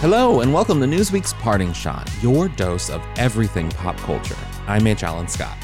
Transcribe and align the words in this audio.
Hello, 0.00 0.42
and 0.42 0.52
welcome 0.52 0.78
to 0.80 0.86
Newsweek's 0.86 1.32
Parting 1.32 1.72
Shot, 1.72 2.06
your 2.20 2.48
dose 2.48 2.90
of 2.90 3.02
everything 3.16 3.70
pop 3.70 3.96
culture. 3.96 4.36
I'm 4.66 4.86
H. 4.86 5.02
Alan 5.02 5.26
Scott. 5.26 5.56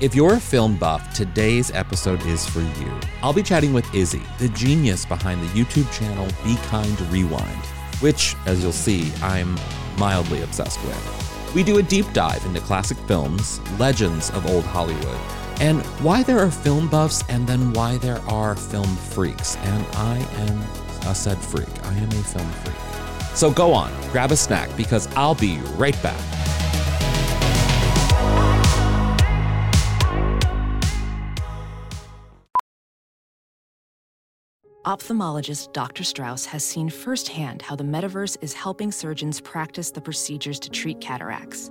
If 0.00 0.14
you're 0.14 0.34
a 0.34 0.40
film 0.40 0.76
buff, 0.76 1.12
today's 1.12 1.72
episode 1.72 2.24
is 2.24 2.48
for 2.48 2.60
you. 2.60 3.00
I'll 3.22 3.32
be 3.32 3.42
chatting 3.42 3.72
with 3.72 3.92
Izzy, 3.92 4.22
the 4.38 4.50
genius 4.50 5.04
behind 5.04 5.42
the 5.42 5.48
YouTube 5.48 5.92
channel 5.92 6.28
Be 6.44 6.54
Kind 6.68 6.98
Rewind, 7.10 7.66
which, 7.98 8.36
as 8.46 8.62
you'll 8.62 8.70
see, 8.70 9.12
I'm 9.20 9.58
mildly 9.98 10.42
obsessed 10.42 10.80
with. 10.84 11.52
We 11.52 11.64
do 11.64 11.78
a 11.78 11.82
deep 11.82 12.06
dive 12.12 12.46
into 12.46 12.60
classic 12.60 12.98
films, 13.08 13.60
legends 13.80 14.30
of 14.30 14.46
old 14.46 14.64
Hollywood, 14.64 15.18
and 15.60 15.82
why 16.04 16.22
there 16.22 16.38
are 16.38 16.52
film 16.52 16.88
buffs 16.88 17.24
and 17.28 17.48
then 17.48 17.72
why 17.72 17.98
there 17.98 18.20
are 18.28 18.54
film 18.54 18.94
freaks. 18.96 19.56
And 19.56 19.84
I 19.96 20.18
am 20.18 20.60
a 21.10 21.16
said 21.16 21.38
freak. 21.38 21.84
I 21.84 21.94
am 21.94 22.08
a 22.10 22.22
film 22.22 22.48
freak. 22.48 22.91
So 23.34 23.50
go 23.50 23.72
on, 23.72 23.92
grab 24.10 24.32
a 24.32 24.36
snack 24.36 24.74
because 24.76 25.06
I'll 25.16 25.34
be 25.34 25.58
right 25.76 26.00
back. 26.02 26.20
Ophthalmologist 34.84 35.72
Dr. 35.72 36.02
Strauss 36.02 36.44
has 36.46 36.64
seen 36.64 36.90
firsthand 36.90 37.62
how 37.62 37.76
the 37.76 37.84
metaverse 37.84 38.36
is 38.40 38.52
helping 38.52 38.90
surgeons 38.90 39.40
practice 39.40 39.92
the 39.92 40.00
procedures 40.00 40.58
to 40.58 40.70
treat 40.70 41.00
cataracts. 41.00 41.70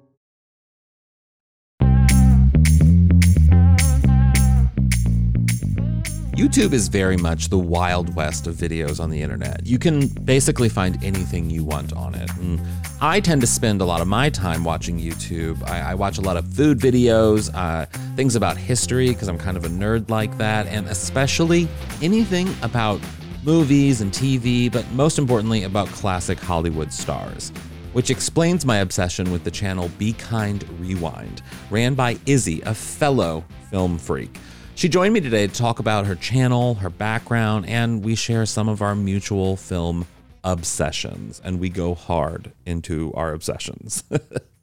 YouTube 6.41 6.73
is 6.73 6.87
very 6.87 7.17
much 7.17 7.49
the 7.49 7.59
wild 7.59 8.15
west 8.15 8.47
of 8.47 8.55
videos 8.55 8.99
on 8.99 9.11
the 9.11 9.21
internet. 9.21 9.63
You 9.63 9.77
can 9.77 10.07
basically 10.07 10.69
find 10.69 10.97
anything 11.03 11.51
you 11.51 11.63
want 11.63 11.93
on 11.93 12.15
it. 12.15 12.31
And 12.37 12.59
I 12.99 13.19
tend 13.19 13.41
to 13.41 13.47
spend 13.47 13.79
a 13.79 13.85
lot 13.85 14.01
of 14.01 14.07
my 14.07 14.31
time 14.31 14.63
watching 14.63 14.99
YouTube. 14.99 15.61
I, 15.69 15.91
I 15.91 15.93
watch 15.93 16.17
a 16.17 16.21
lot 16.21 16.37
of 16.37 16.51
food 16.51 16.79
videos, 16.79 17.53
uh, 17.53 17.85
things 18.15 18.35
about 18.35 18.57
history, 18.57 19.09
because 19.09 19.27
I'm 19.27 19.37
kind 19.37 19.55
of 19.55 19.65
a 19.65 19.67
nerd 19.67 20.09
like 20.09 20.35
that, 20.39 20.65
and 20.65 20.87
especially 20.87 21.67
anything 22.01 22.49
about 22.63 22.99
movies 23.43 24.01
and 24.01 24.11
TV, 24.11 24.71
but 24.71 24.89
most 24.93 25.19
importantly, 25.19 25.65
about 25.65 25.89
classic 25.89 26.39
Hollywood 26.39 26.91
stars. 26.91 27.51
Which 27.93 28.09
explains 28.09 28.65
my 28.65 28.77
obsession 28.77 29.31
with 29.31 29.43
the 29.43 29.51
channel 29.51 29.91
Be 29.99 30.13
Kind 30.13 30.65
Rewind, 30.79 31.43
ran 31.69 31.93
by 31.93 32.17
Izzy, 32.25 32.61
a 32.61 32.73
fellow 32.73 33.45
film 33.69 33.99
freak. 33.99 34.35
She 34.81 34.89
joined 34.89 35.13
me 35.13 35.21
today 35.21 35.45
to 35.45 35.53
talk 35.53 35.77
about 35.77 36.07
her 36.07 36.15
channel, 36.15 36.73
her 36.73 36.89
background, 36.89 37.67
and 37.67 38.03
we 38.03 38.15
share 38.15 38.47
some 38.47 38.67
of 38.67 38.81
our 38.81 38.95
mutual 38.95 39.55
film 39.55 40.07
obsessions. 40.43 41.39
And 41.43 41.59
we 41.59 41.69
go 41.69 41.93
hard 41.93 42.51
into 42.65 43.13
our 43.13 43.31
obsessions. 43.31 44.03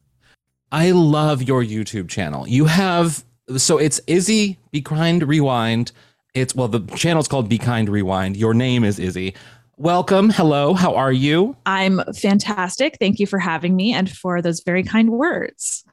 I 0.73 0.91
love 0.91 1.45
your 1.45 1.63
YouTube 1.63 2.09
channel. 2.09 2.49
You 2.49 2.65
have, 2.65 3.23
so 3.59 3.79
it's 3.79 4.01
Izzy 4.09 4.59
Be 4.73 4.83
Kind 4.83 5.23
Rewind. 5.23 5.93
It's, 6.35 6.53
well, 6.53 6.67
the 6.67 6.81
channel's 6.97 7.29
called 7.29 7.49
Be 7.49 7.59
Kind 7.59 7.89
Rewind. 7.89 8.37
Your 8.37 8.55
name 8.55 8.83
is 8.83 8.99
Izzy. 8.99 9.37
Welcome. 9.77 10.31
Hello. 10.31 10.75
How 10.75 10.97
are 10.97 11.13
you? 11.13 11.55
I'm 11.65 12.03
fantastic. 12.17 12.97
Thank 12.99 13.21
you 13.21 13.29
for 13.29 13.39
having 13.39 13.77
me 13.77 13.93
and 13.93 14.11
for 14.11 14.43
those 14.43 14.63
very 14.65 14.83
kind 14.83 15.11
words. 15.11 15.85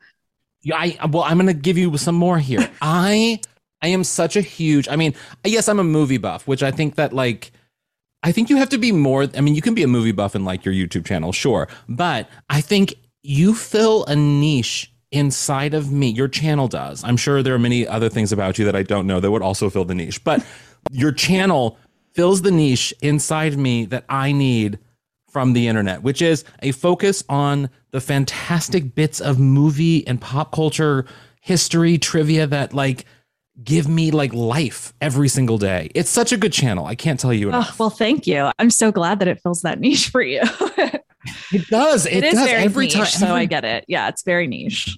Yeah, 0.63 0.77
I 0.77 1.05
well, 1.11 1.21
I'm 1.21 1.37
gonna 1.37 1.53
give 1.53 1.77
you 1.77 1.95
some 1.97 2.15
more 2.15 2.39
here. 2.39 2.67
I 2.81 3.39
I 3.85 3.89
am 3.89 4.03
such 4.03 4.35
a 4.35 4.41
huge. 4.41 4.87
I 4.89 4.95
mean, 4.95 5.13
yes, 5.43 5.69
I'm 5.69 5.77
a 5.77 5.83
movie 5.83 6.17
buff, 6.17 6.47
which 6.47 6.63
I 6.63 6.71
think 6.71 6.95
that 6.95 7.13
like. 7.13 7.51
I 8.23 8.31
think 8.31 8.49
you 8.49 8.57
have 8.57 8.69
to 8.69 8.79
be 8.79 8.91
more. 8.91 9.27
I 9.37 9.41
mean, 9.41 9.53
you 9.53 9.61
can 9.61 9.75
be 9.75 9.83
a 9.83 9.87
movie 9.87 10.11
buff 10.11 10.33
and 10.33 10.43
like 10.43 10.65
your 10.65 10.73
YouTube 10.73 11.05
channel, 11.05 11.31
sure, 11.31 11.67
but 11.87 12.27
I 12.49 12.61
think 12.61 12.95
you 13.21 13.53
fill 13.53 14.03
a 14.05 14.15
niche 14.15 14.91
inside 15.11 15.75
of 15.75 15.91
me. 15.91 16.07
Your 16.07 16.27
channel 16.27 16.67
does. 16.67 17.03
I'm 17.03 17.17
sure 17.17 17.43
there 17.43 17.53
are 17.53 17.59
many 17.59 17.87
other 17.87 18.09
things 18.09 18.31
about 18.31 18.57
you 18.57 18.65
that 18.65 18.75
I 18.75 18.81
don't 18.81 19.05
know 19.05 19.19
that 19.19 19.29
would 19.29 19.43
also 19.43 19.69
fill 19.69 19.85
the 19.85 19.93
niche, 19.93 20.23
but 20.23 20.43
your 20.91 21.11
channel 21.11 21.77
fills 22.15 22.41
the 22.41 22.49
niche 22.49 22.91
inside 23.03 23.55
me 23.55 23.85
that 23.85 24.05
I 24.09 24.31
need 24.31 24.79
from 25.29 25.53
the 25.53 25.67
internet, 25.67 26.01
which 26.01 26.23
is 26.23 26.43
a 26.63 26.71
focus 26.71 27.23
on 27.29 27.69
the 27.91 28.01
fantastic 28.01 28.95
bits 28.95 29.21
of 29.21 29.37
movie 29.37 30.07
and 30.07 30.19
pop 30.19 30.51
culture 30.51 31.05
history 31.41 31.99
trivia 31.99 32.47
that 32.47 32.73
like 32.73 33.05
give 33.63 33.87
me 33.87 34.11
like 34.11 34.33
life 34.33 34.93
every 35.01 35.29
single 35.29 35.57
day. 35.57 35.89
It's 35.95 36.09
such 36.09 36.31
a 36.31 36.37
good 36.37 36.51
channel. 36.53 36.85
I 36.85 36.95
can't 36.95 37.19
tell 37.19 37.33
you 37.33 37.47
Oh, 37.47 37.49
enough. 37.49 37.79
well, 37.79 37.89
thank 37.89 38.27
you. 38.27 38.51
I'm 38.59 38.69
so 38.69 38.91
glad 38.91 39.19
that 39.19 39.27
it 39.27 39.39
fills 39.41 39.61
that 39.61 39.79
niche 39.79 40.09
for 40.09 40.21
you. 40.21 40.41
it 41.51 41.67
does. 41.69 42.05
It, 42.05 42.17
it 42.17 42.23
is 42.25 42.33
does 42.35 42.47
very 42.47 42.63
every 42.63 42.85
niche, 42.87 42.95
time. 42.95 43.05
so 43.05 43.27
I 43.35 43.45
get 43.45 43.63
it. 43.65 43.85
Yeah, 43.87 44.09
it's 44.09 44.23
very 44.23 44.47
niche. 44.47 44.97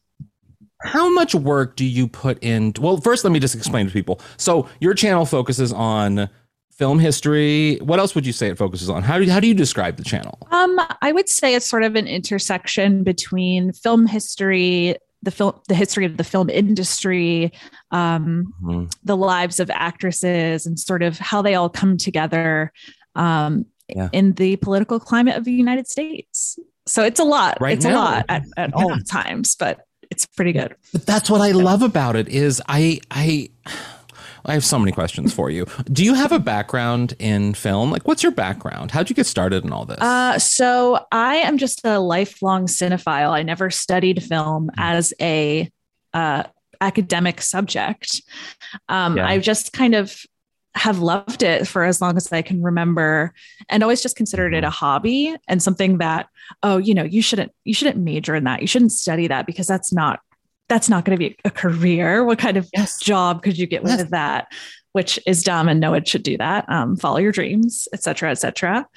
How 0.83 1.09
much 1.09 1.33
work 1.33 1.75
do 1.75 1.85
you 1.85 2.07
put 2.07 2.41
in? 2.43 2.73
Well, 2.79 2.97
first, 2.97 3.23
let 3.23 3.31
me 3.31 3.39
just 3.39 3.55
explain 3.55 3.87
to 3.87 3.91
people. 3.93 4.21
So, 4.37 4.69
your 4.79 4.93
channel 4.93 5.25
focuses 5.25 5.73
on 5.73 6.29
film 6.71 6.99
history. 6.99 7.77
What 7.81 7.97
else 7.97 8.13
would 8.13 8.27
you 8.27 8.31
say 8.33 8.49
it 8.49 8.57
focuses 8.59 8.87
on? 8.87 9.01
How 9.01 9.17
do 9.17 9.23
you, 9.25 9.31
how 9.31 9.39
do 9.39 9.47
you 9.47 9.55
describe 9.55 9.97
the 9.97 10.03
channel? 10.03 10.37
Um, 10.51 10.79
I 11.01 11.11
would 11.11 11.27
say 11.29 11.55
it's 11.55 11.65
sort 11.67 11.81
of 11.83 11.95
an 11.95 12.05
intersection 12.05 13.03
between 13.03 13.71
film 13.73 14.05
history, 14.05 14.95
the 15.23 15.31
film, 15.31 15.59
the 15.67 15.75
history 15.75 16.05
of 16.05 16.17
the 16.17 16.23
film 16.23 16.49
industry, 16.49 17.51
um, 17.91 18.53
Mhm. 18.63 18.91
the 19.03 19.17
lives 19.17 19.59
of 19.59 19.69
actresses, 19.71 20.65
and 20.65 20.79
sort 20.79 21.01
of 21.03 21.17
how 21.19 21.41
they 21.41 21.55
all 21.55 21.69
come 21.69 21.97
together 21.97 22.71
um, 23.15 23.65
Yeah. 23.89 24.09
in 24.13 24.33
the 24.33 24.57
political 24.57 24.99
climate 24.99 25.35
of 25.35 25.43
the 25.43 25.51
United 25.51 25.87
States. 25.87 26.59
So 26.85 27.03
it's 27.03 27.19
a 27.19 27.23
lot. 27.23 27.59
Right 27.59 27.75
it's 27.75 27.85
now. 27.85 27.91
a 27.93 27.95
lot 27.95 28.25
at, 28.29 28.43
at 28.57 28.73
all 28.73 28.95
times, 29.09 29.55
but 29.55 29.79
it's 30.11 30.25
pretty 30.25 30.53
good. 30.53 30.75
But 30.93 31.05
that's 31.05 31.29
what 31.29 31.41
I 31.41 31.51
love 31.51 31.81
about 31.81 32.15
it 32.15 32.27
is 32.29 32.61
I 32.69 32.99
I 33.09 33.49
I 34.45 34.53
have 34.53 34.63
so 34.65 34.79
many 34.79 34.91
questions 34.91 35.33
for 35.33 35.49
you. 35.49 35.65
Do 35.91 36.03
you 36.03 36.13
have 36.13 36.31
a 36.31 36.39
background 36.39 37.13
in 37.19 37.53
film? 37.53 37.91
Like 37.91 38.07
what's 38.07 38.23
your 38.23 38.31
background? 38.31 38.91
How'd 38.91 39.09
you 39.09 39.15
get 39.15 39.25
started 39.25 39.63
in 39.63 39.71
all 39.71 39.85
this? 39.85 39.99
Uh, 39.99 40.39
so 40.39 41.05
I 41.11 41.37
am 41.37 41.57
just 41.57 41.81
a 41.85 41.99
lifelong 41.99 42.67
cinephile. 42.67 43.31
I 43.31 43.43
never 43.43 43.69
studied 43.69 44.23
film 44.23 44.69
as 44.77 45.13
a 45.21 45.71
uh, 46.13 46.43
academic 46.81 47.41
subject. 47.41 48.21
Um, 48.89 49.17
Yeah. 49.17 49.27
I 49.27 49.39
just 49.39 49.73
kind 49.73 49.95
of 49.95 50.21
have 50.75 50.99
loved 50.99 51.41
it 51.41 51.67
for 51.67 51.83
as 51.83 52.01
long 52.01 52.17
as 52.17 52.31
I 52.31 52.43
can 52.43 52.61
remember, 52.61 53.33
and 53.67 53.81
always 53.81 54.01
just 54.03 54.15
considered 54.15 54.53
it 54.53 54.63
a 54.63 54.69
hobby 54.69 55.35
and 55.47 55.61
something 55.61 55.97
that 55.97 56.27
oh, 56.63 56.77
you 56.77 56.93
know, 56.93 57.03
you 57.03 57.21
shouldn't 57.21 57.51
you 57.63 57.73
shouldn't 57.73 57.97
major 57.97 58.35
in 58.35 58.43
that. 58.43 58.61
You 58.61 58.67
shouldn't 58.67 58.91
study 58.91 59.27
that 59.27 59.45
because 59.45 59.67
that's 59.67 59.91
not 59.91 60.19
that's 60.69 60.89
not 60.89 61.05
going 61.05 61.17
to 61.17 61.19
be 61.29 61.35
a 61.45 61.51
career. 61.51 62.23
What 62.23 62.39
kind 62.39 62.57
of 62.57 62.69
Yes. 62.73 62.99
job 62.99 63.41
could 63.43 63.57
you 63.57 63.67
get 63.67 63.83
Yes. 63.85 63.97
with 64.01 64.09
that? 64.11 64.51
Which 64.93 65.19
is 65.27 65.43
dumb, 65.43 65.69
and 65.69 65.79
no 65.79 65.91
one 65.91 66.05
should 66.05 66.23
do 66.23 66.37
that. 66.37 66.65
Um, 66.69 66.95
follow 66.97 67.17
your 67.17 67.31
dreams, 67.31 67.87
et 67.93 68.03
cetera, 68.03 68.31
et 68.31 68.35
cetera. 68.39 68.87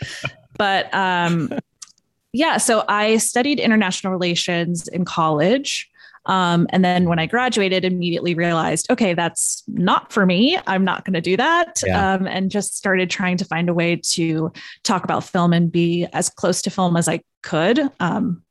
but 0.56 0.92
um, 0.94 1.52
yeah, 2.32 2.56
so 2.56 2.84
I 2.88 3.18
studied 3.18 3.60
international 3.60 4.12
relations 4.12 4.88
in 4.88 5.04
college. 5.04 5.88
Um, 6.26 6.66
and 6.70 6.84
then 6.84 7.08
when 7.08 7.18
I 7.18 7.24
graduated, 7.26 7.84
immediately 7.84 8.34
realized, 8.34 8.90
okay, 8.90 9.14
that's 9.14 9.62
not 9.66 10.12
for 10.12 10.26
me. 10.26 10.58
I'm 10.66 10.84
not 10.84 11.04
going 11.04 11.14
to 11.14 11.20
do 11.20 11.36
that. 11.38 11.82
Yeah. 11.84 12.12
Um, 12.14 12.26
and 12.26 12.50
just 12.50 12.76
started 12.76 13.08
trying 13.10 13.38
to 13.38 13.44
find 13.46 13.68
a 13.70 13.74
way 13.74 13.96
to 13.96 14.52
talk 14.82 15.02
about 15.02 15.24
film 15.24 15.52
and 15.54 15.72
be 15.72 16.06
as 16.12 16.28
close 16.28 16.60
to 16.62 16.70
film 16.70 16.96
as 16.96 17.08
I 17.08 17.20
could. 17.42 17.80
Um, 18.00 18.42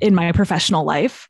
in 0.00 0.14
my 0.14 0.30
professional 0.32 0.84
life. 0.84 1.28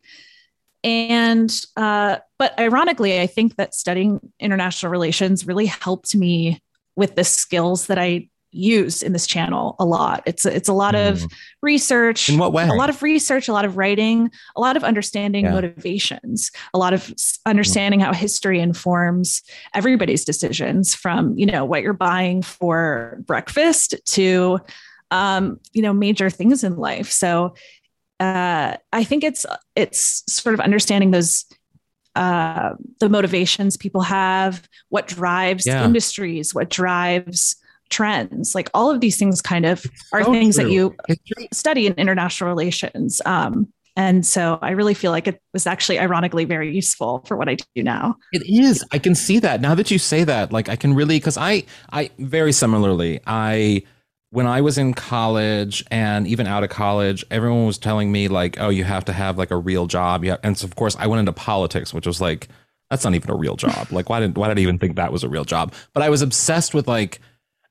And, 0.87 1.53
uh, 1.77 2.19
but 2.38 2.59
ironically, 2.61 3.21
I 3.21 3.27
think 3.27 3.56
that 3.56 3.75
studying 3.75 4.21
international 4.38 4.93
relations 4.93 5.44
really 5.44 5.67
helped 5.67 6.15
me 6.15 6.62
with 6.94 7.17
the 7.17 7.25
skills 7.25 7.88
that 7.88 7.99
I 7.99 8.29
use 8.53 9.03
in 9.03 9.12
this 9.12 9.27
channel 9.27 9.75
a 9.81 9.85
lot. 9.85 10.23
It's 10.25 10.47
it's 10.47 10.69
a 10.69 10.73
lot 10.73 10.94
mm. 10.94 11.11
of 11.11 11.27
research. 11.61 12.29
In 12.29 12.38
what 12.38 12.53
way? 12.53 12.69
A 12.69 12.73
lot 12.73 12.88
of 12.88 13.03
research, 13.03 13.49
a 13.49 13.53
lot 13.53 13.65
of 13.65 13.77
writing, 13.77 14.31
a 14.55 14.61
lot 14.61 14.77
of 14.77 14.85
understanding 14.85 15.44
yeah. 15.44 15.50
motivations, 15.50 16.53
a 16.73 16.79
lot 16.79 16.94
of 16.94 17.12
understanding 17.44 18.00
mm. 18.00 18.05
how 18.05 18.15
history 18.15 18.61
informs 18.61 19.43
everybody's 19.75 20.25
decisions 20.25 20.94
from, 20.94 21.37
you 21.37 21.47
know, 21.47 21.65
what 21.65 21.83
you're 21.83 21.93
buying 21.93 22.43
for 22.43 23.19
breakfast 23.27 23.97
to 24.06 24.61
um, 25.11 25.61
you 25.73 25.83
know, 25.83 25.93
major 25.93 26.31
things 26.31 26.65
in 26.65 26.77
life. 26.77 27.11
So 27.11 27.55
uh, 28.20 28.76
I 28.92 29.04
think 29.04 29.24
it's 29.24 29.44
it's 29.74 30.22
sort 30.32 30.54
of 30.54 30.60
understanding 30.60 31.10
those 31.10 31.44
uh, 32.14 32.74
the 33.00 33.08
motivations 33.08 33.76
people 33.76 34.00
have, 34.00 34.68
what 34.88 35.06
drives 35.06 35.66
yeah. 35.66 35.84
industries, 35.84 36.54
what 36.54 36.70
drives 36.70 37.56
trends 37.88 38.54
like 38.54 38.68
all 38.74 38.90
of 38.90 39.00
these 39.00 39.16
things 39.16 39.40
kind 39.40 39.64
of 39.64 39.84
are 40.12 40.24
so 40.24 40.32
things 40.32 40.56
true. 40.56 40.64
that 40.64 40.70
you 40.72 40.94
study 41.52 41.86
in 41.86 41.92
international 41.94 42.48
relations 42.48 43.22
um, 43.26 43.68
and 43.96 44.26
so 44.26 44.58
i 44.60 44.70
really 44.70 44.94
feel 44.94 45.12
like 45.12 45.28
it 45.28 45.40
was 45.52 45.66
actually 45.66 45.98
ironically 45.98 46.44
very 46.44 46.74
useful 46.74 47.22
for 47.26 47.36
what 47.36 47.48
i 47.48 47.54
do 47.54 47.82
now 47.82 48.16
it 48.32 48.42
is 48.46 48.84
i 48.92 48.98
can 48.98 49.14
see 49.14 49.38
that 49.38 49.60
now 49.60 49.74
that 49.74 49.90
you 49.90 49.98
say 49.98 50.24
that 50.24 50.52
like 50.52 50.68
i 50.68 50.76
can 50.76 50.94
really 50.94 51.18
because 51.18 51.36
i 51.38 51.62
i 51.92 52.10
very 52.18 52.52
similarly 52.52 53.20
i 53.26 53.82
when 54.37 54.47
i 54.47 54.61
was 54.61 54.77
in 54.77 54.93
college 54.93 55.83
and 55.91 56.27
even 56.27 56.47
out 56.47 56.62
of 56.62 56.69
college 56.69 57.25
everyone 57.31 57.65
was 57.65 57.79
telling 57.79 58.12
me 58.12 58.29
like 58.29 58.61
oh 58.61 58.69
you 58.69 58.85
have 58.85 59.03
to 59.03 59.12
have 59.15 59.38
like 59.38 59.50
a 59.50 59.56
real 59.56 59.87
job. 59.87 60.23
Yeah 60.27 60.37
and 60.43 60.59
so 60.59 60.67
of 60.67 60.77
course 60.77 60.94
i 60.99 61.06
went 61.06 61.21
into 61.21 61.33
politics 61.33 61.94
which 61.94 62.06
was 62.06 62.21
like 62.21 62.49
that's 62.91 63.03
not 63.03 63.15
even 63.15 63.31
a 63.31 63.35
real 63.35 63.56
job. 63.56 63.91
Like 63.91 64.11
why 64.11 64.21
did 64.21 64.37
why 64.37 64.49
did 64.49 64.59
i 64.59 64.61
even 64.61 64.79
think 64.79 64.97
that 64.97 65.11
was 65.11 65.25
a 65.25 65.29
real 65.31 65.47
job? 65.47 65.73
But 65.94 66.03
i 66.03 66.11
was 66.11 66.21
obsessed 66.21 66.75
with 66.75 66.87
like 66.87 67.19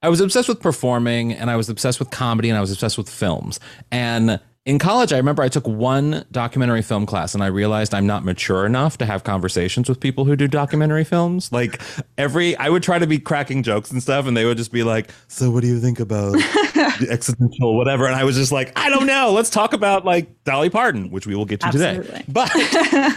I 0.02 0.10
was 0.10 0.22
obsessed 0.22 0.50
with 0.50 0.60
performing 0.60 1.34
and 1.34 1.50
I 1.50 1.56
was 1.56 1.70
obsessed 1.70 2.00
with 2.00 2.10
comedy 2.10 2.50
and 2.50 2.58
I 2.58 2.62
was 2.62 2.72
obsessed 2.72 2.98
with 2.98 3.10
films. 3.10 3.60
And 3.92 4.40
in 4.66 4.80
college, 4.80 5.14
I 5.14 5.18
remember 5.18 5.44
I 5.44 5.48
took 5.48 5.68
one 5.68 6.26
documentary 6.32 6.82
film 6.82 7.06
class 7.06 7.36
and 7.36 7.44
I 7.44 7.48
realized 7.48 7.94
I'm 7.94 8.08
not 8.08 8.26
mature 8.26 8.66
enough 8.66 8.98
to 8.98 9.06
have 9.06 9.24
conversations 9.24 9.88
with 9.88 10.00
people 10.00 10.26
who 10.26 10.36
do 10.36 10.48
documentary 10.48 11.04
films. 11.04 11.52
Like 11.52 11.80
every, 12.18 12.56
I 12.58 12.70
would 12.70 12.82
try 12.82 12.98
to 12.98 13.06
be 13.06 13.20
cracking 13.20 13.62
jokes 13.62 13.92
and 13.92 14.02
stuff, 14.02 14.26
and 14.26 14.36
they 14.36 14.44
would 14.44 14.58
just 14.58 14.72
be 14.72 14.82
like, 14.82 15.12
"So, 15.28 15.52
what 15.52 15.62
do 15.62 15.68
you 15.68 15.80
think 15.80 16.00
about 16.00 16.32
the 16.34 17.08
existential 17.12 17.78
whatever?" 17.78 18.08
And 18.08 18.16
I 18.16 18.24
was 18.24 18.36
just 18.36 18.52
like, 18.52 18.72
"I 18.76 18.90
don't 18.90 19.06
know. 19.06 19.32
Let's 19.32 19.52
talk 19.52 19.74
about 19.74 20.04
like 20.04 20.44
Dolly 20.46 20.72
Parton, 20.72 21.12
which 21.12 21.28
we 21.28 21.36
will 21.36 21.46
get 21.46 21.60
to 21.60 21.68
Absolutely. 21.68 22.06
today." 22.06 22.24
But 22.28 22.52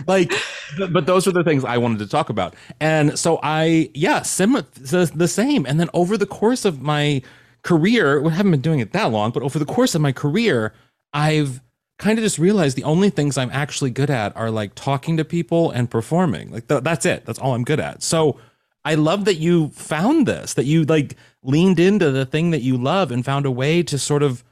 like, 0.07 0.35
but 0.93 1.07
those 1.07 1.25
were 1.25 1.33
the 1.33 1.45
things 1.45 1.65
I 1.65 1.79
wanted 1.79 2.01
to 2.01 2.07
talk 2.09 2.29
about, 2.29 2.57
and 2.79 3.19
so 3.19 3.41
I, 3.43 3.91
yeah, 3.95 4.21
sim 4.21 4.53
the, 4.53 5.11
the 5.15 5.29
same. 5.29 5.65
And 5.65 5.81
then 5.81 5.89
over 5.95 6.19
the 6.19 6.27
course 6.27 6.67
of 6.67 6.83
my 6.83 7.23
career, 7.63 8.21
we 8.21 8.33
haven't 8.33 8.51
been 8.51 8.61
doing 8.61 8.81
it 8.81 8.93
that 8.93 9.11
long, 9.11 9.31
but 9.31 9.43
over 9.43 9.59
the 9.59 9.65
course 9.65 9.95
of 9.95 10.03
my 10.03 10.13
career. 10.13 10.75
I've 11.13 11.61
kind 11.99 12.19
of 12.19 12.23
just 12.23 12.39
realized 12.39 12.77
the 12.77 12.85
only 12.85 13.11
things 13.11 13.37
I'm 13.37 13.51
actually 13.51 13.91
good 13.91 14.11
at 14.11 14.37
are 14.37 14.51
like 14.51 14.75
talking 14.75 15.17
to 15.17 15.25
people 15.25 15.71
and 15.71 15.91
performing. 15.91 16.51
Like 16.51 16.69
th- 16.69 16.85
that's 16.85 17.05
it. 17.05 17.27
That's 17.27 17.39
all 17.39 17.55
I'm 17.55 17.65
good 17.65 17.81
at. 17.81 18.03
So 18.03 18.39
I 18.85 18.95
love 18.95 19.25
that 19.25 19.35
you 19.37 19.71
found 19.71 20.27
this, 20.27 20.55
that 20.55 20.65
you 20.65 20.85
like 20.85 21.17
leaned 21.43 21.81
into 21.81 22.11
the 22.11 22.25
thing 22.25 22.53
that 22.53 22.63
you 22.63 22.77
love 22.77 23.11
and 23.11 23.25
found 23.25 23.47
a 23.47 23.51
way 23.51 23.83
to 23.83 23.99
sort 23.99 24.23
of 24.23 24.45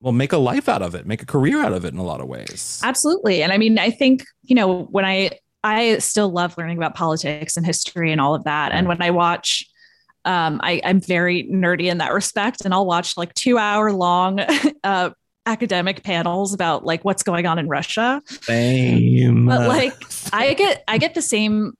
well 0.00 0.12
make 0.12 0.32
a 0.32 0.38
life 0.38 0.68
out 0.68 0.82
of 0.82 0.94
it, 0.94 1.06
make 1.06 1.22
a 1.22 1.26
career 1.26 1.64
out 1.64 1.72
of 1.72 1.84
it 1.84 1.92
in 1.92 1.98
a 1.98 2.04
lot 2.04 2.20
of 2.20 2.28
ways. 2.28 2.80
Absolutely. 2.84 3.42
And 3.42 3.52
I 3.52 3.58
mean, 3.58 3.78
I 3.78 3.90
think, 3.90 4.24
you 4.42 4.54
know, 4.54 4.84
when 4.84 5.04
I 5.04 5.30
I 5.64 5.98
still 5.98 6.30
love 6.30 6.56
learning 6.58 6.76
about 6.76 6.94
politics 6.94 7.56
and 7.56 7.64
history 7.64 8.10
and 8.10 8.20
all 8.20 8.34
of 8.34 8.44
that. 8.44 8.72
And 8.72 8.88
when 8.88 9.00
I 9.00 9.10
watch 9.10 9.68
um, 10.24 10.60
I, 10.62 10.74
am 10.84 11.00
very 11.00 11.44
nerdy 11.44 11.86
in 11.86 11.98
that 11.98 12.12
respect, 12.12 12.64
and 12.64 12.72
I'll 12.72 12.86
watch 12.86 13.16
like 13.16 13.34
two 13.34 13.58
hour 13.58 13.92
long 13.92 14.40
uh, 14.84 15.10
academic 15.46 16.02
panels 16.02 16.54
about 16.54 16.84
like 16.84 17.04
what's 17.04 17.22
going 17.22 17.46
on 17.46 17.58
in 17.58 17.68
Russia. 17.68 18.22
Same. 18.26 19.46
But 19.46 19.68
like 19.68 19.94
I 20.32 20.54
get 20.54 20.84
I 20.88 20.98
get 20.98 21.14
the 21.14 21.22
same 21.22 21.74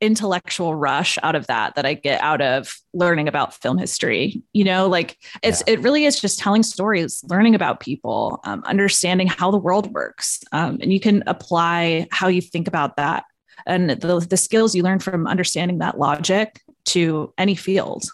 intellectual 0.00 0.74
rush 0.74 1.18
out 1.22 1.34
of 1.34 1.48
that 1.48 1.74
that 1.74 1.84
I 1.84 1.94
get 1.94 2.20
out 2.20 2.40
of 2.40 2.76
learning 2.92 3.26
about 3.26 3.54
film 3.54 3.78
history. 3.78 4.42
You 4.52 4.64
know, 4.64 4.88
like 4.88 5.18
it's 5.42 5.62
yeah. 5.66 5.74
it 5.74 5.80
really 5.80 6.04
is 6.04 6.20
just 6.20 6.38
telling 6.38 6.62
stories, 6.62 7.24
learning 7.28 7.54
about 7.54 7.80
people, 7.80 8.40
um, 8.44 8.62
understanding 8.66 9.26
how 9.26 9.50
the 9.50 9.58
world 9.58 9.92
works, 9.92 10.40
um, 10.52 10.78
and 10.80 10.92
you 10.92 11.00
can 11.00 11.22
apply 11.26 12.06
how 12.10 12.28
you 12.28 12.40
think 12.40 12.68
about 12.68 12.96
that 12.96 13.24
and 13.66 13.90
the 13.90 14.26
the 14.28 14.36
skills 14.36 14.74
you 14.74 14.82
learn 14.82 14.98
from 14.98 15.26
understanding 15.26 15.78
that 15.78 15.98
logic 15.98 16.60
to 16.86 17.32
any 17.38 17.54
field. 17.54 18.04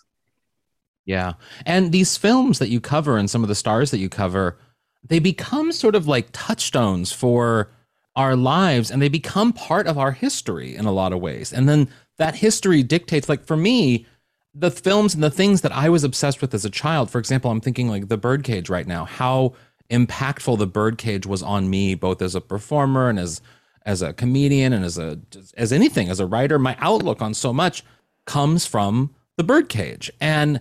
Yeah. 1.04 1.34
And 1.66 1.92
these 1.92 2.16
films 2.16 2.58
that 2.58 2.68
you 2.68 2.80
cover 2.80 3.16
and 3.16 3.28
some 3.28 3.42
of 3.42 3.48
the 3.48 3.54
stars 3.54 3.90
that 3.90 3.98
you 3.98 4.08
cover, 4.08 4.58
they 5.06 5.18
become 5.18 5.72
sort 5.72 5.94
of 5.94 6.06
like 6.06 6.28
touchstones 6.32 7.12
for 7.12 7.70
our 8.16 8.36
lives 8.36 8.90
and 8.90 9.00
they 9.00 9.08
become 9.08 9.52
part 9.52 9.86
of 9.86 9.98
our 9.98 10.12
history 10.12 10.76
in 10.76 10.84
a 10.84 10.92
lot 10.92 11.12
of 11.12 11.20
ways. 11.20 11.52
And 11.52 11.68
then 11.68 11.88
that 12.18 12.36
history 12.36 12.82
dictates, 12.82 13.28
like 13.28 13.44
for 13.44 13.56
me, 13.56 14.06
the 14.54 14.70
films 14.70 15.14
and 15.14 15.22
the 15.22 15.30
things 15.30 15.60
that 15.62 15.72
I 15.72 15.88
was 15.88 16.04
obsessed 16.04 16.40
with 16.40 16.52
as 16.54 16.64
a 16.64 16.70
child. 16.70 17.10
For 17.10 17.18
example, 17.18 17.50
I'm 17.50 17.60
thinking 17.60 17.88
like 17.88 18.08
The 18.08 18.16
Birdcage 18.16 18.68
right 18.68 18.86
now, 18.86 19.04
how 19.04 19.54
impactful 19.90 20.58
The 20.58 20.66
Birdcage 20.66 21.26
was 21.26 21.42
on 21.42 21.70
me, 21.70 21.94
both 21.94 22.20
as 22.20 22.34
a 22.34 22.40
performer 22.40 23.08
and 23.08 23.18
as 23.18 23.40
as 23.86 24.02
a 24.02 24.12
comedian 24.12 24.74
and 24.74 24.84
as 24.84 24.98
a 24.98 25.20
as 25.56 25.72
anything, 25.72 26.08
as 26.08 26.20
a 26.20 26.26
writer. 26.26 26.58
My 26.58 26.76
outlook 26.80 27.22
on 27.22 27.32
so 27.32 27.52
much 27.52 27.84
comes 28.26 28.66
from 28.66 29.14
The 29.36 29.44
Birdcage. 29.44 30.10
And 30.20 30.60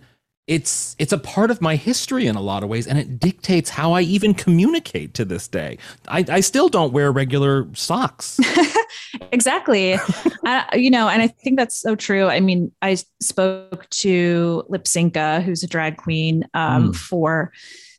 it's 0.49 0.95
it's 0.97 1.13
a 1.13 1.17
part 1.17 1.51
of 1.51 1.61
my 1.61 1.75
history 1.75 2.25
in 2.25 2.35
a 2.35 2.41
lot 2.41 2.63
of 2.63 2.69
ways 2.69 2.87
and 2.87 2.97
it 2.97 3.19
dictates 3.19 3.69
how 3.69 3.93
i 3.93 4.01
even 4.01 4.33
communicate 4.33 5.13
to 5.13 5.23
this 5.23 5.47
day 5.47 5.77
i, 6.07 6.25
I 6.27 6.39
still 6.39 6.69
don't 6.69 6.91
wear 6.91 7.11
regular 7.11 7.67
socks 7.75 8.39
exactly 9.31 9.93
uh, 10.45 10.63
you 10.73 10.89
know 10.89 11.07
and 11.07 11.21
i 11.21 11.27
think 11.27 11.57
that's 11.57 11.79
so 11.79 11.95
true 11.95 12.25
i 12.25 12.39
mean 12.39 12.71
i 12.81 12.97
spoke 13.21 13.87
to 13.91 14.63
Lypsinka 14.69 15.43
who's 15.43 15.63
a 15.63 15.67
drag 15.67 15.97
queen 15.97 16.43
um, 16.55 16.91
mm. 16.91 16.95
for 16.95 17.53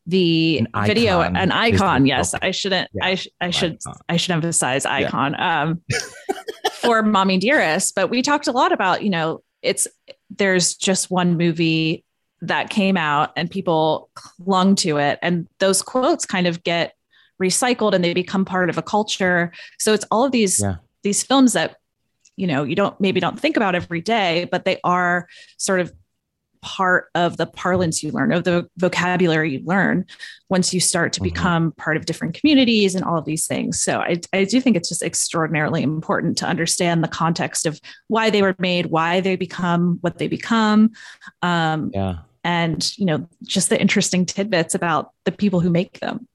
the 0.07 0.59
an 0.59 0.87
video 0.87 1.21
icon. 1.21 1.37
an 1.37 1.53
icon 1.53 2.07
yes 2.07 2.35
i 2.43 2.51
shouldn't 2.51 2.91
yeah, 2.95 3.07
i, 3.07 3.15
sh- 3.15 3.29
I 3.41 3.51
should 3.51 3.79
icon. 3.87 4.01
i 4.09 4.17
should 4.17 4.33
emphasize 4.33 4.85
icon 4.85 5.37
yeah. 5.39 5.63
um, 5.63 5.83
for 6.73 7.03
mommy 7.05 7.39
dearest 7.39 7.95
but 7.95 8.11
we 8.11 8.23
talked 8.23 8.49
a 8.49 8.53
lot 8.53 8.73
about 8.73 9.05
you 9.05 9.11
know 9.11 9.41
it's 9.63 9.87
there's 10.31 10.75
just 10.75 11.13
one 11.13 11.37
movie 11.37 12.05
that 12.43 12.71
came 12.71 12.97
out 12.97 13.33
and 13.37 13.51
people 13.51 14.11
clung 14.15 14.75
to 14.77 14.99
it. 14.99 15.19
And 15.23 15.47
those 15.59 15.83
quotes 15.83 16.25
kind 16.25 16.47
of 16.47 16.63
get 16.63 16.95
recycled 17.41 17.95
and 17.95 18.05
they 18.05 18.15
become 18.15 18.45
part 18.45 18.71
of 18.71 18.79
a 18.79 18.83
culture. 18.83 19.53
So 19.79 19.93
it's 19.93 20.05
all 20.11 20.25
of 20.25 20.33
these 20.33 20.61
yeah. 20.61 20.77
these 21.03 21.23
films 21.23 21.53
that 21.55 21.77
you 22.37 22.47
know 22.47 22.65
you 22.65 22.75
don't 22.75 22.99
maybe 23.01 23.21
don't 23.21 23.39
think 23.39 23.57
about 23.57 23.75
every 23.75 24.01
day, 24.01 24.49
but 24.51 24.65
they 24.65 24.79
are 24.85 25.29
sort 25.57 25.81
of 25.81 25.93
part 26.63 27.07
of 27.15 27.39
the 27.39 27.47
parlance 27.47 28.03
you 28.03 28.11
learn, 28.11 28.33
of 28.33 28.45
the 28.45 28.69
vocabulary 28.77 29.53
you 29.53 29.63
learn 29.65 30.05
once 30.51 30.75
you 30.75 30.81
start 30.81 31.11
to 31.11 31.21
mm-hmm. 31.21 31.33
become 31.33 31.73
part 31.73 31.97
of 31.97 32.05
different 32.05 32.35
communities 32.35 32.95
and 32.95 33.03
all 33.03 33.17
of 33.17 33.25
these 33.25 33.47
things. 33.47 33.81
So 33.81 33.99
I, 33.99 34.21
I 34.35 34.45
do 34.45 34.61
think 34.61 34.77
it's 34.77 34.91
just 34.91 35.03
extraordinarily 35.03 35.83
important 35.83 36.37
to 36.39 36.47
understand 36.47 37.03
the 37.03 37.09
context 37.09 37.65
of 37.65 37.81
why 38.09 38.29
they 38.29 38.43
were 38.43 38.55
made, 38.59 38.87
why 38.87 39.21
they 39.21 39.37
become 39.37 39.97
what 40.03 40.19
they 40.19 40.29
become. 40.29 40.91
Um, 41.41 41.91
yeah 41.95 42.19
and 42.45 42.97
you 42.99 43.05
know 43.05 43.27
just 43.43 43.69
the 43.69 43.81
interesting 43.81 44.25
tidbits 44.25 44.75
about 44.75 45.13
the 45.25 45.33
people 45.33 45.61
who 45.61 45.71
make 45.71 46.01
them 46.01 46.27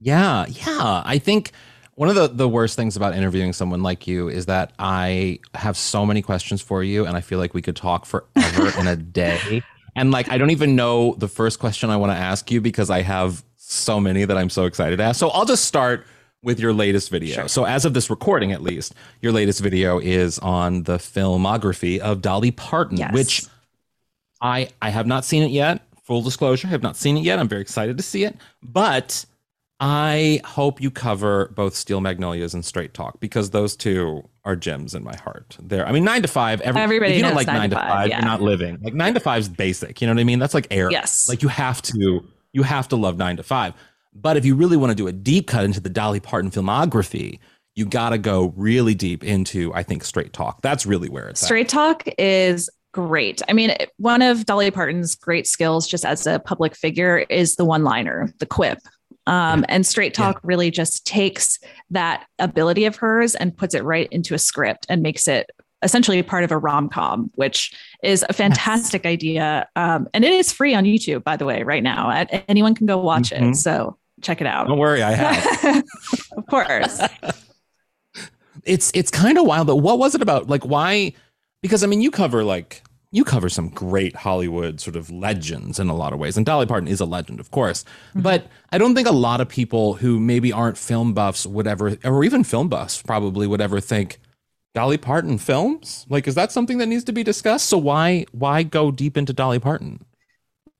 yeah 0.00 0.46
yeah 0.48 1.02
i 1.04 1.18
think 1.18 1.52
one 1.96 2.08
of 2.08 2.16
the, 2.16 2.26
the 2.26 2.48
worst 2.48 2.74
things 2.74 2.96
about 2.96 3.14
interviewing 3.14 3.52
someone 3.52 3.82
like 3.82 4.06
you 4.06 4.28
is 4.28 4.46
that 4.46 4.72
i 4.78 5.38
have 5.54 5.76
so 5.76 6.04
many 6.06 6.22
questions 6.22 6.60
for 6.60 6.82
you 6.82 7.06
and 7.06 7.16
i 7.16 7.20
feel 7.20 7.38
like 7.38 7.54
we 7.54 7.62
could 7.62 7.76
talk 7.76 8.06
forever 8.06 8.72
in 8.78 8.86
a 8.86 8.96
day 8.96 9.62
and 9.94 10.10
like 10.10 10.30
i 10.30 10.38
don't 10.38 10.50
even 10.50 10.74
know 10.74 11.14
the 11.18 11.28
first 11.28 11.58
question 11.58 11.90
i 11.90 11.96
want 11.96 12.10
to 12.10 12.16
ask 12.16 12.50
you 12.50 12.60
because 12.60 12.90
i 12.90 13.02
have 13.02 13.44
so 13.56 14.00
many 14.00 14.24
that 14.24 14.36
i'm 14.36 14.50
so 14.50 14.64
excited 14.64 14.96
to 14.96 15.02
ask 15.02 15.18
so 15.18 15.28
i'll 15.30 15.46
just 15.46 15.64
start 15.64 16.06
with 16.44 16.60
your 16.60 16.72
latest 16.72 17.10
video. 17.10 17.34
Sure. 17.34 17.48
So, 17.48 17.64
as 17.64 17.84
of 17.84 17.94
this 17.94 18.10
recording, 18.10 18.52
at 18.52 18.62
least, 18.62 18.94
your 19.22 19.32
latest 19.32 19.60
video 19.60 19.98
is 19.98 20.38
on 20.40 20.82
the 20.82 20.98
filmography 20.98 21.98
of 21.98 22.20
Dolly 22.20 22.50
Parton, 22.50 22.98
yes. 22.98 23.12
which 23.12 23.46
I 24.44 24.68
I 24.80 24.90
have 24.90 25.08
not 25.08 25.24
seen 25.24 25.42
it 25.42 25.50
yet. 25.50 25.80
Full 26.04 26.22
disclosure, 26.22 26.68
I 26.68 26.70
have 26.70 26.82
not 26.82 26.96
seen 26.96 27.16
it 27.16 27.24
yet. 27.24 27.38
I'm 27.38 27.48
very 27.48 27.62
excited 27.62 27.96
to 27.96 28.02
see 28.02 28.24
it, 28.24 28.36
but 28.62 29.24
I 29.80 30.40
hope 30.44 30.80
you 30.80 30.90
cover 30.90 31.50
both 31.56 31.74
Steel 31.74 32.00
Magnolias 32.00 32.54
and 32.54 32.64
Straight 32.64 32.94
Talk 32.94 33.18
because 33.20 33.50
those 33.50 33.74
two 33.74 34.22
are 34.44 34.54
gems 34.54 34.94
in 34.94 35.02
my 35.02 35.16
heart. 35.16 35.56
There, 35.60 35.86
I 35.86 35.92
mean, 35.92 36.04
nine 36.04 36.22
to 36.22 36.28
five. 36.28 36.60
Every, 36.60 36.80
Everybody, 36.80 37.12
if 37.12 37.16
you 37.16 37.22
don't 37.22 37.34
like 37.34 37.46
nine, 37.46 37.70
to 37.70 37.76
five, 37.76 37.88
five 37.88 38.08
yeah. 38.08 38.18
you're 38.18 38.26
not 38.26 38.42
living. 38.42 38.78
Like 38.82 38.94
nine 38.94 39.14
to 39.14 39.20
five 39.20 39.40
is 39.40 39.48
basic. 39.48 40.00
You 40.00 40.06
know 40.06 40.14
what 40.14 40.20
I 40.20 40.24
mean? 40.24 40.38
That's 40.38 40.54
like 40.54 40.68
air. 40.70 40.90
Yes. 40.90 41.28
Like 41.28 41.42
you 41.42 41.48
have 41.48 41.80
to, 41.82 42.22
you 42.52 42.62
have 42.62 42.86
to 42.88 42.96
love 42.96 43.16
nine 43.16 43.38
to 43.38 43.42
five. 43.42 43.72
But 44.14 44.36
if 44.36 44.44
you 44.44 44.54
really 44.54 44.76
want 44.76 44.90
to 44.90 44.94
do 44.94 45.08
a 45.08 45.12
deep 45.12 45.48
cut 45.48 45.64
into 45.64 45.80
the 45.80 45.88
Dolly 45.88 46.20
Parton 46.20 46.50
filmography, 46.50 47.40
you 47.74 47.84
got 47.86 48.10
to 48.10 48.18
go 48.18 48.52
really 48.56 48.94
deep 48.94 49.24
into, 49.24 49.74
I 49.74 49.82
think, 49.82 50.04
Straight 50.04 50.32
Talk. 50.32 50.62
That's 50.62 50.86
really 50.86 51.08
where 51.08 51.28
it's 51.28 51.40
Straight 51.40 51.66
at. 51.66 51.70
Talk 51.70 52.04
is 52.18 52.70
great. 52.94 53.42
I 53.48 53.52
mean, 53.52 53.74
one 53.98 54.22
of 54.22 54.46
Dolly 54.46 54.70
Parton's 54.70 55.16
great 55.16 55.46
skills 55.46 55.86
just 55.86 56.06
as 56.06 56.26
a 56.26 56.38
public 56.38 56.76
figure 56.76 57.18
is 57.28 57.56
the 57.56 57.64
one 57.64 57.84
liner, 57.84 58.32
the 58.38 58.46
quip. 58.46 58.78
Um. 59.26 59.64
And 59.68 59.86
Straight 59.86 60.14
Talk 60.14 60.36
yeah. 60.36 60.40
really 60.44 60.70
just 60.70 61.06
takes 61.06 61.58
that 61.90 62.26
ability 62.38 62.84
of 62.84 62.96
hers 62.96 63.34
and 63.34 63.56
puts 63.56 63.74
it 63.74 63.82
right 63.82 64.08
into 64.10 64.34
a 64.34 64.38
script 64.38 64.86
and 64.88 65.02
makes 65.02 65.26
it 65.26 65.50
essentially 65.82 66.22
part 66.22 66.44
of 66.44 66.52
a 66.52 66.58
rom 66.58 66.88
com, 66.88 67.30
which 67.34 67.74
is 68.02 68.24
a 68.28 68.32
fantastic 68.32 69.04
yes. 69.04 69.12
idea. 69.12 69.68
Um, 69.76 70.08
and 70.14 70.24
it 70.24 70.32
is 70.32 70.52
free 70.52 70.74
on 70.74 70.84
YouTube, 70.84 71.24
by 71.24 71.36
the 71.36 71.44
way, 71.46 71.62
right 71.62 71.82
now. 71.82 72.10
Anyone 72.48 72.74
can 72.74 72.86
go 72.86 72.98
watch 72.98 73.30
mm-hmm. 73.30 73.50
it. 73.50 73.56
So 73.56 73.98
check 74.22 74.40
it 74.40 74.46
out. 74.46 74.68
Don't 74.68 74.78
worry, 74.78 75.02
I 75.02 75.12
have. 75.12 75.82
of 76.36 76.46
course. 76.46 77.00
it's 78.64 78.90
it's 78.94 79.10
kind 79.10 79.38
of 79.38 79.46
wild. 79.46 79.66
But 79.66 79.76
what 79.76 79.98
was 79.98 80.14
it 80.14 80.22
about? 80.22 80.48
Like, 80.48 80.64
why? 80.64 81.12
Because 81.64 81.82
I 81.82 81.86
mean, 81.86 82.02
you 82.02 82.10
cover 82.10 82.44
like 82.44 82.82
you 83.10 83.24
cover 83.24 83.48
some 83.48 83.70
great 83.70 84.14
Hollywood 84.14 84.82
sort 84.82 84.96
of 84.96 85.10
legends 85.10 85.80
in 85.80 85.88
a 85.88 85.96
lot 85.96 86.12
of 86.12 86.18
ways. 86.18 86.36
And 86.36 86.44
Dolly 86.44 86.66
Parton 86.66 86.88
is 86.88 87.00
a 87.00 87.06
legend, 87.06 87.40
of 87.40 87.50
course. 87.52 87.84
Mm-hmm. 88.10 88.20
But 88.20 88.48
I 88.70 88.76
don't 88.76 88.94
think 88.94 89.08
a 89.08 89.12
lot 89.12 89.40
of 89.40 89.48
people 89.48 89.94
who 89.94 90.20
maybe 90.20 90.52
aren't 90.52 90.76
film 90.76 91.14
buffs 91.14 91.46
would 91.46 91.66
ever, 91.66 91.96
or 92.04 92.22
even 92.22 92.44
film 92.44 92.68
buffs 92.68 93.00
probably 93.00 93.46
would 93.46 93.62
ever 93.62 93.80
think 93.80 94.18
Dolly 94.74 94.98
Parton 94.98 95.38
films. 95.38 96.04
Like, 96.10 96.28
is 96.28 96.34
that 96.34 96.52
something 96.52 96.76
that 96.76 96.86
needs 96.86 97.04
to 97.04 97.12
be 97.12 97.22
discussed? 97.22 97.70
So 97.70 97.78
why 97.78 98.26
why 98.32 98.62
go 98.62 98.90
deep 98.90 99.16
into 99.16 99.32
Dolly 99.32 99.58
Parton? 99.58 100.04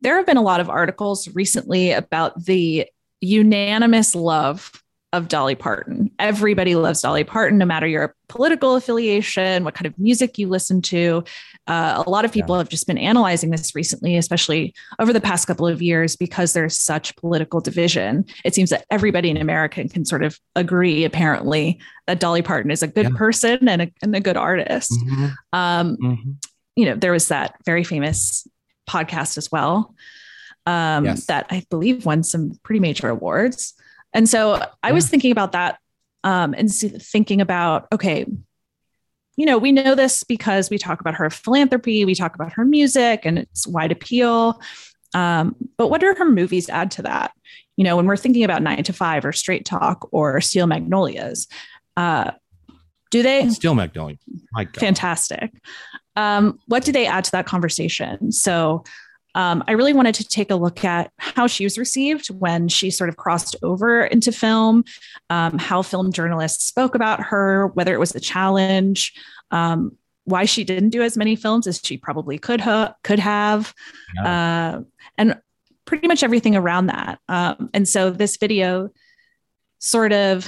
There 0.03 0.19
have 0.19 0.27
been 0.27 0.37
a 0.37 0.43
lot 0.43 0.61
of 0.61 0.69
articles 0.69 1.35
recently 1.35 1.93
about 1.93 2.45
the 2.45 2.87
unanimous 3.23 4.15
love 4.15 4.84
of 5.15 5.29
Dolly 5.29 5.55
Parton. 5.55 6.11
Everybody 6.19 6.75
loves 6.75 7.01
Dolly 7.01 7.23
Parton, 7.23 7.57
no 7.57 7.65
matter 7.65 7.87
your 7.87 8.17
political 8.29 8.75
affiliation, 8.75 9.63
what 9.63 9.75
kind 9.75 9.87
of 9.87 9.97
music 9.97 10.39
you 10.39 10.49
listen 10.49 10.83
to. 10.83 11.23
Uh, 11.69 12.03
a 12.05 12.11
lot 12.11 12.25
of 12.25 12.33
people 12.33 12.57
yeah. 12.57 12.59
have 12.59 12.69
just 12.69 12.89
been 12.89 12.99
analyzing 12.99 13.51
this 13.51 13.77
recently, 13.77 14.17
especially 14.17 14.75
over 14.99 15.13
the 15.13 15.21
past 15.21 15.47
couple 15.47 15.69
of 15.69 15.81
years, 15.81 16.17
because 16.17 16.53
there's 16.53 16.77
such 16.77 17.15
political 17.15 17.61
division. 17.61 18.25
It 18.45 18.57
seems 18.57 18.71
that 18.71 18.87
everybody 18.91 19.31
in 19.31 19.37
America 19.37 19.89
can 19.89 20.05
sort 20.05 20.25
of 20.25 20.37
agree, 20.57 21.05
apparently, 21.05 21.79
that 22.09 22.19
Dolly 22.19 22.43
Parton 22.43 22.73
is 22.73 22.83
a 22.83 22.89
good 22.89 23.07
yeah. 23.11 23.17
person 23.17 23.69
and 23.69 23.83
a, 23.83 23.93
and 24.03 24.17
a 24.17 24.21
good 24.21 24.37
artist. 24.37 24.91
Mm-hmm. 24.91 25.27
Um, 25.53 25.97
mm-hmm. 25.97 26.31
You 26.75 26.87
know, 26.87 26.97
there 26.97 27.13
was 27.13 27.29
that 27.29 27.55
very 27.65 27.85
famous 27.85 28.49
podcast 28.91 29.39
as 29.39 29.53
well 29.53 29.95
um, 30.67 31.05
yes. 31.05 31.27
that 31.27 31.47
I 31.51 31.65
believe 31.71 32.05
won 32.05 32.25
some 32.25 32.59
pretty 32.65 32.81
major 32.81 33.09
awards. 33.09 33.75
And 34.15 34.29
so 34.29 34.65
I 34.83 34.93
was 34.93 35.09
thinking 35.09 35.33
about 35.33 35.53
that 35.53 35.79
um, 36.23 36.55
and 36.57 36.73
thinking 36.73 37.41
about, 37.41 37.89
okay, 37.93 38.25
you 39.37 39.47
know, 39.47 39.59
we 39.59 39.73
know 39.73 39.95
this 39.97 40.23
because 40.23 40.71
we 40.71 40.79
talk 40.79 41.01
about 41.01 41.17
her 41.17 41.29
philanthropy, 41.29 42.05
we 42.05 42.15
talk 42.15 42.37
about 42.37 42.53
her 42.53 42.65
music 42.65 43.23
and 43.25 43.39
its 43.39 43.67
wide 43.67 43.91
appeal. 43.91 44.61
Um, 45.13 45.57
but 45.77 45.89
what 45.89 46.01
do 46.01 46.15
her 46.17 46.31
movies 46.31 46.71
add 46.71 46.93
to 46.93 47.03
that? 47.03 47.33
You 47.77 47.85
know, 47.85 47.97
when 47.97 48.07
we're 48.07 48.17
thinking 48.17 48.45
about 48.45 48.63
Nine 48.63 48.85
to 48.85 48.93
Five 48.93 49.25
or 49.25 49.33
Straight 49.33 49.65
Talk 49.65 50.09
or 50.13 50.41
Steel 50.41 50.67
Magnolias, 50.67 51.49
uh, 51.97 52.31
do 53.11 53.23
they? 53.23 53.49
Steel 53.51 53.75
Magnolias, 53.75 54.21
fantastic. 54.77 55.53
Um, 56.17 56.61
what 56.67 56.85
do 56.85 56.93
they 56.93 57.07
add 57.07 57.25
to 57.25 57.31
that 57.33 57.47
conversation? 57.47 58.31
So 58.31 58.85
um, 59.35 59.65
I 59.67 59.73
really 59.73 59.93
wanted 59.93 60.15
to 60.17 60.29
take 60.29 60.51
a 60.51 60.57
look 60.57 60.85
at 60.85 61.11
how 61.19 61.47
she 61.47 61.65
was 61.65 61.77
received 61.79 62.29
when 62.29 62.69
she 62.69 62.91
sort 62.91 63.09
of 63.09 63.17
crossed 63.17 63.57
over 63.63 64.05
into 64.05 64.31
film, 64.33 64.85
um, 65.31 65.59
how 65.59 65.83
film 65.83 66.13
journalists 66.13 66.65
spoke 66.65 66.95
about 66.95 67.21
her, 67.21 67.69
whether 67.69 67.95
it 67.95 67.99
was 67.99 68.15
a 68.15 68.21
challenge, 68.21 69.13
um, 69.51 69.97
why 70.25 70.45
she 70.45 70.65
didn't 70.65 70.91
do 70.91 71.03
as 71.03 71.17
many 71.17 71.37
films 71.37 71.67
as 71.67 71.81
she 71.83 71.97
probably 71.97 72.39
could 72.39 72.61
ha- 72.61 72.95
could 73.03 73.19
have, 73.19 73.75
yeah. 74.15 74.77
uh, 74.77 74.83
and 75.19 75.41
pretty 75.85 76.09
much 76.09 76.23
everything 76.23 76.57
around 76.57 76.87
that. 76.87 77.19
Um, 77.29 77.71
and 77.75 77.87
so 77.87 78.11
this 78.11 78.37
video 78.37 78.91
sort 79.79 80.13
of 80.13 80.47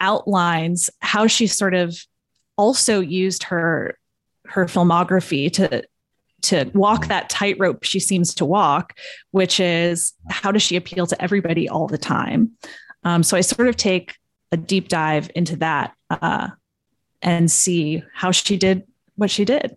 outlines 0.00 0.88
how 1.00 1.26
she 1.26 1.46
sort 1.46 1.74
of 1.74 1.96
also 2.56 3.00
used 3.00 3.44
her 3.44 3.98
her 4.46 4.66
filmography 4.66 5.52
to 5.52 5.84
to 6.42 6.70
walk 6.74 7.06
that 7.06 7.28
tightrope 7.28 7.84
she 7.84 8.00
seems 8.00 8.34
to 8.34 8.44
walk, 8.44 8.98
which 9.30 9.60
is 9.60 10.12
how 10.28 10.52
does 10.52 10.62
she 10.62 10.76
appeal 10.76 11.06
to 11.06 11.22
everybody 11.22 11.68
all 11.68 11.86
the 11.86 11.98
time? 11.98 12.52
Um, 13.04 13.22
so 13.22 13.36
I 13.36 13.40
sort 13.40 13.68
of 13.68 13.76
take 13.76 14.16
a 14.52 14.56
deep 14.56 14.88
dive 14.88 15.30
into 15.34 15.56
that 15.56 15.94
uh, 16.10 16.48
and 17.22 17.50
see 17.50 18.02
how 18.14 18.30
she 18.30 18.56
did 18.56 18.84
what 19.16 19.30
she 19.30 19.44
did. 19.44 19.76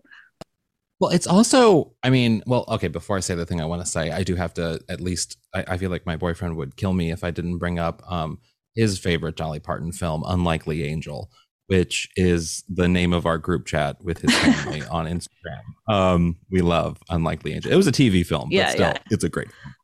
Well, 1.00 1.10
it's 1.10 1.26
also, 1.26 1.92
I 2.02 2.10
mean, 2.10 2.42
well, 2.46 2.64
okay, 2.68 2.88
before 2.88 3.16
I 3.16 3.20
say 3.20 3.34
the 3.34 3.44
thing 3.44 3.60
I 3.60 3.66
want 3.66 3.82
to 3.82 3.86
say, 3.86 4.10
I 4.10 4.22
do 4.22 4.36
have 4.36 4.54
to 4.54 4.80
at 4.88 5.00
least, 5.00 5.38
I, 5.52 5.64
I, 5.68 5.76
feel 5.76 5.90
like 5.90 6.06
my 6.06 6.16
boyfriend 6.16 6.56
would 6.56 6.76
kill 6.76 6.92
me 6.92 7.10
if 7.10 7.24
I 7.24 7.30
didn't 7.30 7.58
bring 7.58 7.78
up 7.78 8.02
um, 8.10 8.38
his 8.74 8.98
favorite 8.98 9.36
Dolly 9.36 9.58
Parton 9.58 9.92
film, 9.92 10.22
Unlikely 10.26 10.84
Angel 10.84 11.30
which 11.66 12.08
is 12.16 12.62
the 12.68 12.88
name 12.88 13.12
of 13.12 13.26
our 13.26 13.38
group 13.38 13.66
chat 13.66 14.02
with 14.02 14.18
his 14.18 14.36
family 14.36 14.82
on 14.90 15.06
Instagram. 15.06 15.62
Um, 15.88 16.36
we 16.50 16.60
love 16.60 16.98
Unlikely 17.08 17.54
Angel. 17.54 17.72
It 17.72 17.76
was 17.76 17.86
a 17.86 17.92
TV 17.92 18.24
film, 18.24 18.48
but 18.50 18.54
yeah, 18.54 18.68
still, 18.70 18.80
yeah. 18.88 18.98
it's 19.10 19.24
a 19.24 19.28
great 19.28 19.48
film. 19.50 19.74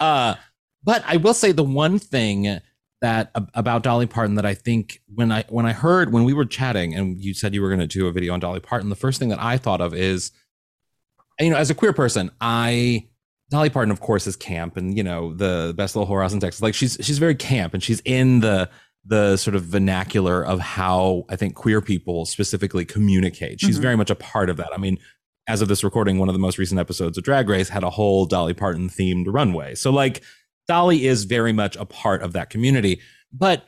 Uh, 0.00 0.34
but 0.82 1.02
I 1.06 1.16
will 1.16 1.34
say 1.34 1.52
the 1.52 1.64
one 1.64 1.98
thing 1.98 2.60
that 3.00 3.30
about 3.54 3.82
Dolly 3.82 4.06
Parton 4.06 4.34
that 4.34 4.46
I 4.46 4.54
think 4.54 5.00
when 5.14 5.30
I 5.30 5.44
when 5.48 5.66
I 5.66 5.72
heard 5.72 6.12
when 6.12 6.24
we 6.24 6.32
were 6.32 6.44
chatting 6.44 6.94
and 6.94 7.20
you 7.20 7.32
said 7.32 7.54
you 7.54 7.62
were 7.62 7.68
going 7.68 7.80
to 7.80 7.86
do 7.86 8.06
a 8.08 8.12
video 8.12 8.32
on 8.32 8.40
Dolly 8.40 8.60
Parton, 8.60 8.88
the 8.88 8.96
first 8.96 9.18
thing 9.18 9.28
that 9.28 9.40
I 9.40 9.56
thought 9.56 9.80
of 9.80 9.94
is, 9.94 10.32
you 11.38 11.50
know, 11.50 11.56
as 11.56 11.70
a 11.70 11.74
queer 11.74 11.92
person, 11.92 12.30
I 12.40 13.08
Dolly 13.50 13.70
Parton, 13.70 13.92
of 13.92 14.00
course, 14.00 14.26
is 14.26 14.36
camp 14.36 14.76
and 14.76 14.96
you 14.96 15.04
know 15.04 15.32
the 15.32 15.74
best 15.76 15.94
little 15.94 16.12
whorehouse 16.12 16.32
in 16.32 16.40
Texas. 16.40 16.60
Like 16.60 16.74
she's 16.74 16.98
she's 17.00 17.18
very 17.18 17.34
camp 17.34 17.74
and 17.74 17.82
she's 17.82 18.00
in 18.04 18.40
the 18.40 18.68
the 19.08 19.36
sort 19.36 19.54
of 19.54 19.64
vernacular 19.64 20.44
of 20.44 20.60
how 20.60 21.24
I 21.28 21.36
think 21.36 21.54
queer 21.54 21.80
people 21.80 22.26
specifically 22.26 22.84
communicate. 22.84 23.60
She's 23.60 23.76
mm-hmm. 23.76 23.82
very 23.82 23.96
much 23.96 24.10
a 24.10 24.14
part 24.14 24.50
of 24.50 24.58
that. 24.58 24.68
I 24.72 24.76
mean, 24.76 24.98
as 25.48 25.62
of 25.62 25.68
this 25.68 25.82
recording, 25.82 26.18
one 26.18 26.28
of 26.28 26.34
the 26.34 26.38
most 26.38 26.58
recent 26.58 26.78
episodes 26.78 27.16
of 27.16 27.24
Drag 27.24 27.48
Race 27.48 27.70
had 27.70 27.82
a 27.82 27.90
whole 27.90 28.26
Dolly 28.26 28.52
Parton 28.52 28.88
themed 28.90 29.24
runway. 29.26 29.74
So, 29.74 29.90
like, 29.90 30.22
Dolly 30.66 31.06
is 31.06 31.24
very 31.24 31.52
much 31.54 31.74
a 31.76 31.86
part 31.86 32.22
of 32.22 32.34
that 32.34 32.50
community. 32.50 33.00
But 33.32 33.64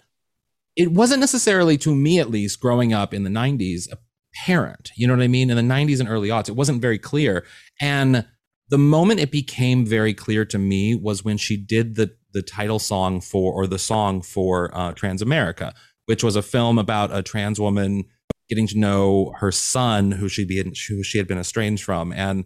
it 0.76 0.92
wasn't 0.92 1.20
necessarily, 1.20 1.78
to 1.78 1.94
me 1.94 2.18
at 2.18 2.30
least, 2.30 2.61
growing 2.61 2.92
up 2.92 3.14
in 3.14 3.25
the 3.25 3.30
90s, 3.30 3.88
apparent. 3.90 4.90
You 4.94 5.06
know 5.06 5.14
what 5.14 5.23
I 5.23 5.28
mean? 5.28 5.50
In 5.50 5.56
the 5.56 5.75
90s 5.75 6.00
and 6.00 6.09
early 6.09 6.28
aughts, 6.28 6.50
it 6.50 6.56
wasn't 6.56 6.82
very 6.82 6.99
clear. 6.99 7.47
And 7.80 8.26
the 8.68 8.78
moment 8.78 9.20
it 9.20 9.30
became 9.30 9.87
very 9.87 10.14
clear 10.14 10.44
to 10.44 10.59
me 10.59 10.94
was 10.94 11.25
when 11.25 11.38
she 11.38 11.56
did 11.56 11.97
the 11.97 12.14
the 12.32 12.42
title 12.42 12.78
song 12.78 13.20
for 13.20 13.52
or 13.52 13.66
the 13.66 13.78
song 13.78 14.22
for 14.22 14.70
uh, 14.75 14.92
Transamerica, 14.92 15.75
which 16.06 16.25
was 16.25 16.37
a 16.37 16.42
film 16.42 16.78
about 16.78 17.14
a 17.14 17.22
trans 17.22 17.60
woman 17.60 18.04
getting 18.49 18.66
to 18.66 18.78
know 18.78 19.32
her 19.38 19.52
son, 19.52 20.10
who 20.10 20.28
she 20.28 20.44
be 20.44 20.62
who 20.88 21.02
she 21.02 21.18
had 21.18 21.28
been 21.28 21.38
estranged 21.38 21.84
from, 21.84 22.12
and 22.12 22.44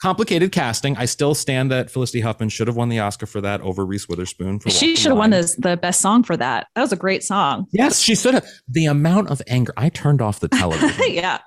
complicated 0.00 0.52
casting. 0.52 0.96
I 0.96 1.06
still 1.06 1.34
stand 1.34 1.70
that 1.70 1.90
Felicity 1.90 2.20
Huffman 2.20 2.48
should 2.48 2.66
have 2.66 2.76
won 2.76 2.88
the 2.88 3.00
Oscar 3.00 3.26
for 3.26 3.40
that 3.40 3.60
over 3.62 3.84
Reese 3.84 4.08
Witherspoon. 4.08 4.60
For 4.60 4.70
she 4.70 4.96
should 4.96 5.10
have 5.10 5.18
won 5.18 5.30
this, 5.30 5.54
the 5.56 5.76
best 5.76 6.00
song 6.00 6.22
for 6.22 6.36
that. 6.36 6.68
That 6.74 6.82
was 6.82 6.92
a 6.92 6.96
great 6.96 7.24
song. 7.24 7.66
Yes, 7.72 7.98
she 7.98 8.14
should 8.14 8.34
have. 8.34 8.46
The 8.68 8.86
amount 8.86 9.30
of 9.30 9.42
anger. 9.46 9.72
I 9.76 9.88
turned 9.88 10.22
off 10.22 10.40
the 10.40 10.48
television. 10.48 11.02
yeah. 11.14 11.38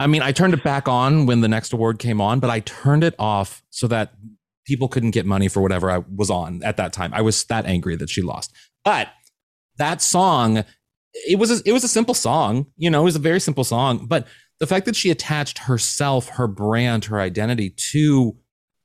I 0.00 0.06
mean, 0.06 0.22
I 0.22 0.32
turned 0.32 0.54
it 0.54 0.64
back 0.64 0.88
on 0.88 1.26
when 1.26 1.40
the 1.40 1.48
next 1.48 1.72
award 1.72 1.98
came 1.98 2.20
on, 2.20 2.40
but 2.40 2.50
I 2.50 2.60
turned 2.60 3.04
it 3.04 3.14
off 3.18 3.62
so 3.70 3.86
that 3.88 4.12
people 4.64 4.88
couldn't 4.88 5.10
get 5.12 5.26
money 5.26 5.48
for 5.48 5.60
whatever 5.60 5.90
I 5.90 5.98
was 6.14 6.30
on 6.30 6.62
at 6.62 6.76
that 6.76 6.92
time. 6.92 7.12
I 7.14 7.22
was 7.22 7.44
that 7.44 7.66
angry 7.66 7.96
that 7.96 8.10
she 8.10 8.22
lost. 8.22 8.52
But 8.84 9.08
that 9.78 10.00
song, 10.00 10.64
it 11.12 11.38
was 11.38 11.50
a, 11.50 11.62
it 11.68 11.72
was 11.72 11.84
a 11.84 11.88
simple 11.88 12.14
song, 12.14 12.66
you 12.76 12.90
know, 12.90 13.02
it 13.02 13.04
was 13.04 13.16
a 13.16 13.20
very 13.20 13.40
simple 13.40 13.64
song, 13.64 14.06
but 14.06 14.26
the 14.60 14.66
fact 14.66 14.86
that 14.86 14.96
she 14.96 15.10
attached 15.10 15.58
herself, 15.58 16.28
her 16.30 16.46
brand, 16.46 17.06
her 17.06 17.20
identity 17.20 17.70
to 17.70 18.36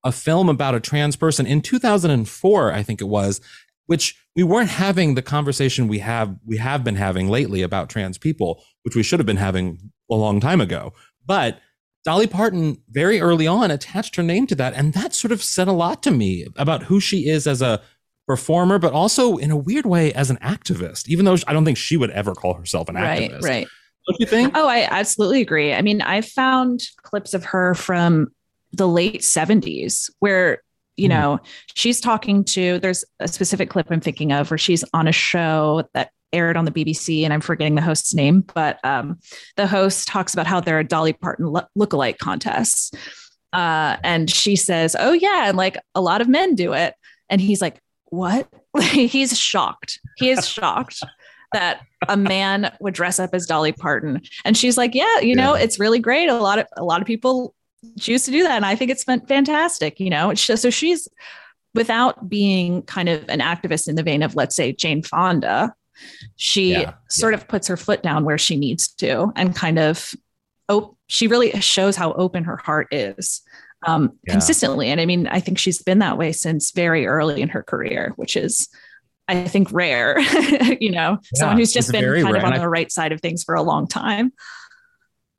a 0.04 0.12
film 0.12 0.50
about 0.50 0.76
a 0.76 0.80
trans 0.80 1.16
person 1.16 1.46
in 1.46 1.62
2004, 1.62 2.72
I 2.72 2.84
think 2.84 3.02
it 3.02 3.06
was, 3.06 3.42
which 3.86 4.16
we 4.36 4.44
weren't 4.44 4.70
having 4.70 5.16
the 5.16 5.22
conversation 5.22 5.88
we 5.88 6.00
have 6.00 6.36
we 6.46 6.58
have 6.58 6.84
been 6.84 6.96
having 6.96 7.28
lately 7.28 7.62
about 7.62 7.90
trans 7.90 8.18
people, 8.18 8.64
which 8.84 8.96
we 8.96 9.04
should 9.04 9.20
have 9.20 9.26
been 9.26 9.38
having 9.38 9.92
a 10.10 10.16
long 10.16 10.40
time 10.40 10.62
ago. 10.62 10.94
But 11.26 11.60
Dolly 12.06 12.28
Parton 12.28 12.82
very 12.90 13.20
early 13.20 13.46
on 13.48 13.72
attached 13.72 14.16
her 14.16 14.24
name 14.24 14.48
to 14.48 14.56
that. 14.56 14.74
And 14.74 14.94
that 14.94 15.14
sort 15.14 15.32
of 15.32 15.44
said 15.44 15.68
a 15.68 15.74
lot 15.74 16.02
to 16.04 16.12
me 16.12 16.48
about 16.56 16.84
who 16.84 17.00
she 17.00 17.28
is 17.28 17.46
as 17.46 17.62
a 17.62 17.82
performer, 18.28 18.80
but 18.80 18.94
also 18.94 19.38
in 19.38 19.52
a 19.52 19.58
weird 19.58 19.86
way 19.86 20.14
as 20.14 20.30
an 20.30 20.38
activist, 20.38 21.08
even 21.08 21.26
though 21.26 21.38
I 21.48 21.54
don't 21.54 21.66
think 21.66 21.78
she 21.78 21.98
would 21.98 22.12
ever 22.12 22.34
call 22.34 22.54
herself 22.54 22.88
an 22.90 22.96
right, 22.96 23.32
activist. 23.32 23.44
Right. 23.44 23.68
Don't 24.08 24.20
you 24.20 24.26
think? 24.26 24.54
Oh, 24.56 24.68
I 24.68 24.88
absolutely 24.90 25.42
agree. 25.42 25.74
I 25.74 25.82
mean, 25.82 26.02
I 26.02 26.22
found 26.22 26.82
clips 27.04 27.34
of 27.34 27.44
her 27.46 27.76
from 27.76 28.28
the 28.72 28.88
late 28.88 29.22
70s 29.22 30.10
where 30.20 30.62
you 31.00 31.08
mm. 31.08 31.12
know, 31.12 31.40
she's 31.76 32.02
talking 32.02 32.44
to, 32.44 32.78
there's 32.80 33.06
a 33.20 33.28
specific 33.28 33.70
clip 33.70 33.88
I'm 33.90 34.02
thinking 34.02 34.32
of 34.32 34.52
where 34.52 34.58
she's 34.58 34.84
on 34.94 35.08
a 35.08 35.12
show 35.12 35.84
that 35.94 36.12
aired 36.34 36.58
on 36.58 36.66
the 36.66 36.72
BBC, 36.72 37.24
and 37.24 37.34
I'm 37.34 37.42
forgetting 37.42 37.76
the 37.76 37.82
host's 37.82 38.14
name, 38.14 38.42
but 38.54 38.84
um, 38.84 39.20
the 39.56 39.68
host 39.68 40.08
talks 40.08 40.34
about 40.34 40.48
how 40.48 40.60
there 40.60 40.80
are 40.80 40.84
Dolly 40.84 41.14
Parton 41.14 41.46
lookalike 41.78 42.18
contests. 42.18 42.92
Uh, 43.54 43.98
and 44.04 44.30
she 44.30 44.56
says, 44.56 44.96
Oh, 45.00 45.12
yeah. 45.12 45.48
And 45.48 45.58
like 45.58 45.78
a 45.96 46.02
lot 46.02 46.22
of 46.22 46.28
men 46.28 46.56
do 46.56 46.74
it. 46.74 46.94
And 47.30 47.42
he's 47.42 47.62
like, 47.62 47.80
What? 48.06 48.48
he's 48.82 49.38
shocked. 49.38 50.00
He 50.18 50.30
is 50.30 50.48
shocked 50.48 51.02
that 51.54 51.82
a 52.08 52.16
man 52.16 52.72
would 52.80 52.94
dress 52.94 53.20
up 53.20 53.32
as 53.34 53.48
Dolly 53.48 53.72
Parton. 53.72 54.22
And 54.46 54.56
she's 54.56 54.78
like, 54.78 54.94
Yeah, 54.94 55.20
you 55.20 55.36
know, 55.36 55.56
it's 55.56 55.80
really 55.80 56.00
great. 56.00 56.30
A 56.30 56.36
lot 56.36 56.60
of 56.60 56.68
a 56.78 56.84
lot 56.84 57.02
of 57.02 57.08
people 57.08 57.56
choose 58.00 58.24
to 58.26 58.32
do 58.32 58.44
that. 58.44 58.56
And 58.56 58.66
I 58.66 58.76
think 58.76 58.92
it's 58.92 59.04
fantastic, 59.04 60.00
you 60.00 60.10
know. 60.10 60.34
Just, 60.34 60.62
so 60.62 60.70
she's 60.70 61.08
without 61.74 62.30
being 62.30 62.82
kind 62.84 63.10
of 63.10 63.28
an 63.30 63.40
activist 63.40 63.88
in 63.88 63.96
the 63.96 64.04
vein 64.04 64.24
of, 64.24 64.36
let's 64.36 64.56
say, 64.56 64.74
Jane 64.74 65.04
Fonda, 65.04 65.74
she 66.36 66.72
yeah, 66.72 66.94
sort 67.10 67.34
yeah. 67.34 67.38
of 67.40 67.48
puts 67.48 67.68
her 67.68 67.78
foot 67.78 68.02
down 68.02 68.26
where 68.26 68.38
she 68.38 68.56
needs 68.56 68.88
to 68.88 69.32
and 69.36 69.56
kind 69.56 69.80
of 69.80 70.14
oh 70.68 70.96
she 71.08 71.28
really 71.28 71.52
shows 71.62 71.96
how 71.96 72.14
open 72.14 72.44
her 72.44 72.58
heart 72.58 72.88
is 72.92 73.42
um, 73.88 74.18
yeah. 74.26 74.34
consistently 74.34 74.90
and 74.90 75.00
i 75.00 75.06
mean 75.06 75.28
i 75.28 75.40
think 75.40 75.58
she's 75.58 75.82
been 75.82 76.00
that 76.00 76.18
way 76.18 76.32
since 76.32 76.72
very 76.72 77.08
early 77.08 77.42
in 77.42 77.50
her 77.50 77.64
career 77.64 78.14
which 78.16 78.36
is 78.36 78.68
i 79.28 79.48
think 79.48 79.72
rare 79.72 80.20
you 80.80 80.92
know 80.92 81.18
someone 81.36 81.58
who's 81.58 81.74
just 81.74 81.92
been 81.92 82.04
kind 82.04 82.34
rare. 82.34 82.38
of 82.38 82.44
on 82.44 82.58
the 82.58 82.70
right 82.70 82.92
side 82.92 83.12
of 83.12 83.22
things 83.22 83.44
for 83.44 83.56
a 83.56 83.64
long 83.64 83.88
time 83.88 84.32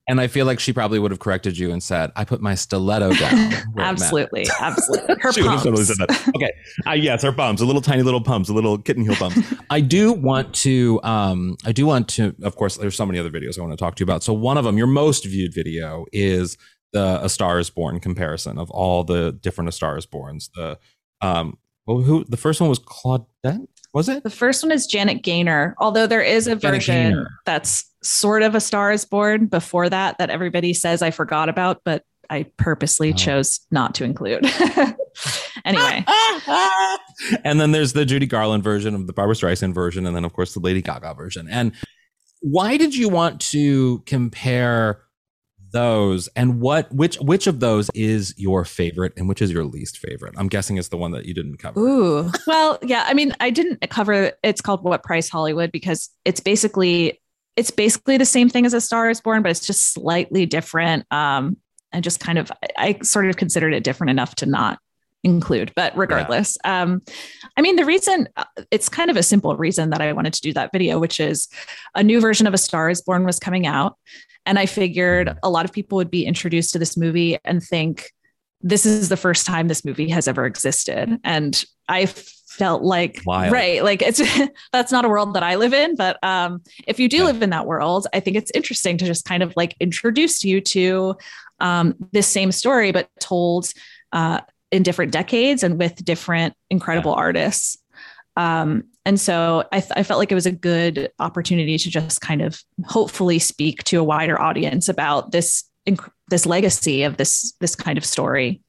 and 0.09 0.21
I 0.21 0.26
feel 0.26 0.47
like 0.47 0.59
she 0.59 0.73
probably 0.73 0.99
would 0.99 1.11
have 1.11 1.21
corrected 1.21 1.57
you 1.57 1.71
and 1.71 1.83
said, 1.83 2.11
"I 2.16 2.25
put 2.25 2.40
my 2.40 2.54
stiletto 2.54 3.12
down." 3.14 3.52
absolutely, 3.78 4.47
absolutely. 4.59 5.16
Her 5.21 5.33
she 5.33 5.42
pumps. 5.42 5.62
Totally 5.62 5.85
said 5.85 5.97
that. 5.99 6.28
Okay, 6.35 6.52
uh, 6.87 6.92
yes, 6.92 7.23
her 7.23 7.33
pumps, 7.33 7.62
a 7.62 7.64
little 7.64 7.83
tiny 7.83 8.02
little 8.02 8.21
pumps, 8.21 8.49
a 8.49 8.52
little 8.52 8.78
kitten 8.78 9.04
heel 9.04 9.14
pumps. 9.14 9.38
I 9.71 9.80
do 9.80 10.12
want 10.12 10.54
to, 10.57 11.00
um, 11.02 11.57
I 11.64 11.73
do 11.73 11.87
want 11.87 12.09
to. 12.11 12.35
Of 12.42 12.57
course, 12.57 12.76
there's 12.76 12.97
so 12.97 13.07
many 13.07 13.19
other 13.19 13.30
videos 13.30 13.59
I 13.59 13.62
want 13.62 13.73
to 13.73 13.76
talk 13.76 13.95
to 13.97 14.00
you 14.00 14.04
about. 14.04 14.23
So 14.23 14.33
one 14.33 14.57
of 14.59 14.64
them, 14.64 14.78
your 14.78 14.87
most 14.87 15.25
viewed 15.25 15.54
video, 15.54 16.07
is 16.12 16.57
the 16.92 17.23
A 17.23 17.28
Star 17.28 17.59
Is 17.59 17.71
Born 17.71 18.00
comparison 18.00 18.59
of 18.59 18.71
all 18.71 19.04
the 19.04 19.33
different 19.33 19.69
A 19.69 19.73
Star 19.73 19.97
Is 19.97 20.07
Borns. 20.07 20.50
The 20.54 20.78
um, 21.21 21.59
well, 21.87 22.00
who 22.00 22.25
the 22.25 22.37
first 22.37 22.61
one 22.61 22.69
was 22.69 22.78
Claudette 22.78 23.66
was 23.92 24.09
it? 24.09 24.23
The 24.23 24.30
first 24.30 24.62
one 24.62 24.73
is 24.73 24.87
Janet 24.87 25.23
Gaynor, 25.23 25.75
although 25.78 26.07
there 26.07 26.23
is 26.23 26.47
a 26.47 26.54
version 26.54 27.26
that's 27.45 27.89
sort 28.02 28.42
of 28.42 28.54
a 28.54 28.61
Star 28.61 28.92
is 28.92 29.04
Born 29.04 29.47
before 29.47 29.88
that 29.88 30.19
that 30.19 30.30
everybody 30.30 30.73
says 30.73 31.02
I 31.02 31.11
forgot 31.11 31.49
about, 31.49 31.83
but 31.85 32.04
I 32.28 32.47
purposely 32.57 33.11
oh. 33.11 33.16
chose 33.16 33.61
not 33.71 33.95
to 33.97 34.04
include. 34.04 34.45
anyway. 35.64 36.04
and 37.45 37.61
then 37.61 37.73
there's 37.73 37.92
the 37.92 38.04
Judy 38.04 38.26
Garland 38.26 38.62
version 38.62 38.95
of 38.95 39.07
the 39.07 39.12
Barbra 39.12 39.35
Streisand 39.35 39.75
version, 39.75 40.07
and 40.07 40.14
then 40.14 40.25
of 40.25 40.33
course 40.33 40.54
the 40.54 40.61
Lady 40.61 40.80
Gaga 40.80 41.14
version. 41.14 41.49
And 41.50 41.73
why 42.40 42.76
did 42.76 42.95
you 42.95 43.09
want 43.09 43.40
to 43.40 44.00
compare 44.07 45.02
those 45.73 46.28
and 46.35 46.61
what 46.61 46.92
which 46.92 47.16
which 47.19 47.47
of 47.47 47.61
those 47.61 47.88
is 47.95 48.35
your 48.37 48.64
favorite 48.64 49.12
and 49.16 49.28
which 49.28 49.40
is 49.40 49.52
your 49.52 49.62
least 49.62 49.99
favorite 49.99 50.35
i'm 50.37 50.49
guessing 50.49 50.76
it's 50.78 50.88
the 50.88 50.97
one 50.97 51.12
that 51.12 51.26
you 51.26 51.33
didn't 51.33 51.59
cover 51.59 51.78
ooh 51.78 52.30
well 52.49 52.76
yeah 52.83 53.04
i 53.07 53.14
mean 53.14 53.33
i 53.38 53.50
didn't 53.50 53.78
cover 53.88 54.33
it's 54.42 54.61
called 54.61 54.83
what 54.83 55.04
price 55.04 55.28
hollywood 55.28 55.71
because 55.71 56.11
it's 56.25 56.40
basically 56.40 57.21
it's 57.61 57.71
basically 57.71 58.17
the 58.17 58.25
same 58.25 58.49
thing 58.49 58.67
as 58.67 58.75
a 58.75 58.81
star 58.81 59.11
is 59.11 59.21
born 59.21 59.43
but 59.43 59.50
it's 59.50 59.67
just 59.67 59.93
slightly 59.93 60.47
different 60.47 61.05
um 61.11 61.57
and 61.93 62.02
just 62.02 62.21
kind 62.21 62.38
of 62.38 62.50
i 62.76 62.99
sort 63.02 63.29
of 63.29 63.37
considered 63.37 63.73
it 63.73 63.85
different 63.85 64.11
enough 64.11 64.35
to 64.35 64.47
not 64.47 64.79
include 65.23 65.71
but 65.76 65.95
regardless 65.97 66.57
yeah. 66.64 66.83
um 66.83 67.00
i 67.57 67.61
mean 67.61 67.76
the 67.76 67.85
reason 67.85 68.26
uh, 68.37 68.45
it's 68.71 68.88
kind 68.88 69.11
of 69.11 69.17
a 69.17 69.23
simple 69.23 69.55
reason 69.57 69.90
that 69.90 70.00
i 70.00 70.12
wanted 70.12 70.33
to 70.33 70.40
do 70.40 70.52
that 70.52 70.71
video 70.73 70.99
which 70.99 71.21
is 71.21 71.49
a 71.95 72.02
new 72.02 72.21
version 72.21 72.47
of 72.47 72.55
a 72.55 72.59
star 72.59 72.88
is 72.88 73.02
born 73.02 73.25
was 73.25 73.38
coming 73.38 73.67
out 73.67 73.97
and 74.47 74.58
I 74.58 74.67
figured 74.67 75.28
mm-hmm. 75.28 75.39
a 75.43 75.50
lot 75.50 75.65
of 75.65 75.73
people 75.73 75.97
would 75.97 76.11
be 76.11 76.25
introduced 76.25 76.73
to 76.73 76.78
this 76.78 76.97
movie 76.97 77.39
and 77.45 77.63
think 77.63 78.11
this 78.63 78.84
is 78.84 79.08
the 79.08 79.17
first 79.17 79.47
time 79.47 79.69
this 79.69 79.84
movie 79.84 80.08
has 80.11 80.28
ever 80.28 80.45
existed. 80.45 81.19
And 81.25 81.65
I 81.89 82.06
felt 82.50 82.82
like 82.82 83.23
Wild. 83.25 83.52
right 83.52 83.84
like 83.84 84.02
it's 84.02 84.21
that's 84.73 84.91
not 84.91 85.04
a 85.04 85.08
world 85.08 85.34
that 85.34 85.43
i 85.45 85.54
live 85.54 85.73
in 85.73 85.95
but 85.95 86.19
um 86.25 86.60
if 86.86 86.99
you 86.99 87.08
do 87.08 87.19
yeah. 87.19 87.25
live 87.25 87.43
in 87.43 87.50
that 87.50 87.65
world 87.65 88.08
i 88.13 88.19
think 88.19 88.36
it's 88.36 88.50
interesting 88.54 88.99
to 88.99 89.06
just 89.06 89.25
kind 89.25 89.43
of 89.43 89.54
like 89.56 89.76
introduce 89.78 90.43
you 90.43 90.60
to 90.60 91.15
um 91.60 91.95
this 92.13 92.26
same 92.26 92.50
story 92.50 92.91
but 92.91 93.08
told 93.21 93.73
uh 94.13 94.41
in 94.73 94.82
different 94.82 95.13
decades 95.13 95.63
and 95.63 95.78
with 95.78 96.04
different 96.04 96.54
incredible 96.71 97.13
yeah. 97.13 97.23
artists 97.23 97.78
um 98.36 98.82
and 99.06 99.19
so 99.19 99.65
I, 99.73 99.80
th- 99.80 99.93
I, 99.97 100.02
felt 100.02 100.19
like 100.19 100.30
it 100.30 100.34
was 100.34 100.47
a 100.47 100.52
good 100.52 101.10
opportunity 101.19 101.78
to 101.78 101.91
just 101.91 102.21
kind 102.21 102.43
of 102.43 102.63
hopefully 102.84 103.39
speak 103.39 103.82
to 103.84 103.99
a 103.99 104.04
wider 104.04 104.41
audience 104.41 104.91
about 104.91 105.32
this 105.32 105.65
inc- 105.89 106.10
this 106.28 106.47
legacy 106.47 107.02
of 107.02 107.17
this 107.17 107.54
this 107.60 107.75
kind 107.75 107.97
of 107.97 108.04
story 108.04 108.60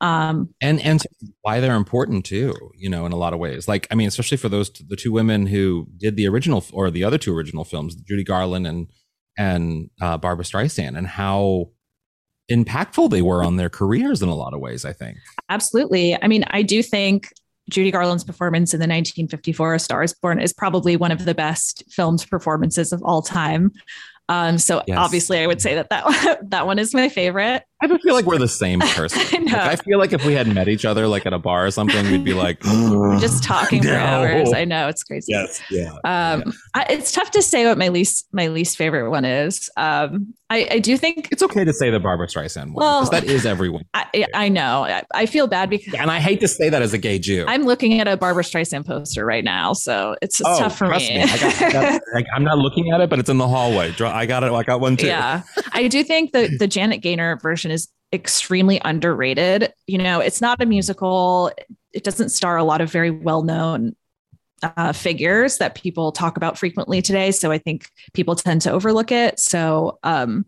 um, 0.00 0.48
and 0.60 0.80
and 0.82 1.02
why 1.42 1.60
they're 1.60 1.74
important 1.74 2.24
too 2.24 2.54
you 2.74 2.88
know 2.88 3.06
in 3.06 3.12
a 3.12 3.16
lot 3.16 3.32
of 3.32 3.38
ways 3.38 3.66
like 3.66 3.86
i 3.90 3.94
mean 3.94 4.08
especially 4.08 4.36
for 4.36 4.48
those 4.48 4.70
the 4.70 4.96
two 4.96 5.12
women 5.12 5.46
who 5.46 5.86
did 5.96 6.16
the 6.16 6.28
original 6.28 6.64
or 6.72 6.90
the 6.90 7.04
other 7.04 7.18
two 7.18 7.34
original 7.34 7.64
films 7.64 7.94
judy 7.94 8.24
garland 8.24 8.66
and 8.66 8.88
and 9.38 9.90
uh, 10.00 10.16
barbra 10.16 10.44
streisand 10.44 10.96
and 10.96 11.06
how 11.06 11.70
impactful 12.50 13.10
they 13.10 13.22
were 13.22 13.42
on 13.42 13.56
their 13.56 13.70
careers 13.70 14.22
in 14.22 14.28
a 14.28 14.34
lot 14.34 14.54
of 14.54 14.60
ways 14.60 14.84
i 14.84 14.92
think 14.92 15.16
absolutely 15.48 16.20
i 16.22 16.28
mean 16.28 16.44
i 16.48 16.62
do 16.62 16.82
think 16.82 17.32
Judy 17.68 17.90
Garland's 17.90 18.22
performance 18.24 18.72
in 18.72 18.78
the 18.78 18.84
1954 18.84 19.74
A 19.74 19.78
Star 19.80 20.02
is 20.02 20.14
Born 20.14 20.40
is 20.40 20.52
probably 20.52 20.96
one 20.96 21.10
of 21.10 21.24
the 21.24 21.34
best 21.34 21.82
filmed 21.90 22.24
performances 22.30 22.92
of 22.92 23.02
all 23.02 23.22
time. 23.22 23.72
Um, 24.28 24.58
so 24.58 24.82
yes. 24.86 24.98
obviously, 24.98 25.38
I 25.38 25.46
would 25.46 25.60
say 25.60 25.74
that 25.74 25.90
that 25.90 26.38
that 26.50 26.66
one 26.66 26.78
is 26.78 26.94
my 26.94 27.08
favorite. 27.08 27.64
I 27.80 27.88
just 27.88 28.02
feel 28.02 28.14
like 28.14 28.24
we're 28.24 28.38
the 28.38 28.48
same 28.48 28.80
person. 28.94 29.48
I, 29.48 29.52
like, 29.52 29.54
I, 29.54 29.76
feel 29.76 29.98
like 29.98 30.12
if 30.12 30.24
we 30.24 30.32
had 30.32 30.48
met 30.48 30.66
each 30.68 30.84
other 30.84 31.06
like 31.06 31.26
at 31.26 31.32
a 31.32 31.38
bar 31.38 31.66
or 31.66 31.70
something, 31.70 32.10
we'd 32.10 32.24
be 32.24 32.32
like 32.32 32.60
just 33.20 33.42
talking 33.42 33.82
no. 33.82 33.90
for 33.90 33.96
hours. 33.96 34.52
I 34.52 34.64
know 34.64 34.88
it's 34.88 35.02
crazy. 35.02 35.32
Yes, 35.32 35.62
yeah. 35.70 35.92
Um, 36.04 36.42
yeah. 36.46 36.52
I, 36.74 36.86
it's 36.90 37.12
tough 37.12 37.30
to 37.32 37.42
say 37.42 37.66
what 37.66 37.76
my 37.76 37.88
least 37.88 38.28
my 38.32 38.48
least 38.48 38.78
favorite 38.78 39.10
one 39.10 39.24
is. 39.24 39.68
Um, 39.76 40.34
I, 40.48 40.68
I 40.70 40.78
do 40.78 40.96
think 40.96 41.28
it's 41.32 41.42
okay 41.42 41.64
to 41.64 41.72
say 41.72 41.90
the 41.90 41.98
Barbra 41.98 42.28
Streisand 42.28 42.66
one 42.66 42.74
well, 42.74 43.00
because 43.00 43.10
that 43.10 43.24
is 43.24 43.44
everyone. 43.44 43.82
I, 43.94 44.26
I 44.32 44.48
know. 44.48 44.84
I, 44.84 45.02
I, 45.12 45.26
feel 45.26 45.48
bad 45.48 45.68
because, 45.68 45.94
and 45.94 46.08
I 46.08 46.20
hate 46.20 46.38
to 46.40 46.46
say 46.46 46.68
that 46.68 46.82
as 46.82 46.94
a 46.94 46.98
gay 46.98 47.18
Jew. 47.18 47.44
I'm 47.48 47.64
looking 47.64 47.98
at 47.98 48.06
a 48.06 48.16
Barbra 48.16 48.44
Streisand 48.44 48.86
poster 48.86 49.26
right 49.26 49.42
now, 49.42 49.72
so 49.72 50.14
it's, 50.22 50.40
oh, 50.44 50.58
tough 50.58 50.78
for 50.78 50.86
me. 50.86 50.98
me. 50.98 51.22
I 51.22 51.36
got, 51.72 52.00
I 52.14 52.36
am 52.36 52.44
not 52.44 52.58
looking 52.58 52.92
at 52.92 53.00
it, 53.00 53.10
but 53.10 53.18
it's 53.18 53.28
in 53.28 53.38
the 53.38 53.48
hallway. 53.48 53.92
I 54.00 54.24
got 54.26 54.44
it. 54.44 54.52
I 54.52 54.62
got 54.62 54.78
one 54.78 54.96
too. 54.96 55.08
Yeah, 55.08 55.42
I 55.72 55.88
do 55.88 56.04
think 56.04 56.30
the 56.30 56.54
the 56.58 56.68
Janet 56.68 57.02
Gaynor 57.02 57.38
version 57.42 57.65
is 57.70 57.88
extremely 58.12 58.80
underrated. 58.84 59.72
You 59.86 59.98
know, 59.98 60.20
it's 60.20 60.40
not 60.40 60.62
a 60.62 60.66
musical. 60.66 61.50
It 61.92 62.04
doesn't 62.04 62.30
star 62.30 62.56
a 62.56 62.64
lot 62.64 62.80
of 62.80 62.90
very 62.90 63.10
well 63.10 63.42
known 63.42 63.96
uh, 64.62 64.92
figures 64.92 65.58
that 65.58 65.74
people 65.74 66.12
talk 66.12 66.36
about 66.36 66.58
frequently 66.58 67.02
today. 67.02 67.30
So 67.30 67.50
I 67.50 67.58
think 67.58 67.90
people 68.14 68.34
tend 68.34 68.62
to 68.62 68.70
overlook 68.70 69.12
it. 69.12 69.38
So 69.38 69.98
um, 70.02 70.46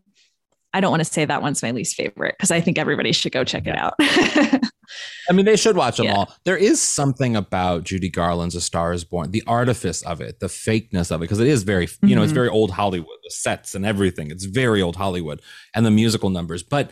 I 0.73 0.81
don't 0.81 0.91
want 0.91 1.01
to 1.01 1.05
say 1.05 1.25
that 1.25 1.43
one's 1.43 1.63
my 1.63 1.71
least 1.71 1.97
favorite 1.97 2.35
because 2.37 2.51
I 2.51 2.61
think 2.61 2.79
everybody 2.79 3.13
should 3.13 3.33
go 3.33 3.45
check 3.45 3.67
it 3.67 3.77
out. 3.77 3.95
I 4.01 5.33
mean, 5.35 5.45
they 5.45 5.57
should 5.57 5.77
watch 5.77 5.99
them 5.99 6.07
yeah. 6.07 6.15
all. 6.15 6.35
There 6.45 6.57
is 6.57 6.81
something 6.81 7.37
about 7.37 7.85
Judy 7.85 8.09
Garland's 8.09 8.55
A 8.55 8.61
Star 8.61 8.93
is 8.93 9.05
Born, 9.05 9.31
the 9.31 9.43
artifice 9.47 10.03
of 10.03 10.23
it, 10.23 10.41
the 10.41 10.47
fakeness 10.47 11.11
of 11.11 11.21
it, 11.21 11.25
because 11.25 11.41
it 11.41 11.47
is 11.47 11.63
very, 11.63 11.89
you 12.03 12.15
know, 12.15 12.21
mm-hmm. 12.21 12.25
it's 12.25 12.33
very 12.33 12.49
old 12.49 12.71
Hollywood, 12.71 13.19
the 13.23 13.31
sets 13.31 13.75
and 13.75 13.85
everything. 13.85 14.31
It's 14.31 14.45
very 14.45 14.81
old 14.81 14.97
Hollywood 14.97 15.43
and 15.75 15.85
the 15.85 15.91
musical 15.91 16.31
numbers. 16.31 16.63
But 16.63 16.91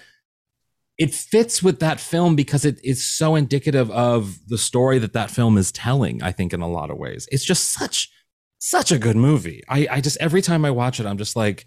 it 0.99 1.15
fits 1.15 1.63
with 1.63 1.79
that 1.81 2.01
film 2.01 2.35
because 2.37 2.65
it 2.65 2.81
is 2.83 3.07
so 3.07 3.35
indicative 3.35 3.91
of 3.91 4.39
the 4.49 4.57
story 4.57 4.99
that 4.99 5.13
that 5.13 5.31
film 5.31 5.59
is 5.59 5.71
telling 5.73 6.23
i 6.23 6.33
think 6.33 6.53
in 6.53 6.61
a 6.61 6.69
lot 6.69 6.91
of 6.91 6.97
ways. 6.99 7.29
It's 7.31 7.45
just 7.45 7.73
such 7.73 8.11
such 8.59 8.91
a 8.91 8.99
good 8.99 9.17
movie. 9.17 9.63
I 9.69 9.87
i 9.91 10.01
just 10.01 10.17
every 10.19 10.43
time 10.43 10.65
i 10.65 10.71
watch 10.71 10.99
it 11.01 11.07
i'm 11.07 11.19
just 11.19 11.37
like 11.37 11.67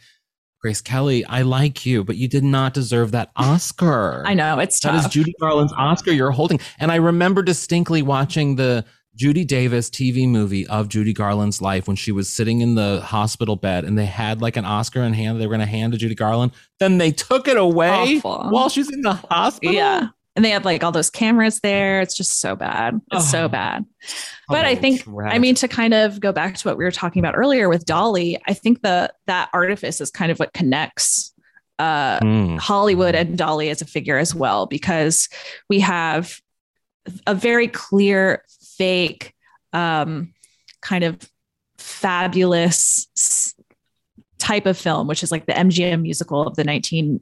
grace 0.61 0.81
kelly 0.81 1.23
i 1.25 1.41
like 1.43 1.85
you 1.85 2.03
but 2.03 2.17
you 2.17 2.27
did 2.27 2.43
not 2.43 2.73
deserve 2.73 3.11
that 3.11 3.29
oscar. 3.35 4.23
I 4.25 4.33
know 4.33 4.59
it's 4.59 4.79
tough. 4.79 4.93
that 4.93 5.05
is 5.05 5.11
judy 5.13 5.33
garland's 5.39 5.73
oscar 5.77 6.11
you're 6.11 6.31
holding. 6.31 6.59
And 6.79 6.91
i 6.91 6.95
remember 6.95 7.43
distinctly 7.43 8.01
watching 8.01 8.55
the 8.55 8.83
Judy 9.19 9.43
Davis 9.43 9.89
TV 9.89 10.29
movie 10.29 10.65
of 10.67 10.87
Judy 10.87 11.11
Garland's 11.11 11.61
life 11.61 11.87
when 11.87 11.97
she 11.97 12.13
was 12.13 12.29
sitting 12.29 12.61
in 12.61 12.75
the 12.75 13.01
hospital 13.01 13.57
bed 13.57 13.83
and 13.83 13.97
they 13.97 14.05
had 14.05 14.41
like 14.41 14.55
an 14.55 14.63
Oscar 14.63 15.01
in 15.01 15.11
hand 15.11 15.41
they 15.41 15.45
were 15.45 15.57
going 15.57 15.59
to 15.59 15.69
hand 15.69 15.91
to 15.91 15.99
Judy 15.99 16.15
Garland. 16.15 16.53
Then 16.79 16.99
they 16.99 17.11
took 17.11 17.49
it 17.49 17.57
away 17.57 18.17
Awful. 18.17 18.49
while 18.49 18.69
she's 18.69 18.89
in 18.89 19.01
the 19.01 19.11
hospital. 19.11 19.75
Yeah. 19.75 20.07
And 20.37 20.45
they 20.45 20.51
had 20.51 20.63
like 20.63 20.85
all 20.85 20.93
those 20.93 21.09
cameras 21.09 21.59
there. 21.59 21.99
It's 21.99 22.15
just 22.15 22.39
so 22.39 22.55
bad. 22.55 23.01
It's 23.11 23.25
oh. 23.25 23.31
so 23.31 23.49
bad. 23.49 23.83
But 24.47 24.63
oh, 24.63 24.69
I 24.69 24.75
think, 24.75 25.03
tragic. 25.03 25.35
I 25.35 25.37
mean, 25.37 25.55
to 25.55 25.67
kind 25.67 25.93
of 25.93 26.21
go 26.21 26.31
back 26.31 26.55
to 26.55 26.67
what 26.69 26.77
we 26.77 26.85
were 26.85 26.91
talking 26.91 27.19
about 27.19 27.35
earlier 27.35 27.67
with 27.67 27.83
Dolly, 27.83 28.41
I 28.47 28.53
think 28.53 28.83
the 28.83 29.11
that 29.27 29.49
artifice 29.51 29.99
is 29.99 30.11
kind 30.11 30.31
of 30.31 30.39
what 30.39 30.53
connects 30.53 31.33
uh, 31.77 32.21
mm. 32.21 32.57
Hollywood 32.57 33.15
and 33.15 33.37
Dolly 33.37 33.69
as 33.69 33.81
a 33.81 33.85
figure 33.85 34.17
as 34.17 34.33
well, 34.33 34.65
because 34.65 35.27
we 35.67 35.81
have 35.81 36.39
a 37.27 37.35
very 37.35 37.67
clear 37.67 38.43
fake 38.79 39.33
um, 39.73 40.33
kind 40.81 41.03
of 41.03 41.19
fabulous 41.77 43.53
type 44.39 44.65
of 44.65 44.77
film, 44.77 45.07
which 45.07 45.21
is 45.21 45.31
like 45.31 45.45
the 45.45 45.53
MGM 45.53 46.01
musical 46.01 46.47
of 46.47 46.55
the 46.55 46.63
1930s, 46.63 47.19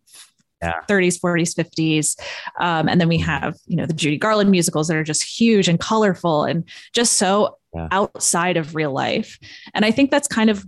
yeah. 0.62 0.74
40s, 0.90 1.20
50s. 1.20 2.20
Um, 2.60 2.88
and 2.88 3.02
then 3.02 3.08
we 3.10 3.18
have, 3.18 3.58
you 3.66 3.76
know, 3.76 3.86
the 3.86 3.94
Judy 3.94 4.18
Garland 4.18 4.52
musicals 4.52 4.88
that 4.88 4.98
are 4.98 5.04
just 5.04 5.24
huge 5.24 5.68
and 5.68 5.80
colorful 5.80 6.46
and 6.46 6.64
just 6.94 7.14
so 7.14 7.58
yeah. 7.76 7.88
outside 7.92 8.56
of 8.56 8.76
real 8.76 8.92
life. 8.92 9.38
And 9.74 9.84
I 9.84 9.92
think 9.92 10.12
that's 10.12 10.28
kind 10.28 10.50
of 10.50 10.66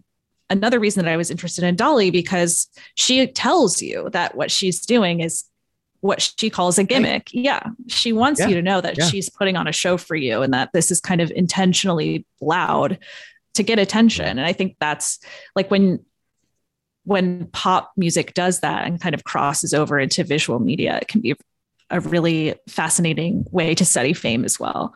another 0.49 0.79
reason 0.79 1.05
that 1.05 1.11
I 1.11 1.17
was 1.17 1.31
interested 1.31 1.63
in 1.63 1.75
Dolly 1.75 2.11
because 2.11 2.67
she 2.95 3.25
tells 3.27 3.81
you 3.81 4.09
that 4.11 4.35
what 4.35 4.51
she's 4.51 4.85
doing 4.85 5.19
is 5.21 5.45
what 6.01 6.21
she 6.37 6.49
calls 6.49 6.77
a 6.77 6.83
gimmick. 6.83 7.29
Yeah. 7.33 7.61
She 7.87 8.13
wants 8.13 8.39
yeah. 8.39 8.47
you 8.47 8.55
to 8.55 8.61
know 8.61 8.81
that 8.81 8.97
yeah. 8.97 9.07
she's 9.07 9.29
putting 9.29 9.57
on 9.57 9.67
a 9.67 9.71
show 9.71 9.97
for 9.97 10.15
you 10.15 10.41
and 10.41 10.53
that 10.53 10.71
this 10.73 10.91
is 10.91 11.01
kind 11.01 11.19
of 11.19 11.31
intentionally 11.31 12.25
loud 12.41 12.99
to 13.55 13.63
get 13.63 13.79
attention. 13.79 14.25
And 14.25 14.41
I 14.41 14.53
think 14.53 14.77
that's 14.79 15.19
like 15.55 15.69
when 15.69 15.99
when 17.03 17.47
pop 17.47 17.91
music 17.97 18.33
does 18.33 18.59
that 18.59 18.85
and 18.85 19.01
kind 19.01 19.15
of 19.15 19.23
crosses 19.23 19.73
over 19.73 19.99
into 19.99 20.23
visual 20.23 20.59
media, 20.59 20.99
it 21.01 21.07
can 21.07 21.21
be 21.21 21.35
a 21.89 21.99
really 21.99 22.53
fascinating 22.67 23.45
way 23.51 23.73
to 23.73 23.83
study 23.83 24.13
fame 24.13 24.45
as 24.45 24.59
well. 24.59 24.93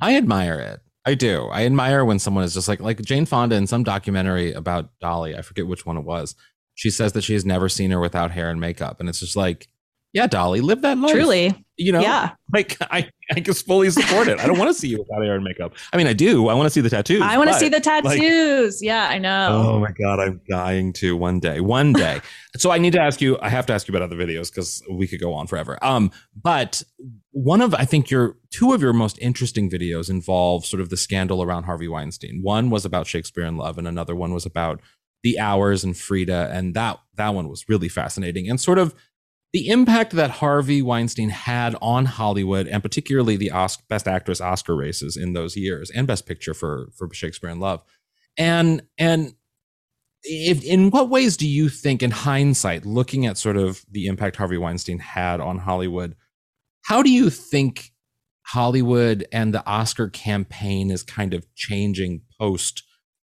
I 0.00 0.16
admire 0.16 0.60
it. 0.60 0.80
I 1.06 1.14
do. 1.14 1.46
I 1.46 1.64
admire 1.64 2.04
when 2.04 2.18
someone 2.18 2.44
is 2.44 2.54
just 2.54 2.68
like 2.68 2.80
like 2.80 3.00
Jane 3.02 3.26
Fonda 3.26 3.56
in 3.56 3.66
some 3.66 3.82
documentary 3.82 4.52
about 4.52 4.90
Dolly. 5.00 5.36
I 5.36 5.42
forget 5.42 5.66
which 5.66 5.86
one 5.86 5.96
it 5.96 6.04
was. 6.04 6.36
She 6.74 6.90
says 6.90 7.12
that 7.14 7.24
she 7.24 7.32
has 7.32 7.44
never 7.44 7.68
seen 7.68 7.90
her 7.90 8.00
without 8.00 8.30
hair 8.30 8.50
and 8.50 8.60
makeup, 8.60 9.00
and 9.00 9.08
it's 9.08 9.20
just 9.20 9.36
like 9.36 9.68
yeah, 10.12 10.26
Dolly, 10.26 10.60
live 10.60 10.82
that 10.82 10.98
life. 10.98 11.12
Truly. 11.12 11.54
You 11.76 11.92
know, 11.92 12.00
yeah. 12.00 12.32
like 12.52 12.76
I, 12.90 13.08
I 13.34 13.40
just 13.40 13.64
fully 13.64 13.88
support 13.90 14.28
it. 14.28 14.38
I 14.38 14.46
don't 14.46 14.58
want 14.58 14.68
to 14.68 14.74
see 14.74 14.88
you 14.88 14.98
without 14.98 15.22
hair 15.22 15.34
and 15.34 15.42
makeup. 15.42 15.72
I 15.94 15.96
mean, 15.96 16.06
I 16.06 16.12
do. 16.12 16.48
I 16.48 16.54
want 16.54 16.66
to 16.66 16.70
see 16.70 16.82
the 16.82 16.90
tattoos. 16.90 17.22
I 17.22 17.38
want 17.38 17.48
to 17.48 17.54
see 17.54 17.70
the 17.70 17.80
tattoos. 17.80 18.82
Like, 18.82 18.86
yeah, 18.86 19.08
I 19.08 19.18
know. 19.18 19.72
Oh 19.72 19.80
my 19.80 19.92
God. 19.92 20.20
I'm 20.20 20.42
dying 20.46 20.92
to 20.94 21.16
one 21.16 21.40
day, 21.40 21.60
one 21.60 21.94
day. 21.94 22.20
so 22.58 22.70
I 22.70 22.76
need 22.76 22.92
to 22.94 23.00
ask 23.00 23.22
you, 23.22 23.38
I 23.40 23.48
have 23.48 23.64
to 23.66 23.72
ask 23.72 23.88
you 23.88 23.92
about 23.92 24.02
other 24.02 24.16
videos 24.16 24.50
because 24.50 24.82
we 24.90 25.06
could 25.06 25.20
go 25.20 25.32
on 25.32 25.46
forever. 25.46 25.78
Um, 25.80 26.10
but 26.34 26.82
one 27.30 27.62
of, 27.62 27.72
I 27.72 27.86
think 27.86 28.10
your 28.10 28.36
two 28.50 28.74
of 28.74 28.82
your 28.82 28.92
most 28.92 29.18
interesting 29.20 29.70
videos 29.70 30.10
involve 30.10 30.66
sort 30.66 30.82
of 30.82 30.90
the 30.90 30.98
scandal 30.98 31.42
around 31.42 31.64
Harvey 31.64 31.88
Weinstein. 31.88 32.40
One 32.42 32.68
was 32.68 32.84
about 32.84 33.06
Shakespeare 33.06 33.44
in 33.44 33.56
Love 33.56 33.78
and 33.78 33.88
another 33.88 34.14
one 34.14 34.34
was 34.34 34.44
about 34.44 34.80
the 35.22 35.38
hours 35.38 35.82
and 35.82 35.96
Frida. 35.96 36.50
And 36.52 36.74
that, 36.74 36.98
that 37.14 37.34
one 37.34 37.48
was 37.48 37.68
really 37.70 37.88
fascinating 37.88 38.50
and 38.50 38.60
sort 38.60 38.78
of, 38.78 38.94
the 39.52 39.68
impact 39.68 40.12
that 40.12 40.30
Harvey 40.30 40.80
Weinstein 40.80 41.30
had 41.30 41.74
on 41.82 42.04
Hollywood 42.04 42.68
and 42.68 42.82
particularly 42.82 43.36
the 43.36 43.50
Oscar, 43.50 43.82
Best 43.88 44.06
Actress 44.06 44.40
Oscar 44.40 44.76
races 44.76 45.16
in 45.16 45.32
those 45.32 45.56
years 45.56 45.90
and 45.90 46.06
Best 46.06 46.26
Picture 46.26 46.54
for 46.54 46.90
for 46.96 47.12
Shakespeare 47.12 47.50
in 47.50 47.60
Love. 47.60 47.82
And 48.38 48.82
and 48.96 49.34
if 50.22 50.62
in 50.62 50.90
what 50.90 51.08
ways 51.08 51.36
do 51.36 51.48
you 51.48 51.68
think 51.68 52.02
in 52.02 52.10
hindsight 52.10 52.84
looking 52.84 53.26
at 53.26 53.38
sort 53.38 53.56
of 53.56 53.84
the 53.90 54.06
impact 54.06 54.36
Harvey 54.36 54.58
Weinstein 54.58 54.98
had 54.98 55.40
on 55.40 55.58
Hollywood 55.58 56.14
how 56.84 57.02
do 57.02 57.10
you 57.10 57.30
think 57.30 57.92
Hollywood 58.46 59.26
and 59.32 59.54
the 59.54 59.64
Oscar 59.66 60.08
campaign 60.08 60.90
is 60.90 61.02
kind 61.02 61.34
of 61.34 61.46
changing 61.54 62.22
post 62.38 62.82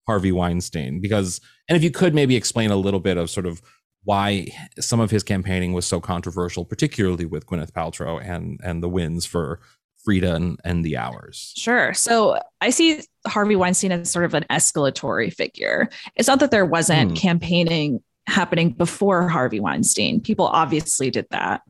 Harvey 0.07 0.31
Weinstein 0.31 1.01
because 1.01 1.41
and 1.67 1.75
if 1.75 1.83
you 1.83 1.91
could 1.91 2.13
maybe 2.13 2.35
explain 2.35 2.71
a 2.71 2.75
little 2.75 2.99
bit 2.99 3.17
of 3.17 3.29
sort 3.29 3.45
of 3.45 3.61
why 4.05 4.47
some 4.79 4.99
of 4.99 5.11
his 5.11 5.23
campaigning 5.23 5.73
was 5.73 5.85
so 5.85 5.99
controversial, 5.99 6.63
particularly 6.63 7.25
with 7.25 7.45
Gwyneth 7.45 7.71
Paltrow 7.71 8.23
and 8.23 8.59
and 8.63 8.81
the 8.81 8.89
wins 8.89 9.25
for 9.25 9.59
Frida 10.05 10.35
and, 10.35 10.59
and 10.63 10.85
the 10.85 10.97
hours. 10.97 11.53
Sure. 11.57 11.93
So 11.93 12.39
I 12.61 12.69
see 12.69 13.01
Harvey 13.27 13.55
Weinstein 13.55 13.91
as 13.91 14.11
sort 14.11 14.25
of 14.25 14.35
an 14.35 14.45
escalatory 14.51 15.33
figure. 15.33 15.89
It's 16.15 16.27
not 16.27 16.39
that 16.39 16.51
there 16.51 16.65
wasn't 16.65 17.11
hmm. 17.11 17.15
campaigning 17.15 18.03
happening 18.27 18.71
before 18.71 19.27
Harvey 19.27 19.59
Weinstein. 19.59 20.21
People 20.21 20.47
obviously 20.47 21.09
did 21.09 21.27
that 21.31 21.61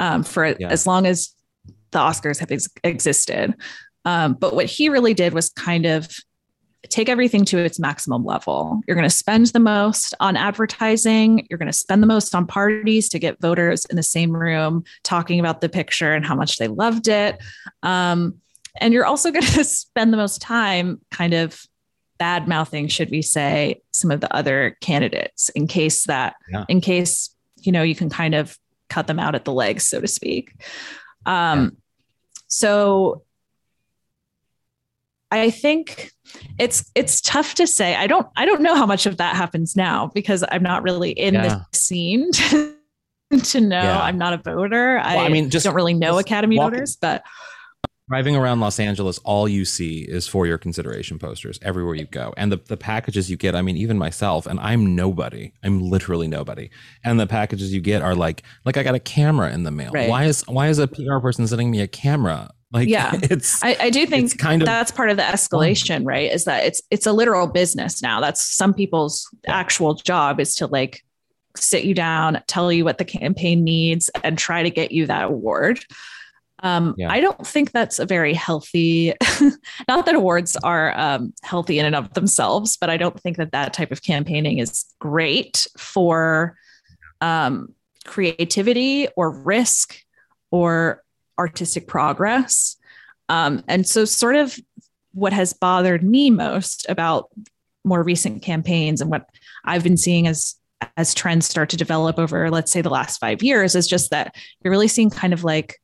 um, 0.00 0.22
for 0.22 0.46
yeah. 0.46 0.68
as 0.68 0.86
long 0.86 1.06
as 1.06 1.32
the 1.92 1.98
Oscars 1.98 2.38
have 2.38 2.50
ex- 2.50 2.68
existed. 2.82 3.54
Um, 4.04 4.34
but 4.34 4.54
what 4.54 4.66
he 4.66 4.88
really 4.88 5.14
did 5.14 5.32
was 5.32 5.48
kind 5.50 5.86
of 5.86 6.08
take 6.88 7.08
everything 7.08 7.44
to 7.46 7.58
its 7.58 7.78
maximum 7.78 8.24
level. 8.24 8.80
You're 8.86 8.96
going 8.96 9.08
to 9.08 9.14
spend 9.14 9.46
the 9.46 9.60
most 9.60 10.14
on 10.20 10.36
advertising. 10.36 11.46
You're 11.48 11.58
going 11.58 11.70
to 11.70 11.72
spend 11.72 12.02
the 12.02 12.06
most 12.06 12.34
on 12.34 12.46
parties 12.46 13.08
to 13.10 13.18
get 13.18 13.40
voters 13.40 13.84
in 13.86 13.96
the 13.96 14.02
same 14.02 14.32
room 14.32 14.84
talking 15.02 15.40
about 15.40 15.60
the 15.60 15.68
picture 15.68 16.12
and 16.12 16.24
how 16.24 16.34
much 16.34 16.56
they 16.58 16.68
loved 16.68 17.08
it. 17.08 17.38
Um, 17.82 18.36
and 18.80 18.92
you're 18.92 19.06
also 19.06 19.30
going 19.32 19.44
to 19.44 19.64
spend 19.64 20.12
the 20.12 20.16
most 20.16 20.40
time 20.40 21.00
kind 21.10 21.34
of 21.34 21.62
bad 22.18 22.46
mouthing, 22.46 22.88
should 22.88 23.10
we 23.10 23.22
say, 23.22 23.80
some 23.92 24.10
of 24.10 24.20
the 24.20 24.34
other 24.34 24.76
candidates 24.80 25.48
in 25.50 25.66
case 25.66 26.04
that, 26.04 26.36
yeah. 26.50 26.64
in 26.68 26.80
case, 26.80 27.34
you 27.56 27.72
know, 27.72 27.82
you 27.82 27.94
can 27.94 28.10
kind 28.10 28.34
of 28.34 28.58
cut 28.88 29.06
them 29.06 29.18
out 29.18 29.34
at 29.34 29.44
the 29.44 29.52
legs, 29.52 29.86
so 29.86 30.00
to 30.00 30.06
speak. 30.06 30.52
Um, 31.26 31.64
yeah. 31.64 31.70
So 32.46 33.22
I 35.30 35.50
think 35.50 36.12
it's 36.58 36.90
it's 36.94 37.20
tough 37.20 37.54
to 37.56 37.66
say. 37.66 37.94
I 37.96 38.06
don't 38.06 38.26
I 38.36 38.44
don't 38.44 38.62
know 38.62 38.74
how 38.76 38.86
much 38.86 39.06
of 39.06 39.16
that 39.16 39.36
happens 39.36 39.76
now 39.76 40.10
because 40.14 40.44
I'm 40.50 40.62
not 40.62 40.82
really 40.82 41.10
in 41.10 41.34
yeah. 41.34 41.42
the 41.48 41.66
scene 41.76 42.30
to, 42.32 42.74
to 43.42 43.60
know. 43.60 43.82
Yeah. 43.82 44.00
I'm 44.00 44.18
not 44.18 44.32
a 44.32 44.38
voter. 44.38 44.96
Well, 44.96 45.18
I, 45.18 45.24
I, 45.24 45.28
mean, 45.28 45.50
just 45.50 45.64
don't 45.64 45.74
really 45.74 45.94
know 45.94 46.18
Academy 46.18 46.58
walking, 46.58 46.74
voters, 46.74 46.96
but 46.96 47.24
driving 48.08 48.36
around 48.36 48.60
Los 48.60 48.78
Angeles, 48.78 49.18
all 49.18 49.48
you 49.48 49.64
see 49.64 50.00
is 50.00 50.28
for 50.28 50.46
your 50.46 50.58
consideration 50.58 51.18
posters 51.18 51.58
everywhere 51.62 51.94
you 51.94 52.06
go, 52.06 52.34
and 52.36 52.52
the 52.52 52.60
the 52.68 52.76
packages 52.76 53.30
you 53.30 53.36
get. 53.36 53.54
I 53.54 53.62
mean, 53.62 53.76
even 53.76 53.98
myself, 53.98 54.46
and 54.46 54.60
I'm 54.60 54.94
nobody. 54.94 55.52
I'm 55.62 55.82
literally 55.82 56.28
nobody, 56.28 56.70
and 57.04 57.18
the 57.18 57.26
packages 57.26 57.72
you 57.72 57.80
get 57.80 58.02
are 58.02 58.14
like 58.14 58.42
like 58.64 58.76
I 58.76 58.82
got 58.82 58.94
a 58.94 59.00
camera 59.00 59.52
in 59.52 59.64
the 59.64 59.70
mail. 59.70 59.92
Right. 59.92 60.08
Why 60.08 60.24
is 60.24 60.42
why 60.46 60.68
is 60.68 60.78
a 60.78 60.88
PR 60.88 61.18
person 61.18 61.46
sending 61.46 61.70
me 61.70 61.80
a 61.80 61.88
camera? 61.88 62.50
Like, 62.74 62.88
yeah, 62.88 63.12
it's, 63.22 63.62
I, 63.62 63.76
I 63.80 63.90
do 63.90 64.04
think 64.04 64.36
kind 64.36 64.60
of 64.60 64.66
that's 64.66 64.90
part 64.90 65.08
of 65.08 65.16
the 65.16 65.22
escalation, 65.22 65.98
fun. 65.98 66.04
right? 66.04 66.30
Is 66.30 66.44
that 66.44 66.66
it's, 66.66 66.82
it's 66.90 67.06
a 67.06 67.12
literal 67.12 67.46
business 67.46 68.02
now. 68.02 68.20
That's 68.20 68.44
some 68.44 68.74
people's 68.74 69.30
actual 69.46 69.94
job 69.94 70.40
is 70.40 70.56
to 70.56 70.66
like 70.66 71.04
sit 71.56 71.84
you 71.84 71.94
down, 71.94 72.42
tell 72.48 72.72
you 72.72 72.84
what 72.84 72.98
the 72.98 73.04
campaign 73.04 73.62
needs 73.62 74.10
and 74.24 74.36
try 74.36 74.64
to 74.64 74.70
get 74.70 74.90
you 74.90 75.06
that 75.06 75.24
award. 75.24 75.84
Um, 76.64 76.96
yeah. 76.98 77.12
I 77.12 77.20
don't 77.20 77.46
think 77.46 77.70
that's 77.70 78.00
a 78.00 78.06
very 78.06 78.34
healthy, 78.34 79.12
not 79.88 80.06
that 80.06 80.16
awards 80.16 80.56
are 80.56 80.98
um, 80.98 81.32
healthy 81.44 81.78
in 81.78 81.86
and 81.86 81.94
of 81.94 82.12
themselves, 82.14 82.76
but 82.76 82.90
I 82.90 82.96
don't 82.96 83.20
think 83.20 83.36
that 83.36 83.52
that 83.52 83.72
type 83.72 83.92
of 83.92 84.02
campaigning 84.02 84.58
is 84.58 84.84
great 84.98 85.68
for 85.78 86.56
um, 87.20 87.72
creativity 88.04 89.06
or 89.16 89.30
risk 89.30 89.96
or 90.50 91.03
artistic 91.38 91.86
progress. 91.86 92.76
Um, 93.28 93.62
and 93.68 93.86
so, 93.86 94.04
sort 94.04 94.36
of 94.36 94.58
what 95.12 95.32
has 95.32 95.52
bothered 95.52 96.02
me 96.02 96.30
most 96.30 96.86
about 96.88 97.30
more 97.84 98.02
recent 98.02 98.42
campaigns 98.42 99.00
and 99.00 99.10
what 99.10 99.28
I've 99.64 99.84
been 99.84 99.96
seeing 99.96 100.26
as 100.26 100.56
as 100.96 101.14
trends 101.14 101.46
start 101.46 101.70
to 101.70 101.76
develop 101.76 102.18
over, 102.18 102.50
let's 102.50 102.72
say, 102.72 102.82
the 102.82 102.90
last 102.90 103.18
five 103.18 103.42
years, 103.42 103.74
is 103.74 103.86
just 103.86 104.10
that 104.10 104.34
you're 104.62 104.70
really 104.70 104.88
seeing 104.88 105.10
kind 105.10 105.32
of 105.32 105.44
like, 105.44 105.80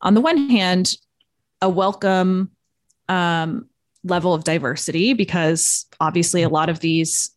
on 0.00 0.14
the 0.14 0.20
one 0.20 0.48
hand, 0.48 0.94
a 1.60 1.68
welcome 1.68 2.50
um, 3.08 3.68
level 4.04 4.34
of 4.34 4.44
diversity 4.44 5.12
because 5.12 5.86
obviously 6.00 6.42
a 6.42 6.48
lot 6.48 6.68
of 6.68 6.80
these 6.80 7.30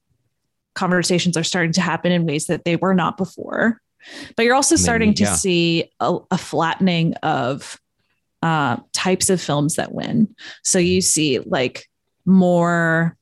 conversations 0.76 1.36
are 1.36 1.44
starting 1.44 1.74
to 1.74 1.82
happen 1.82 2.12
in 2.12 2.26
ways 2.26 2.48
that 2.48 2.66
they 2.66 2.76
were 2.76 2.94
not 2.94 3.18
before. 3.18 3.82
But 4.36 4.46
you're 4.46 4.56
also 4.56 4.76
starting 4.76 5.10
Maybe, 5.10 5.24
yeah. 5.24 5.32
to 5.32 5.38
see 5.38 5.92
a, 6.00 6.18
a 6.32 6.38
flattening 6.38 7.14
of 7.16 7.80
uh, 8.42 8.78
types 8.94 9.30
of 9.30 9.42
films 9.42 9.76
that 9.76 9.94
win. 9.94 10.34
So 10.64 10.80
you 10.80 11.02
see 11.02 11.40
like 11.40 11.88
more 12.26 13.18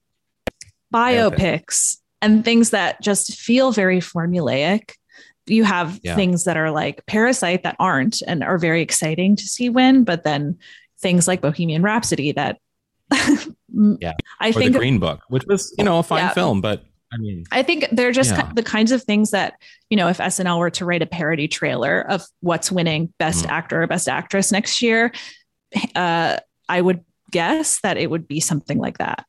biopics 0.94 1.98
and 2.22 2.44
things 2.44 2.72
that 2.72 3.02
just 3.02 3.38
feel 3.40 3.72
very 3.72 4.00
formulaic. 4.00 4.94
You 5.46 5.64
have 5.64 6.00
yeah. 6.04 6.16
things 6.16 6.44
that 6.44 6.58
are 6.58 6.72
like 6.72 7.06
Parasite 7.06 7.64
that 7.64 7.76
aren't 7.80 8.22
and 8.28 8.44
are 8.44 8.58
very 8.58 8.82
exciting 8.82 9.36
to 9.38 9.44
see 9.44 9.70
win, 9.70 10.04
but 10.04 10.24
then 10.24 10.58
things 11.00 11.28
like 11.28 11.42
Bohemian 11.42 11.84
Rhapsody 11.84 12.34
that 12.34 12.60
yeah, 13.72 14.14
I 14.40 14.50
or 14.50 14.54
think 14.54 14.74
the 14.74 14.80
Green 14.80 15.00
Book, 15.00 15.22
which 15.30 15.46
was 15.48 15.74
you 15.78 15.86
know 15.86 16.00
a 16.00 16.04
fine 16.04 16.26
yeah. 16.26 16.34
film, 16.34 16.60
but 16.60 16.84
I 17.12 17.18
mean, 17.18 17.46
I 17.52 17.64
think 17.64 17.86
they're 17.92 18.12
just 18.12 18.32
yeah. 18.32 18.52
the 18.54 18.64
kinds 18.64 18.92
of 18.92 19.04
things 19.04 19.32
that, 19.32 19.54
you 19.90 19.96
know, 19.96 20.10
if 20.10 20.18
SNL 20.18 20.60
were 20.60 20.70
to 20.72 20.86
write 20.86 21.02
a 21.02 21.06
parody 21.06 21.48
trailer 21.48 22.02
of 22.02 22.26
what's 22.42 22.72
winning 22.72 23.14
best 23.18 23.46
mm. 23.46 23.50
actor 23.50 23.82
or 23.82 23.88
best 23.88 24.10
actress 24.10 24.52
next 24.52 24.82
year, 24.82 25.14
uh, 25.96 26.38
I 26.68 26.82
would 26.82 27.04
guess 27.32 27.80
that 27.82 27.98
it 27.98 28.10
would 28.10 28.28
be 28.28 28.40
something 28.40 28.78
like 28.78 28.98
that. 28.98 29.26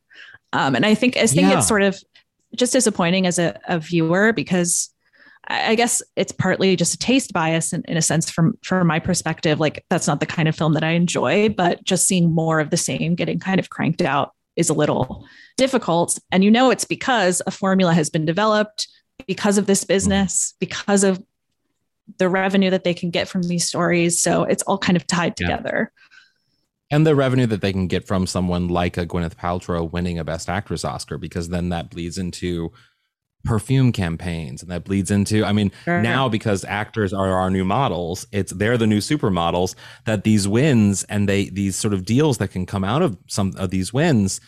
Um, 0.52 0.74
and 0.74 0.84
I 0.84 0.94
think 0.94 1.16
I 1.16 1.26
think 1.26 1.48
yeah. 1.48 1.58
it's 1.58 1.68
sort 1.68 1.82
of 1.82 2.02
just 2.56 2.72
disappointing 2.72 3.26
as 3.26 3.38
a, 3.38 3.58
a 3.68 3.78
viewer 3.78 4.32
because 4.32 4.90
I 5.46 5.74
guess 5.76 6.02
it's 6.16 6.32
partly 6.32 6.76
just 6.76 6.94
a 6.94 6.98
taste 6.98 7.32
bias 7.32 7.72
in, 7.72 7.82
in 7.86 7.96
a 7.96 8.02
sense 8.02 8.30
from 8.30 8.58
from 8.62 8.86
my 8.86 8.98
perspective. 8.98 9.60
Like 9.60 9.84
that's 9.88 10.06
not 10.06 10.20
the 10.20 10.26
kind 10.26 10.48
of 10.48 10.56
film 10.56 10.74
that 10.74 10.84
I 10.84 10.90
enjoy, 10.90 11.48
but 11.50 11.84
just 11.84 12.06
seeing 12.06 12.32
more 12.32 12.60
of 12.60 12.70
the 12.70 12.76
same 12.76 13.14
getting 13.14 13.38
kind 13.38 13.60
of 13.60 13.70
cranked 13.70 14.02
out 14.02 14.32
is 14.58 14.68
a 14.68 14.74
little 14.74 15.26
difficult. 15.56 16.18
And 16.30 16.44
you 16.44 16.50
know 16.50 16.70
it's 16.70 16.84
because 16.84 17.40
a 17.46 17.50
formula 17.50 17.94
has 17.94 18.10
been 18.10 18.26
developed 18.26 18.88
because 19.26 19.56
of 19.56 19.66
this 19.66 19.84
business, 19.84 20.54
because 20.58 21.04
of 21.04 21.22
the 22.18 22.28
revenue 22.28 22.70
that 22.70 22.84
they 22.84 22.94
can 22.94 23.10
get 23.10 23.28
from 23.28 23.42
these 23.42 23.66
stories. 23.66 24.20
So 24.20 24.42
it's 24.42 24.62
all 24.64 24.78
kind 24.78 24.96
of 24.96 25.06
tied 25.06 25.36
together. 25.36 25.92
Yeah. 25.92 26.96
And 26.96 27.06
the 27.06 27.14
revenue 27.14 27.46
that 27.46 27.60
they 27.60 27.72
can 27.72 27.86
get 27.86 28.06
from 28.06 28.26
someone 28.26 28.68
like 28.68 28.96
a 28.96 29.06
Gwyneth 29.06 29.34
Paltrow 29.36 29.90
winning 29.90 30.18
a 30.18 30.24
Best 30.24 30.48
Actress 30.48 30.84
Oscar, 30.84 31.18
because 31.18 31.50
then 31.50 31.68
that 31.68 31.90
bleeds 31.90 32.16
into 32.16 32.72
perfume 33.44 33.92
campaigns 33.92 34.62
and 34.62 34.70
that 34.70 34.84
bleeds 34.84 35.10
into 35.10 35.44
i 35.44 35.52
mean 35.52 35.70
sure. 35.84 36.02
now 36.02 36.28
because 36.28 36.64
actors 36.64 37.12
are 37.12 37.32
our 37.32 37.50
new 37.50 37.64
models 37.64 38.26
it's 38.32 38.52
they're 38.52 38.76
the 38.76 38.86
new 38.86 38.98
supermodels 38.98 39.74
that 40.06 40.24
these 40.24 40.48
wins 40.48 41.04
and 41.04 41.28
they 41.28 41.48
these 41.50 41.76
sort 41.76 41.94
of 41.94 42.04
deals 42.04 42.38
that 42.38 42.48
can 42.48 42.66
come 42.66 42.82
out 42.82 43.00
of 43.00 43.16
some 43.28 43.52
of 43.56 43.70
these 43.70 43.92
wins 43.92 44.40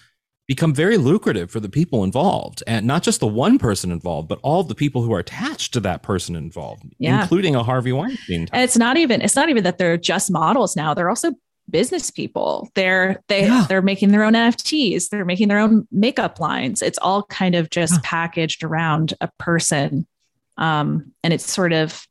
become 0.48 0.74
very 0.74 0.96
lucrative 0.96 1.48
for 1.48 1.60
the 1.60 1.68
people 1.68 2.02
involved 2.02 2.60
and 2.66 2.84
not 2.84 3.04
just 3.04 3.20
the 3.20 3.26
one 3.26 3.58
person 3.58 3.92
involved 3.92 4.28
but 4.28 4.40
all 4.42 4.64
the 4.64 4.74
people 4.74 5.02
who 5.02 5.12
are 5.12 5.20
attached 5.20 5.72
to 5.72 5.78
that 5.78 6.02
person 6.02 6.34
involved 6.34 6.82
yeah. 6.98 7.22
including 7.22 7.54
a 7.54 7.62
harvey 7.62 7.92
weinstein 7.92 8.48
and 8.52 8.62
it's 8.62 8.76
not 8.76 8.96
even 8.96 9.22
it's 9.22 9.36
not 9.36 9.48
even 9.48 9.62
that 9.62 9.78
they're 9.78 9.96
just 9.96 10.32
models 10.32 10.74
now 10.74 10.92
they're 10.92 11.08
also 11.08 11.32
business 11.70 12.10
people. 12.10 12.70
They're 12.74 13.22
they 13.28 13.46
yeah. 13.46 13.66
they're 13.68 13.82
making 13.82 14.10
their 14.10 14.22
own 14.22 14.34
NFTs. 14.34 15.08
They're 15.08 15.24
making 15.24 15.48
their 15.48 15.58
own 15.58 15.86
makeup 15.90 16.40
lines. 16.40 16.82
It's 16.82 16.98
all 16.98 17.24
kind 17.24 17.54
of 17.54 17.70
just 17.70 17.94
yeah. 17.94 18.00
packaged 18.02 18.64
around 18.64 19.14
a 19.20 19.28
person, 19.38 20.06
um, 20.56 21.12
and 21.22 21.32
it 21.32 21.40
sort 21.40 21.72
of 21.72 22.06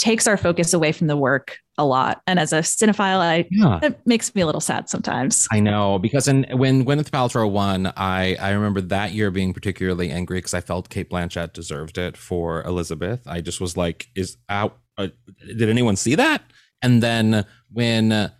takes 0.00 0.26
our 0.26 0.36
focus 0.36 0.72
away 0.72 0.92
from 0.92 1.06
the 1.06 1.16
work 1.16 1.58
a 1.76 1.84
lot. 1.84 2.20
And 2.26 2.38
as 2.38 2.52
a 2.52 2.60
cinephile, 2.60 3.18
I 3.18 3.46
yeah. 3.50 3.80
it 3.82 4.00
makes 4.06 4.34
me 4.34 4.42
a 4.42 4.46
little 4.46 4.60
sad 4.60 4.88
sometimes. 4.88 5.48
I 5.50 5.60
know 5.60 5.98
because 5.98 6.28
in, 6.28 6.46
when 6.52 6.84
Gwyneth 6.84 7.10
Paltrow 7.10 7.50
won, 7.50 7.92
I 7.96 8.36
I 8.40 8.50
remember 8.50 8.80
that 8.82 9.12
year 9.12 9.30
being 9.30 9.54
particularly 9.54 10.10
angry 10.10 10.38
because 10.38 10.54
I 10.54 10.60
felt 10.60 10.90
Cate 10.90 11.10
Blanchett 11.10 11.52
deserved 11.52 11.98
it 11.98 12.16
for 12.16 12.62
Elizabeth. 12.64 13.20
I 13.26 13.40
just 13.40 13.60
was 13.60 13.76
like, 13.76 14.08
is 14.14 14.36
out. 14.48 14.78
Uh, 14.98 15.08
did 15.46 15.68
anyone 15.68 15.96
see 15.96 16.14
that? 16.16 16.42
And 16.82 17.02
then 17.02 17.46
when 17.72 18.30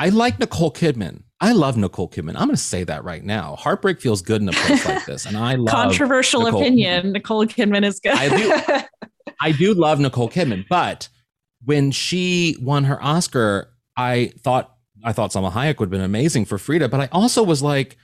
I 0.00 0.08
like 0.08 0.38
Nicole 0.38 0.72
Kidman. 0.72 1.24
I 1.42 1.52
love 1.52 1.76
Nicole 1.76 2.08
Kidman. 2.08 2.30
I'm 2.30 2.46
going 2.46 2.50
to 2.50 2.56
say 2.56 2.84
that 2.84 3.04
right 3.04 3.22
now. 3.22 3.54
Heartbreak 3.56 4.00
feels 4.00 4.22
good 4.22 4.40
in 4.40 4.48
a 4.48 4.52
place 4.52 4.86
like 4.86 5.04
this, 5.04 5.26
and 5.26 5.36
I 5.36 5.56
love 5.56 5.74
controversial 5.74 6.42
Nicole 6.42 6.62
opinion. 6.62 7.04
Kidman. 7.04 7.12
Nicole 7.12 7.46
Kidman 7.46 7.84
is 7.84 8.00
good. 8.00 8.14
I 8.14 8.28
do, 8.34 9.06
I 9.42 9.52
do 9.52 9.74
love 9.74 10.00
Nicole 10.00 10.30
Kidman, 10.30 10.64
but 10.70 11.10
when 11.66 11.90
she 11.90 12.56
won 12.62 12.84
her 12.84 13.02
Oscar, 13.02 13.74
I 13.94 14.32
thought 14.38 14.74
I 15.04 15.12
thought 15.12 15.32
Salma 15.32 15.52
Hayek 15.52 15.78
would 15.78 15.86
have 15.86 15.90
been 15.90 16.00
amazing 16.00 16.46
for 16.46 16.56
Frida, 16.56 16.88
but 16.88 17.00
I 17.00 17.08
also 17.12 17.42
was 17.42 17.62
like, 17.62 17.98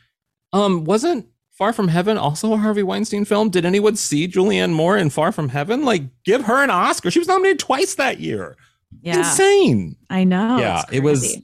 um, 0.52 0.84
wasn't 0.84 1.26
Far 1.52 1.72
From 1.72 1.88
Heaven 1.88 2.18
also 2.18 2.52
a 2.52 2.58
Harvey 2.58 2.82
Weinstein 2.82 3.24
film? 3.24 3.48
Did 3.48 3.64
anyone 3.64 3.96
see 3.96 4.28
Julianne 4.28 4.72
Moore 4.72 4.98
in 4.98 5.08
Far 5.08 5.32
From 5.32 5.48
Heaven? 5.48 5.86
Like, 5.86 6.02
give 6.24 6.44
her 6.44 6.62
an 6.62 6.68
Oscar. 6.68 7.10
She 7.10 7.18
was 7.18 7.28
nominated 7.28 7.58
twice 7.58 7.94
that 7.94 8.20
year. 8.20 8.56
Yeah. 9.00 9.18
Insane. 9.18 9.96
I 10.10 10.24
know. 10.24 10.58
Yeah, 10.58 10.82
it 10.92 11.02
was 11.02 11.38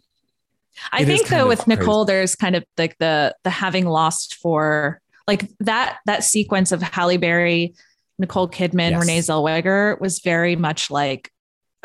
I 0.93 1.05
think 1.05 1.29
though 1.29 1.47
with 1.47 1.65
crazy. 1.65 1.81
Nicole, 1.81 2.05
there's 2.05 2.35
kind 2.35 2.57
of 2.57 2.65
like 2.79 2.97
the 2.99 3.35
the 3.45 3.51
having 3.51 3.87
lost 3.87 4.37
for 4.37 5.01
like 5.27 5.49
that 5.61 5.99
that 6.07 6.25
sequence 6.25 6.73
of 6.73 6.83
Halle 6.83 7.17
Berry, 7.17 7.75
Nicole 8.19 8.49
Kidman, 8.49 8.91
yes. 8.91 9.01
Renee 9.01 9.19
Zellweger 9.19 10.01
was 10.01 10.21
very 10.21 10.57
much 10.57 10.91
like, 10.91 11.31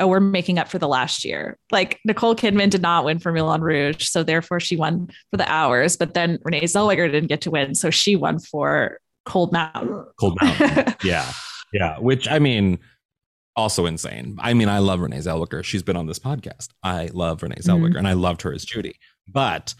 oh, 0.00 0.06
we're 0.06 0.20
making 0.20 0.58
up 0.58 0.68
for 0.68 0.78
the 0.78 0.88
last 0.88 1.24
year. 1.24 1.58
Like 1.70 2.00
Nicole 2.04 2.34
Kidman 2.34 2.70
did 2.70 2.82
not 2.82 3.04
win 3.04 3.18
for 3.18 3.32
Moulin 3.32 3.60
Rouge, 3.60 4.04
so 4.06 4.22
therefore 4.22 4.60
she 4.60 4.76
won 4.76 5.08
for 5.30 5.36
the 5.36 5.50
hours. 5.50 5.96
But 5.96 6.14
then 6.14 6.38
Renee 6.42 6.62
Zellweger 6.62 7.10
didn't 7.10 7.28
get 7.28 7.42
to 7.42 7.50
win, 7.50 7.74
so 7.74 7.90
she 7.90 8.16
won 8.16 8.38
for 8.38 8.98
Cold 9.24 9.52
Mountain. 9.52 10.04
Cold 10.18 10.38
Mountain, 10.40 10.94
yeah, 11.02 11.30
yeah. 11.72 11.98
Which 11.98 12.28
I 12.28 12.38
mean, 12.38 12.78
also 13.58 13.86
insane. 13.86 14.36
I 14.38 14.54
mean, 14.54 14.68
I 14.68 14.78
love 14.78 15.00
Renee 15.00 15.18
Zellweger. 15.18 15.64
She's 15.64 15.82
been 15.82 15.96
on 15.96 16.06
this 16.06 16.20
podcast. 16.20 16.68
I 16.82 17.10
love 17.12 17.42
Renee 17.42 17.56
Zellweger, 17.56 17.88
mm-hmm. 17.88 17.96
and 17.98 18.08
I 18.08 18.12
loved 18.12 18.42
her 18.42 18.52
as 18.52 18.64
Judy. 18.64 18.98
But 19.26 19.74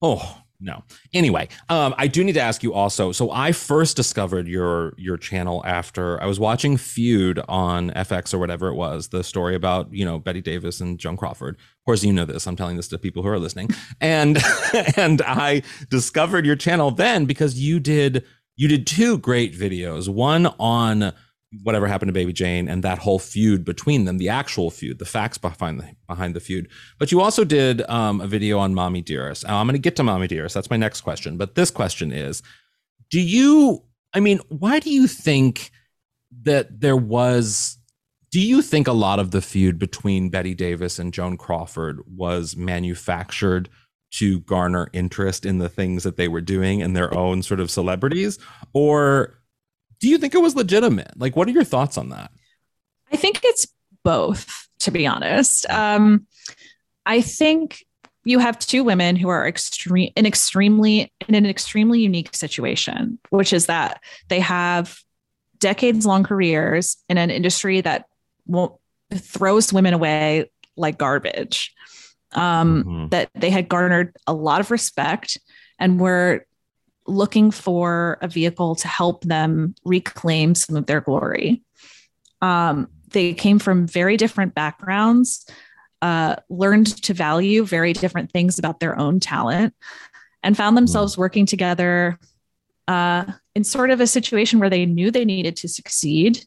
oh 0.00 0.38
no. 0.60 0.82
Anyway, 1.14 1.48
um, 1.68 1.94
I 1.98 2.08
do 2.08 2.24
need 2.24 2.32
to 2.32 2.40
ask 2.40 2.64
you 2.64 2.74
also. 2.74 3.12
So 3.12 3.30
I 3.30 3.52
first 3.52 3.96
discovered 3.96 4.48
your 4.48 4.94
your 4.96 5.16
channel 5.18 5.62
after 5.64 6.20
I 6.22 6.26
was 6.26 6.40
watching 6.40 6.76
Feud 6.76 7.40
on 7.48 7.90
FX 7.90 8.34
or 8.34 8.38
whatever 8.38 8.68
it 8.68 8.74
was, 8.74 9.08
the 9.08 9.22
story 9.22 9.54
about 9.54 9.92
you 9.92 10.06
know 10.06 10.18
Bette 10.18 10.40
Davis 10.40 10.80
and 10.80 10.98
Joan 10.98 11.18
Crawford. 11.18 11.56
Of 11.56 11.84
course, 11.84 12.02
you 12.02 12.14
know 12.14 12.24
this. 12.24 12.46
I'm 12.46 12.56
telling 12.56 12.76
this 12.76 12.88
to 12.88 12.98
people 12.98 13.22
who 13.22 13.28
are 13.28 13.38
listening, 13.38 13.68
and 14.00 14.38
and 14.96 15.20
I 15.22 15.62
discovered 15.90 16.46
your 16.46 16.56
channel 16.56 16.90
then 16.90 17.26
because 17.26 17.60
you 17.60 17.78
did 17.78 18.24
you 18.56 18.68
did 18.68 18.86
two 18.86 19.18
great 19.18 19.54
videos. 19.54 20.08
One 20.08 20.46
on 20.58 21.12
whatever 21.62 21.86
happened 21.86 22.08
to 22.08 22.12
Baby 22.12 22.32
Jane 22.32 22.68
and 22.68 22.82
that 22.84 22.98
whole 22.98 23.18
feud 23.18 23.64
between 23.64 24.04
them, 24.04 24.18
the 24.18 24.28
actual 24.28 24.70
feud, 24.70 24.98
the 24.98 25.04
facts 25.04 25.38
behind 25.38 25.80
the 25.80 25.94
behind 26.06 26.34
the 26.34 26.40
feud. 26.40 26.68
But 26.98 27.10
you 27.10 27.20
also 27.20 27.44
did 27.44 27.88
um, 27.88 28.20
a 28.20 28.26
video 28.26 28.58
on 28.58 28.74
Mommy 28.74 29.00
Dearest. 29.00 29.48
I'm 29.48 29.66
going 29.66 29.74
to 29.74 29.78
get 29.78 29.96
to 29.96 30.02
Mommy 30.02 30.26
Dearest. 30.26 30.54
That's 30.54 30.70
my 30.70 30.76
next 30.76 31.00
question. 31.00 31.36
But 31.36 31.54
this 31.54 31.70
question 31.70 32.12
is, 32.12 32.42
do 33.10 33.20
you? 33.20 33.82
I 34.14 34.20
mean, 34.20 34.40
why 34.48 34.78
do 34.78 34.90
you 34.90 35.06
think 35.06 35.70
that 36.42 36.80
there 36.80 36.96
was? 36.96 37.78
Do 38.30 38.40
you 38.40 38.60
think 38.60 38.86
a 38.86 38.92
lot 38.92 39.18
of 39.18 39.30
the 39.30 39.40
feud 39.40 39.78
between 39.78 40.28
Bette 40.28 40.54
Davis 40.54 40.98
and 40.98 41.14
Joan 41.14 41.36
Crawford 41.36 42.02
was 42.06 42.56
manufactured? 42.56 43.68
to 44.10 44.40
garner 44.40 44.88
interest 44.94 45.44
in 45.44 45.58
the 45.58 45.68
things 45.68 46.02
that 46.02 46.16
they 46.16 46.28
were 46.28 46.40
doing 46.40 46.80
and 46.82 46.96
their 46.96 47.14
own 47.14 47.42
sort 47.42 47.60
of 47.60 47.70
celebrities 47.70 48.38
or 48.72 49.37
do 50.00 50.08
you 50.08 50.18
think 50.18 50.34
it 50.34 50.42
was 50.42 50.54
legitimate? 50.54 51.12
Like, 51.16 51.36
what 51.36 51.48
are 51.48 51.52
your 51.52 51.64
thoughts 51.64 51.98
on 51.98 52.10
that? 52.10 52.30
I 53.12 53.16
think 53.16 53.40
it's 53.44 53.66
both, 54.04 54.68
to 54.80 54.90
be 54.90 55.06
honest. 55.06 55.68
Um, 55.70 56.26
I 57.06 57.20
think 57.20 57.84
you 58.24 58.38
have 58.38 58.58
two 58.58 58.84
women 58.84 59.16
who 59.16 59.28
are 59.28 59.46
extreme 59.46 60.12
in 60.14 60.26
extremely 60.26 61.12
in 61.26 61.34
an 61.34 61.46
extremely 61.46 62.00
unique 62.00 62.34
situation, 62.34 63.18
which 63.30 63.52
is 63.52 63.66
that 63.66 64.02
they 64.28 64.40
have 64.40 64.98
decades 65.58 66.06
long 66.06 66.24
careers 66.24 66.96
in 67.08 67.18
an 67.18 67.30
industry 67.30 67.80
that 67.80 68.06
won't 68.46 68.74
throws 69.14 69.72
women 69.72 69.94
away 69.94 70.50
like 70.76 70.98
garbage. 70.98 71.74
Um, 72.32 72.84
mm-hmm. 72.84 73.08
That 73.08 73.30
they 73.34 73.48
had 73.48 73.70
garnered 73.70 74.14
a 74.26 74.34
lot 74.34 74.60
of 74.60 74.70
respect 74.70 75.38
and 75.78 75.98
were 75.98 76.44
looking 77.08 77.50
for 77.50 78.18
a 78.20 78.28
vehicle 78.28 78.74
to 78.76 78.88
help 78.88 79.24
them 79.24 79.74
reclaim 79.84 80.54
some 80.54 80.76
of 80.76 80.86
their 80.86 81.00
glory. 81.00 81.62
Um, 82.40 82.88
they 83.10 83.34
came 83.34 83.58
from 83.58 83.86
very 83.86 84.16
different 84.16 84.54
backgrounds, 84.54 85.46
uh, 86.02 86.36
learned 86.48 87.02
to 87.02 87.14
value 87.14 87.64
very 87.64 87.92
different 87.92 88.30
things 88.30 88.58
about 88.58 88.80
their 88.80 88.98
own 88.98 89.18
talent, 89.18 89.74
and 90.42 90.56
found 90.56 90.76
themselves 90.76 91.16
mm. 91.16 91.18
working 91.18 91.46
together 91.46 92.18
uh, 92.86 93.24
in 93.54 93.64
sort 93.64 93.90
of 93.90 94.00
a 94.00 94.06
situation 94.06 94.60
where 94.60 94.70
they 94.70 94.86
knew 94.86 95.10
they 95.10 95.24
needed 95.24 95.56
to 95.56 95.68
succeed, 95.68 96.44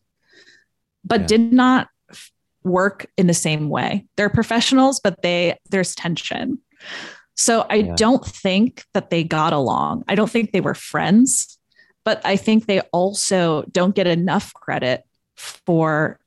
but 1.04 1.22
yeah. 1.22 1.28
did 1.28 1.54
not 1.54 1.88
work 2.64 3.08
in 3.18 3.28
the 3.28 3.34
same 3.34 3.70
way. 3.70 4.06
They're 4.16 4.30
professionals, 4.30 5.00
but 5.00 5.22
they 5.22 5.58
there's 5.70 5.96
tension. 5.96 6.60
So 7.36 7.66
I 7.70 7.76
yeah. 7.76 7.96
don't 7.96 8.26
think 8.26 8.86
that 8.94 9.10
they 9.10 9.24
got 9.24 9.54
along. 9.54 10.04
I 10.08 10.16
don't 10.16 10.30
think 10.30 10.52
they 10.52 10.62
were 10.62 10.76
friends, 10.76 11.58
but 12.04 12.22
I 12.26 12.36
think 12.36 12.66
they 12.66 12.82
also 12.92 13.64
don't 13.72 13.96
get 13.96 14.08
enough 14.08 14.54
credit 14.54 15.04
for 15.36 16.20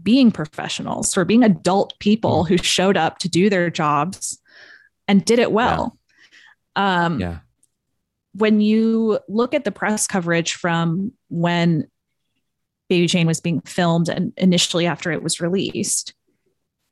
being 0.00 0.30
professionals, 0.30 1.12
for 1.12 1.24
being 1.24 1.42
adult 1.42 1.98
people 1.98 2.44
mm. 2.44 2.48
who 2.48 2.58
showed 2.58 2.96
up 2.96 3.18
to 3.18 3.28
do 3.28 3.50
their 3.50 3.70
jobs 3.70 4.38
and 5.08 5.24
did 5.24 5.38
it 5.38 5.52
well. 5.52 5.98
Yeah. 6.76 7.04
Um, 7.04 7.20
yeah. 7.20 7.38
When 8.34 8.60
you 8.60 9.18
look 9.28 9.54
at 9.54 9.64
the 9.64 9.72
press 9.72 10.06
coverage 10.06 10.54
from 10.54 11.12
when 11.28 11.88
Baby 12.88 13.06
Jane 13.06 13.26
was 13.26 13.40
being 13.40 13.60
filmed 13.62 14.08
and 14.08 14.32
initially 14.36 14.86
after 14.86 15.10
it 15.10 15.22
was 15.22 15.40
released, 15.40 16.14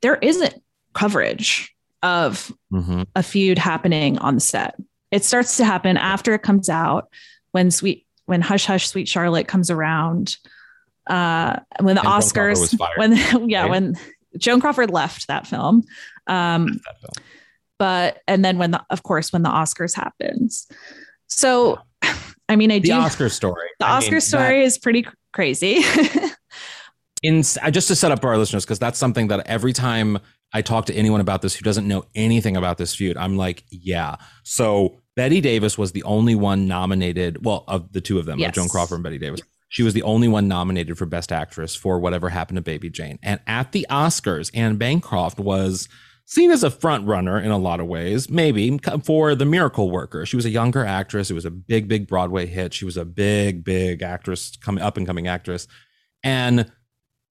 there 0.03 0.17
isn't 0.17 0.61
coverage 0.95 1.75
of 2.03 2.53
mm-hmm. 2.73 3.03
a 3.15 3.23
feud 3.23 3.59
happening 3.59 4.19
on 4.19 4.35
the 4.35 4.41
set. 4.41 4.77
It 5.11 5.25
starts 5.25 5.57
to 5.57 5.65
happen 5.65 5.97
after 5.97 6.35
it 6.35 6.43
comes 6.43 6.69
out 6.69 7.09
when 7.53 7.71
sweet 7.71 8.07
when 8.27 8.43
Hush 8.43 8.67
Hush 8.67 8.89
Sweet 8.89 9.09
Charlotte 9.09 9.49
comes 9.49 9.71
around. 9.71 10.37
Uh, 11.07 11.59
when 11.81 11.95
the 11.95 12.03
and 12.03 12.11
Oscars, 12.11 12.77
when 12.97 13.17
yeah, 13.49 13.63
right? 13.63 13.71
when 13.71 13.95
Joan 14.37 14.61
Crawford 14.61 14.91
left 14.91 15.29
that 15.29 15.47
film, 15.47 15.83
um, 16.27 16.67
that 16.67 17.01
film. 17.01 17.27
but 17.79 18.19
and 18.29 18.45
then 18.45 18.59
when 18.59 18.73
the 18.73 18.85
of 18.91 19.03
course 19.03 19.33
when 19.33 19.43
the 19.43 19.49
Oscars 19.49 19.97
happens. 19.97 20.67
So, 21.27 21.79
I 22.49 22.57
mean, 22.57 22.71
I 22.71 22.79
the 22.79 22.89
do 22.89 22.95
Oscar 22.95 23.31
story. 23.31 23.69
The 23.81 23.87
I 23.87 23.97
Oscar 23.97 24.13
mean, 24.13 24.21
story 24.21 24.61
that... 24.61 24.67
is 24.67 24.79
pretty 24.79 25.07
crazy. 25.33 25.83
in 27.23 27.43
just 27.43 27.89
to 27.89 27.97
set 27.97 28.13
up 28.13 28.21
for 28.21 28.29
our 28.29 28.39
listeners 28.39 28.65
because 28.65 28.79
that's 28.79 28.99
something 28.99 29.29
that 29.29 29.47
every 29.47 29.73
time 29.73 30.19
I 30.53 30.63
talk 30.63 30.87
to 30.87 30.95
anyone 30.95 31.21
about 31.21 31.43
this 31.43 31.55
who 31.55 31.63
doesn't 31.63 31.87
know 31.87 32.05
anything 32.15 32.57
about 32.57 32.79
this 32.79 32.95
feud, 32.95 33.17
I'm 33.17 33.37
like, 33.37 33.65
yeah. 33.71 34.17
So 34.45 35.01
Bette 35.15 35.41
Davis 35.41 35.77
was 35.77 35.93
the 35.93 36.03
only 36.05 36.35
one 36.35 36.67
nominated. 36.67 37.45
Well, 37.45 37.65
of 37.69 37.93
the 37.93 38.01
two 38.01 38.19
of 38.19 38.27
them, 38.27 38.39
yes. 38.39 38.49
of 38.49 38.55
Joan 38.55 38.69
Crawford 38.69 38.97
and 38.97 39.05
Bette 39.05 39.19
Davis. 39.19 39.41
She 39.69 39.83
was 39.83 39.93
the 39.93 40.03
only 40.03 40.29
one 40.29 40.49
nominated 40.49 40.97
for 40.97 41.05
Best 41.05 41.31
Actress 41.31 41.75
for 41.75 41.99
whatever 41.99 42.31
happened 42.31 42.57
to 42.57 42.63
Baby 42.63 42.89
Jane. 42.89 43.19
And 43.23 43.41
at 43.47 43.73
the 43.73 43.87
Oscars, 43.91 44.51
Anne 44.55 44.77
Bancroft 44.77 45.39
was 45.39 45.89
seen 46.25 46.51
as 46.51 46.63
a 46.63 46.71
front 46.71 47.07
runner 47.07 47.39
in 47.41 47.51
a 47.51 47.59
lot 47.59 47.81
of 47.81 47.87
ways, 47.87 48.31
maybe 48.31 48.79
for 49.03 49.35
The 49.35 49.45
Miracle 49.45 49.91
Worker. 49.91 50.25
She 50.25 50.37
was 50.37 50.45
a 50.45 50.51
younger 50.51 50.85
actress. 50.85 51.31
It 51.31 51.35
was 51.35 51.45
a 51.45 51.51
big, 51.51 51.89
big 51.89 52.07
Broadway 52.07 52.47
hit. 52.47 52.73
She 52.73 52.85
was 52.85 52.97
a 52.97 53.05
big, 53.05 53.65
big 53.65 54.03
actress, 54.03 54.57
coming 54.57 54.83
up 54.83 54.97
and 54.97 55.07
coming 55.07 55.27
actress. 55.27 55.67
And 56.23 56.71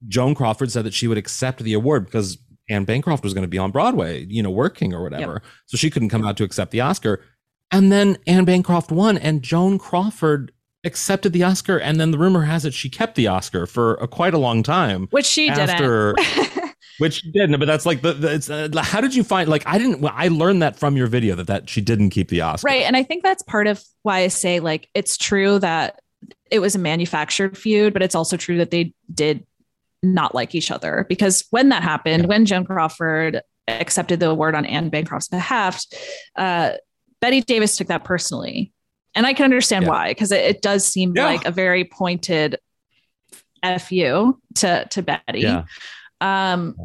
Joan 0.08 0.36
Crawford 0.36 0.72
said 0.72 0.86
that 0.86 0.94
she 0.94 1.08
would 1.08 1.18
accept 1.18 1.60
the 1.60 1.74
award 1.74 2.06
because 2.06 2.38
Anne 2.70 2.86
Bancroft 2.86 3.24
was 3.24 3.34
going 3.34 3.44
to 3.44 3.48
be 3.48 3.58
on 3.58 3.72
Broadway, 3.72 4.26
you 4.26 4.44
know, 4.44 4.50
working 4.50 4.94
or 4.94 5.02
whatever. 5.02 5.34
Yep. 5.34 5.44
So 5.68 5.78
she 5.78 5.90
couldn't 5.90 6.10
come 6.10 6.26
out 6.26 6.38
to 6.38 6.44
accept 6.44 6.72
the 6.72 6.82
Oscar. 6.82 7.24
And 7.72 7.92
then 7.92 8.18
Anne 8.28 8.46
Bancroft 8.46 8.92
won, 8.92 9.18
and 9.18 9.42
Joan 9.42 9.78
Crawford 9.78 10.52
accepted 10.86 11.34
the 11.34 11.44
Oscar. 11.44 11.78
And 11.78 12.00
then 12.00 12.12
the 12.12 12.18
rumor 12.18 12.44
has 12.44 12.66
it 12.66 12.74
she 12.74 12.90
kept 12.90 13.16
the 13.16 13.28
Oscar 13.28 13.66
for 13.66 13.96
a, 13.96 14.08
quite 14.08 14.34
a 14.34 14.38
long 14.38 14.64
time, 14.64 15.08
which 15.12 15.26
she 15.26 15.50
after, 15.50 16.14
didn't. 16.14 16.74
which 17.00 17.22
didn't. 17.34 17.60
But 17.60 17.66
that's 17.66 17.86
like 17.86 18.02
the, 18.02 18.14
the 18.14 18.34
it's, 18.34 18.50
uh, 18.50 18.70
how 18.78 19.02
did 19.02 19.16
you 19.16 19.24
find? 19.24 19.50
Like 19.50 19.64
I 19.66 19.78
didn't. 19.78 20.06
I 20.06 20.30
learned 20.30 20.62
that 20.62 20.80
from 20.80 20.96
your 20.96 21.08
video 21.08 21.36
that 21.36 21.48
that 21.48 21.70
she 21.70 21.82
didn't 21.82 22.12
keep 22.12 22.30
the 22.30 22.42
Oscar. 22.42 22.68
Right, 22.68 22.84
and 22.84 22.96
I 22.96 23.04
think 23.04 23.24
that's 23.24 23.44
part 23.44 23.68
of 23.68 23.84
why 24.04 24.20
I 24.20 24.28
say 24.30 24.60
like 24.60 24.90
it's 24.94 25.18
true 25.18 25.60
that 25.60 26.00
it 26.50 26.60
was 26.60 26.76
a 26.76 26.80
manufactured 26.80 27.58
feud, 27.58 27.94
but 27.94 28.02
it's 28.02 28.16
also 28.16 28.38
true 28.38 28.58
that 28.58 28.72
they 28.72 28.94
did 29.14 29.46
not 30.04 30.36
like 30.36 30.56
each 30.56 30.72
other 30.72 31.06
because 31.10 31.46
when 31.50 31.70
that 31.70 31.84
happened, 31.84 32.24
yeah. 32.24 32.28
when 32.28 32.46
Joan 32.46 32.66
Crawford 32.66 33.42
accepted 33.68 34.20
the 34.20 34.30
award 34.30 34.56
on 34.56 34.66
Anne 34.66 34.90
Bancroft's 34.90 35.28
behalf, 35.28 35.84
uh, 36.36 36.74
Bette 37.22 37.42
Davis 37.42 37.78
took 37.78 37.88
that 37.88 38.04
personally. 38.04 38.72
And 39.16 39.26
I 39.26 39.34
can 39.34 39.46
understand 39.46 39.86
yeah. 39.86 39.90
why, 39.90 40.10
because 40.12 40.32
it, 40.32 40.46
it, 40.46 40.62
does 40.62 40.86
seem 40.86 41.14
yeah. 41.16 41.26
like 41.26 41.46
a 41.46 41.52
very 41.52 41.84
pointed 41.84 42.60
fu 43.80 44.40
to 44.56 44.88
to 44.90 45.02
Bette. 45.02 45.64
Um, 46.22 46.76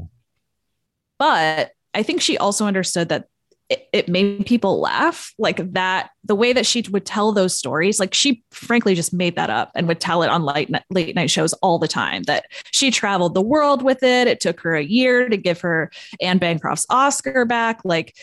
but 1.18 1.72
I 1.94 2.03
think 2.03 2.22
she 2.22 2.38
also 2.38 2.66
understood 2.66 3.11
that 3.11 3.27
it, 3.72 3.88
it 3.92 4.08
made 4.08 4.44
people 4.44 4.80
laugh. 4.80 5.32
Like 5.38 5.72
that 5.72 6.11
the 6.24 6.35
way 6.35 6.52
that 6.52 6.66
she 6.66 6.85
would 6.90 7.06
tell 7.06 7.32
those 7.32 7.56
stories 7.56 7.98
like 7.98 8.12
she 8.12 8.42
frankly 8.50 8.94
just 8.94 9.14
made 9.14 9.35
that 9.37 9.48
up 9.48 9.72
and 9.74 9.88
would 9.88 10.00
tell 10.00 10.22
it 10.22 10.28
on 10.28 10.42
late, 10.42 10.70
late 10.90 11.14
night 11.14 11.30
shows 11.30 11.54
all 11.54 11.78
the 11.78 11.88
time 11.88 12.22
that 12.24 12.44
she 12.70 12.90
traveled 12.90 13.35
the 13.35 13.40
world 13.40 13.82
with 13.82 14.02
it. 14.02 14.28
It 14.28 14.40
took 14.40 14.61
her 14.61 14.74
a 14.74 14.85
year 14.85 15.28
to 15.28 15.37
give 15.37 15.61
her 15.62 15.90
anne 16.20 16.38
bancroft's 16.38 16.85
oscar 16.90 17.46
back. 17.46 17.80
Like 17.82 18.14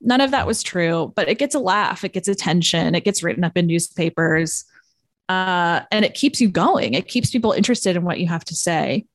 none 0.00 0.20
of 0.20 0.30
that 0.30 0.46
was 0.46 0.62
true 0.62 1.12
but 1.16 1.28
it 1.28 1.38
gets 1.38 1.54
a 1.54 1.60
laugh. 1.60 2.04
It 2.04 2.12
gets 2.12 2.28
attention. 2.28 2.94
It 2.94 3.04
gets 3.04 3.22
written 3.22 3.44
up 3.44 3.56
in 3.56 3.66
newspapers. 3.66 4.64
Uh, 5.28 5.80
and 5.90 6.04
it 6.04 6.14
keeps 6.14 6.40
you 6.40 6.48
going. 6.48 6.94
It 6.94 7.08
keeps 7.08 7.30
people 7.30 7.52
interested 7.52 7.96
in 7.96 8.04
what 8.04 8.20
you 8.20 8.28
have 8.28 8.44
to 8.44 8.54
say. 8.54 9.06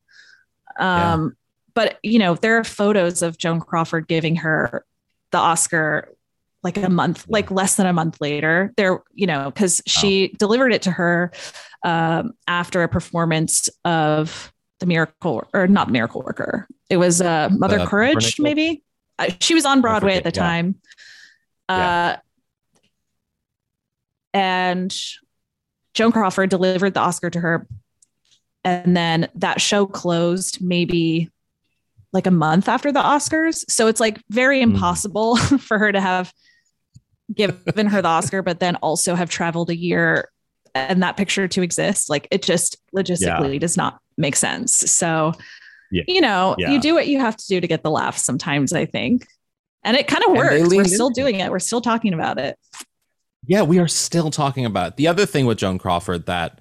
Um, 0.78 1.24
yeah. 1.24 1.28
but 1.74 1.98
you 2.02 2.18
know 2.18 2.34
there 2.34 2.56
are 2.56 2.62
photos 2.62 3.20
of 3.20 3.36
joan 3.36 3.58
crawford 3.58 4.06
giving 4.06 4.36
her 4.36 4.84
the 5.32 5.38
Oscar 5.38 6.08
like 6.62 6.76
a 6.76 6.90
month, 6.90 7.24
like 7.28 7.50
less 7.50 7.76
than 7.76 7.86
a 7.86 7.92
month 7.92 8.20
later. 8.20 8.72
There, 8.76 9.02
you 9.14 9.26
know, 9.26 9.50
because 9.50 9.80
she 9.86 10.30
oh. 10.32 10.36
delivered 10.38 10.72
it 10.72 10.82
to 10.82 10.90
her 10.90 11.32
um, 11.84 12.32
after 12.46 12.82
a 12.82 12.88
performance 12.88 13.68
of 13.84 14.52
the 14.80 14.86
Miracle 14.86 15.46
or 15.52 15.66
not 15.66 15.90
Miracle 15.90 16.22
Worker. 16.22 16.66
It 16.90 16.96
was 16.96 17.20
uh, 17.20 17.48
Mother 17.52 17.86
Courage, 17.86 18.40
maybe. 18.40 18.82
Uh, 19.18 19.30
she 19.40 19.54
was 19.54 19.64
on 19.64 19.80
Broadway 19.80 20.16
at 20.16 20.24
the 20.24 20.30
yeah. 20.30 20.42
time. 20.42 20.74
Uh, 21.68 21.74
yeah. 21.74 22.16
And 24.34 24.96
Joan 25.94 26.12
Crawford 26.12 26.50
delivered 26.50 26.94
the 26.94 27.00
Oscar 27.00 27.30
to 27.30 27.40
her. 27.40 27.66
And 28.64 28.96
then 28.96 29.28
that 29.36 29.60
show 29.60 29.86
closed 29.86 30.60
maybe 30.60 31.30
like 32.12 32.26
a 32.26 32.30
month 32.30 32.68
after 32.68 32.90
the 32.90 33.00
Oscars. 33.00 33.64
So 33.68 33.86
it's 33.86 34.00
like 34.00 34.22
very 34.30 34.62
hmm. 34.62 34.70
impossible 34.70 35.36
mm. 35.36 35.60
for 35.68 35.78
her 35.78 35.92
to 35.92 36.00
have 36.00 36.32
given 37.34 37.86
her 37.86 38.00
the 38.00 38.08
Oscar, 38.08 38.42
but 38.42 38.60
then 38.60 38.76
also 38.76 39.14
have 39.14 39.28
traveled 39.28 39.70
a 39.70 39.76
year 39.76 40.30
and 40.74 41.02
that 41.02 41.16
picture 41.16 41.46
to 41.48 41.62
exist. 41.62 42.08
Like 42.08 42.26
it 42.30 42.42
just 42.42 42.76
logistically 42.94 43.54
yeah. 43.54 43.58
does 43.58 43.76
not 43.76 44.00
make 44.16 44.36
sense. 44.36 44.74
So, 44.74 45.32
yeah. 45.90 46.04
you 46.08 46.20
know, 46.20 46.54
yeah. 46.58 46.70
you 46.70 46.80
do 46.80 46.94
what 46.94 47.06
you 47.06 47.18
have 47.20 47.36
to 47.36 47.46
do 47.46 47.60
to 47.60 47.66
get 47.66 47.82
the 47.82 47.90
laughs 47.90 48.24
sometimes, 48.24 48.72
I 48.72 48.86
think. 48.86 49.26
And 49.84 49.96
it 49.96 50.06
kind 50.06 50.24
of 50.24 50.32
works. 50.32 50.68
We're 50.68 50.84
still 50.84 51.10
doing 51.10 51.40
it. 51.40 51.50
We're 51.50 51.58
still 51.58 51.80
talking 51.80 52.14
about 52.14 52.38
it. 52.38 52.58
Yeah, 53.46 53.62
we 53.62 53.78
are 53.78 53.88
still 53.88 54.30
talking 54.30 54.66
about 54.66 54.88
it. 54.88 54.96
The 54.96 55.08
other 55.08 55.24
thing 55.24 55.46
with 55.46 55.58
Joan 55.58 55.78
Crawford 55.78 56.26
that 56.26 56.60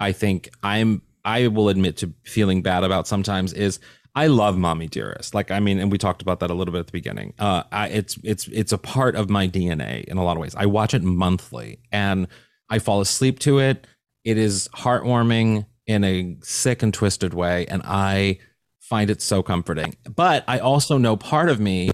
I 0.00 0.12
think 0.12 0.50
I'm 0.62 1.02
I 1.24 1.46
will 1.46 1.68
admit 1.68 1.98
to 1.98 2.12
feeling 2.24 2.62
bad 2.62 2.84
about 2.84 3.06
sometimes 3.06 3.52
is 3.52 3.78
I 4.14 4.26
love 4.26 4.58
Mommy 4.58 4.88
Dearest. 4.88 5.34
Like 5.34 5.50
I 5.50 5.60
mean, 5.60 5.78
and 5.78 5.90
we 5.90 5.98
talked 5.98 6.22
about 6.22 6.40
that 6.40 6.50
a 6.50 6.54
little 6.54 6.72
bit 6.72 6.80
at 6.80 6.86
the 6.86 6.92
beginning. 6.92 7.32
Uh, 7.38 7.62
I, 7.72 7.88
it's 7.88 8.18
it's 8.22 8.46
it's 8.48 8.72
a 8.72 8.78
part 8.78 9.16
of 9.16 9.30
my 9.30 9.48
DNA 9.48 10.04
in 10.04 10.18
a 10.18 10.24
lot 10.24 10.36
of 10.36 10.40
ways. 10.40 10.54
I 10.54 10.66
watch 10.66 10.94
it 10.94 11.02
monthly, 11.02 11.80
and 11.90 12.28
I 12.68 12.78
fall 12.78 13.00
asleep 13.00 13.38
to 13.40 13.58
it. 13.58 13.86
It 14.24 14.36
is 14.38 14.68
heartwarming 14.74 15.66
in 15.86 16.04
a 16.04 16.36
sick 16.42 16.82
and 16.82 16.92
twisted 16.92 17.32
way, 17.34 17.66
and 17.66 17.82
I 17.84 18.38
find 18.80 19.08
it 19.08 19.22
so 19.22 19.42
comforting. 19.42 19.96
But 20.14 20.44
I 20.46 20.58
also 20.58 20.98
know 20.98 21.16
part 21.16 21.48
of 21.48 21.58
me 21.58 21.90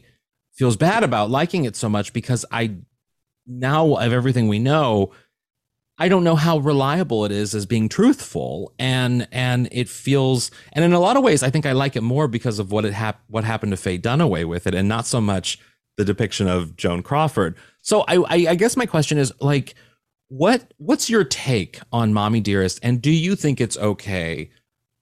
feels 0.55 0.77
bad 0.77 1.05
about 1.05 1.31
liking 1.31 1.65
it 1.65 1.77
so 1.77 1.89
much 1.89 2.13
because 2.13 2.45
I 2.51 2.75
now 3.47 3.95
of 3.95 4.13
everything 4.13 4.49
we 4.49 4.59
know 4.59 5.13
I 5.99 6.09
don't 6.09 6.23
know 6.23 6.37
how 6.37 6.59
reliable 6.59 7.25
it 7.25 7.33
is 7.33 7.55
as 7.55 7.67
being 7.67 7.89
truthful, 7.89 8.73
and 8.79 9.27
and 9.33 9.69
it 9.73 9.89
feels, 9.89 10.51
and 10.73 10.85
in 10.85 10.93
a 10.93 11.01
lot 11.01 11.17
of 11.17 11.25
ways, 11.25 11.43
I 11.43 11.51
think 11.51 11.67
I 11.67 11.73
like 11.73 11.97
it 11.97 12.03
more 12.03 12.29
because 12.29 12.59
of 12.59 12.71
what 12.71 12.85
it 12.85 12.93
hap- 12.93 13.25
what 13.29 13.45
happened 13.45 13.73
to 13.73 13.77
Faye 13.77 13.99
Dunaway 13.99 14.45
with 14.45 14.67
it, 14.67 14.75
and 14.75 14.89
not 14.89 15.07
so 15.07 15.21
much 15.21 15.59
the 15.97 16.05
depiction 16.05 16.47
of 16.47 16.77
Joan 16.77 17.03
Crawford. 17.03 17.57
So 17.83 18.05
I, 18.07 18.17
I, 18.19 18.51
I 18.51 18.55
guess 18.55 18.77
my 18.77 18.87
question 18.87 19.19
is 19.19 19.33
like, 19.41 19.75
what 20.29 20.73
what's 20.77 21.11
your 21.11 21.25
take 21.25 21.81
on 21.93 22.13
Mommy 22.13 22.41
Dearest, 22.41 22.79
and 22.83 23.03
do 23.03 23.11
you 23.11 23.35
think 23.35 23.61
it's 23.61 23.77
okay 23.77 24.51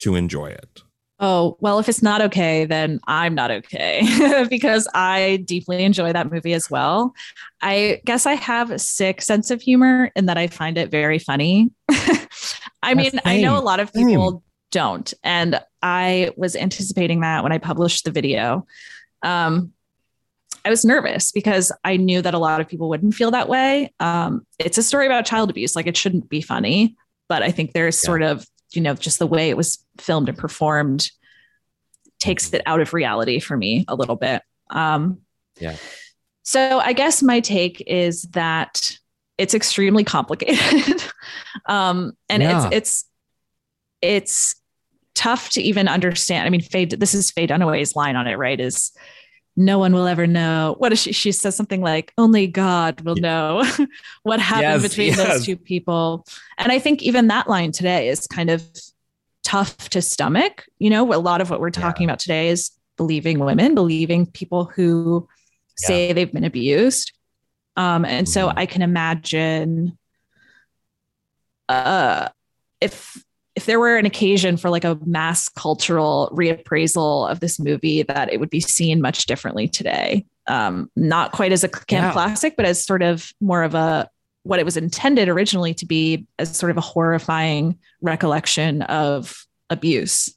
to 0.01 0.15
enjoy 0.15 0.47
it? 0.47 0.83
Oh, 1.18 1.57
well, 1.61 1.79
if 1.79 1.88
it's 1.88 2.02
not 2.02 2.20
okay, 2.20 2.66
then 2.66 3.00
I'm 3.07 3.35
not 3.35 3.50
okay 3.50 4.46
because 4.50 4.87
I 4.94 5.42
deeply 5.46 5.83
enjoy 5.83 6.12
that 6.12 6.31
movie 6.31 6.52
as 6.52 6.70
well. 6.70 7.14
I 7.62 8.02
guess 8.05 8.26
I 8.26 8.35
have 8.35 8.70
a 8.70 8.79
sick 8.79 9.22
sense 9.22 9.50
of 9.50 9.62
humor 9.62 10.11
in 10.14 10.26
that 10.26 10.37
I 10.37 10.46
find 10.46 10.76
it 10.76 10.90
very 10.90 11.18
funny. 11.18 11.70
I 12.83 12.94
mean, 12.94 13.12
I 13.24 13.40
know 13.40 13.59
a 13.59 13.61
lot 13.61 13.81
of 13.81 13.92
people 13.94 14.31
same. 14.31 14.42
don't. 14.72 15.14
And 15.24 15.59
I 15.83 16.33
was 16.37 16.55
anticipating 16.55 17.20
that 17.20 17.42
when 17.42 17.52
I 17.52 17.59
published 17.59 18.05
the 18.05 18.11
video. 18.11 18.66
Um, 19.22 19.72
I 20.66 20.70
was 20.70 20.85
nervous 20.85 21.33
because 21.33 21.72
I 21.85 21.96
knew 21.96 22.20
that 22.20 22.35
a 22.35 22.38
lot 22.38 22.61
of 22.61 22.68
people 22.68 22.88
wouldn't 22.88 23.14
feel 23.14 23.31
that 23.31 23.48
way. 23.48 23.94
Um, 24.00 24.44
it's 24.59 24.79
a 24.79 24.83
story 24.83 25.07
about 25.07 25.24
child 25.24 25.48
abuse. 25.48 25.76
Like 25.76 25.87
it 25.87 25.96
shouldn't 25.96 26.29
be 26.29 26.42
funny, 26.42 26.96
but 27.29 27.42
I 27.42 27.52
think 27.52 27.72
there's 27.72 27.96
yeah. 28.02 28.07
sort 28.07 28.22
of 28.22 28.46
you 28.72 28.81
know, 28.81 28.94
just 28.94 29.18
the 29.18 29.26
way 29.26 29.50
it 29.50 29.57
was 29.57 29.85
filmed 29.98 30.29
and 30.29 30.38
performed 30.38 31.11
takes 32.18 32.52
it 32.52 32.62
out 32.66 32.81
of 32.81 32.94
reality 32.94 33.40
for 33.40 33.57
me 33.57 33.85
a 33.88 33.94
little 33.94 34.16
bit. 34.16 34.42
Um, 34.70 35.18
yeah. 35.59 35.76
So 36.42 36.79
I 36.79 36.92
guess 36.92 37.22
my 37.22 37.40
take 37.40 37.83
is 37.87 38.22
that 38.33 38.96
it's 39.38 39.55
extremely 39.55 40.05
complicated, 40.05 41.05
um, 41.66 42.12
and 42.29 42.42
yeah. 42.42 42.66
it's 42.66 42.74
it's 42.74 43.05
it's 44.00 44.57
tough 45.14 45.50
to 45.50 45.62
even 45.62 45.88
understand. 45.88 46.46
I 46.46 46.50
mean, 46.50 46.61
Faye, 46.61 46.85
this 46.85 47.14
is 47.14 47.31
Faye 47.31 47.46
Dunaway's 47.46 47.96
line 47.96 48.16
on 48.16 48.26
it, 48.26 48.37
right? 48.37 48.61
Is 48.61 48.92
no 49.57 49.79
one 49.79 49.94
will 49.94 50.07
ever 50.07 50.27
know. 50.27 50.75
What 50.79 50.92
is 50.92 51.00
she? 51.00 51.13
She 51.13 51.33
says 51.33 51.57
something 51.57 51.81
like, 51.81 52.13
only 52.19 52.46
God 52.46 53.00
will 53.00 53.17
know 53.17 53.65
what 54.23 54.38
happened 54.38 54.83
yes, 54.83 54.90
between 54.90 55.09
yes. 55.09 55.17
those 55.17 55.46
two 55.46 55.57
people. 55.57 56.27
And 56.59 56.71
I 56.71 56.79
think 56.79 57.02
even 57.02 57.29
that 57.29 57.48
line 57.48 57.73
today 57.73 58.09
is 58.09 58.27
kind 58.27 58.50
of 58.50 58.63
tough 59.44 59.88
to 59.90 60.02
stomach. 60.02 60.67
You 60.79 60.90
know, 60.90 61.13
a 61.15 61.17
lot 61.17 61.40
of 61.40 61.48
what 61.48 61.61
we're 61.61 61.71
talking 61.71 62.02
yeah. 62.02 62.13
about 62.13 62.19
today 62.19 62.48
is 62.48 62.71
believing 62.96 63.38
women, 63.38 63.75
believing 63.75 64.27
people 64.27 64.67
who 64.67 65.27
yeah. 65.83 65.88
say 65.88 66.13
they've 66.13 66.33
been 66.33 66.44
abused. 66.44 67.13
Um, 67.77 68.04
and 68.04 68.27
mm-hmm. 68.27 68.33
so 68.33 68.52
I 68.54 68.67
can 68.67 68.83
imagine 68.83 69.96
uh, 71.69 72.29
if 72.81 73.25
if 73.57 73.65
there 73.65 73.81
were 73.81 73.96
an 73.96 74.04
occasion 74.07 74.59
for 74.59 74.69
like 74.69 74.85
a 74.85 74.98
mass 75.07 75.48
cultural 75.48 76.31
reappraisal 76.33 77.29
of 77.31 77.40
this 77.40 77.59
movie, 77.59 78.02
that 78.02 78.33
it 78.33 78.38
would 78.38 78.50
be 78.50 78.61
seen 78.61 79.00
much 79.00 79.25
differently 79.27 79.67
today. 79.67 80.27
Um, 80.46 80.90
not 80.94 81.33
quite 81.33 81.52
as 81.52 81.65
a 81.65 81.69
camp 81.69 81.90
yeah. 81.90 82.13
classic, 82.13 82.54
but 82.57 82.67
as 82.67 82.85
sort 82.85 83.02
of 83.02 83.33
more 83.40 83.65
of 83.65 83.75
a 83.75 84.09
what 84.42 84.61
it 84.61 84.65
was 84.65 84.77
intended 84.77 85.29
originally 85.29 85.75
to 85.75 85.87
be 85.87 86.25
as 86.38 86.57
sort 86.57 86.71
of 86.71 86.77
a 86.77 86.83
horrifying 86.83 87.77
recollection 88.00 88.83
of 88.83 89.44
abuse. 89.71 90.33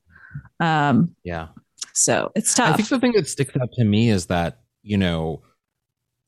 Um, 0.60 1.16
yeah. 1.24 1.50
So 1.94 2.32
it's 2.36 2.54
tough. 2.56 2.74
I 2.74 2.78
think 2.78 2.90
the 2.90 3.00
thing 3.00 3.12
that 3.12 3.28
sticks 3.28 3.56
out 3.62 3.70
to 3.74 3.84
me 3.84 4.10
is 4.10 4.26
that, 4.28 4.62
you 4.82 4.98
know, 4.98 5.44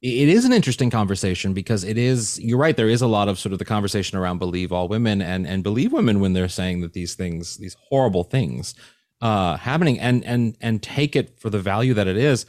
it 0.01 0.27
is 0.29 0.45
an 0.45 0.51
interesting 0.53 0.89
conversation 0.89 1.53
because 1.53 1.83
it 1.83 1.97
is 1.97 2.39
you're 2.39 2.57
right 2.57 2.75
there 2.75 2.89
is 2.89 3.01
a 3.01 3.07
lot 3.07 3.27
of 3.27 3.37
sort 3.37 3.53
of 3.53 3.59
the 3.59 3.65
conversation 3.65 4.17
around 4.17 4.39
believe 4.39 4.71
all 4.71 4.87
women 4.87 5.21
and 5.21 5.45
and 5.45 5.63
believe 5.63 5.93
women 5.93 6.19
when 6.19 6.33
they're 6.33 6.49
saying 6.49 6.81
that 6.81 6.93
these 6.93 7.13
things 7.13 7.57
these 7.57 7.75
horrible 7.89 8.23
things 8.23 8.73
uh 9.21 9.55
happening 9.57 9.99
and 9.99 10.25
and 10.25 10.57
and 10.59 10.81
take 10.81 11.15
it 11.15 11.39
for 11.39 11.49
the 11.51 11.59
value 11.59 11.93
that 11.93 12.07
it 12.07 12.17
is. 12.17 12.45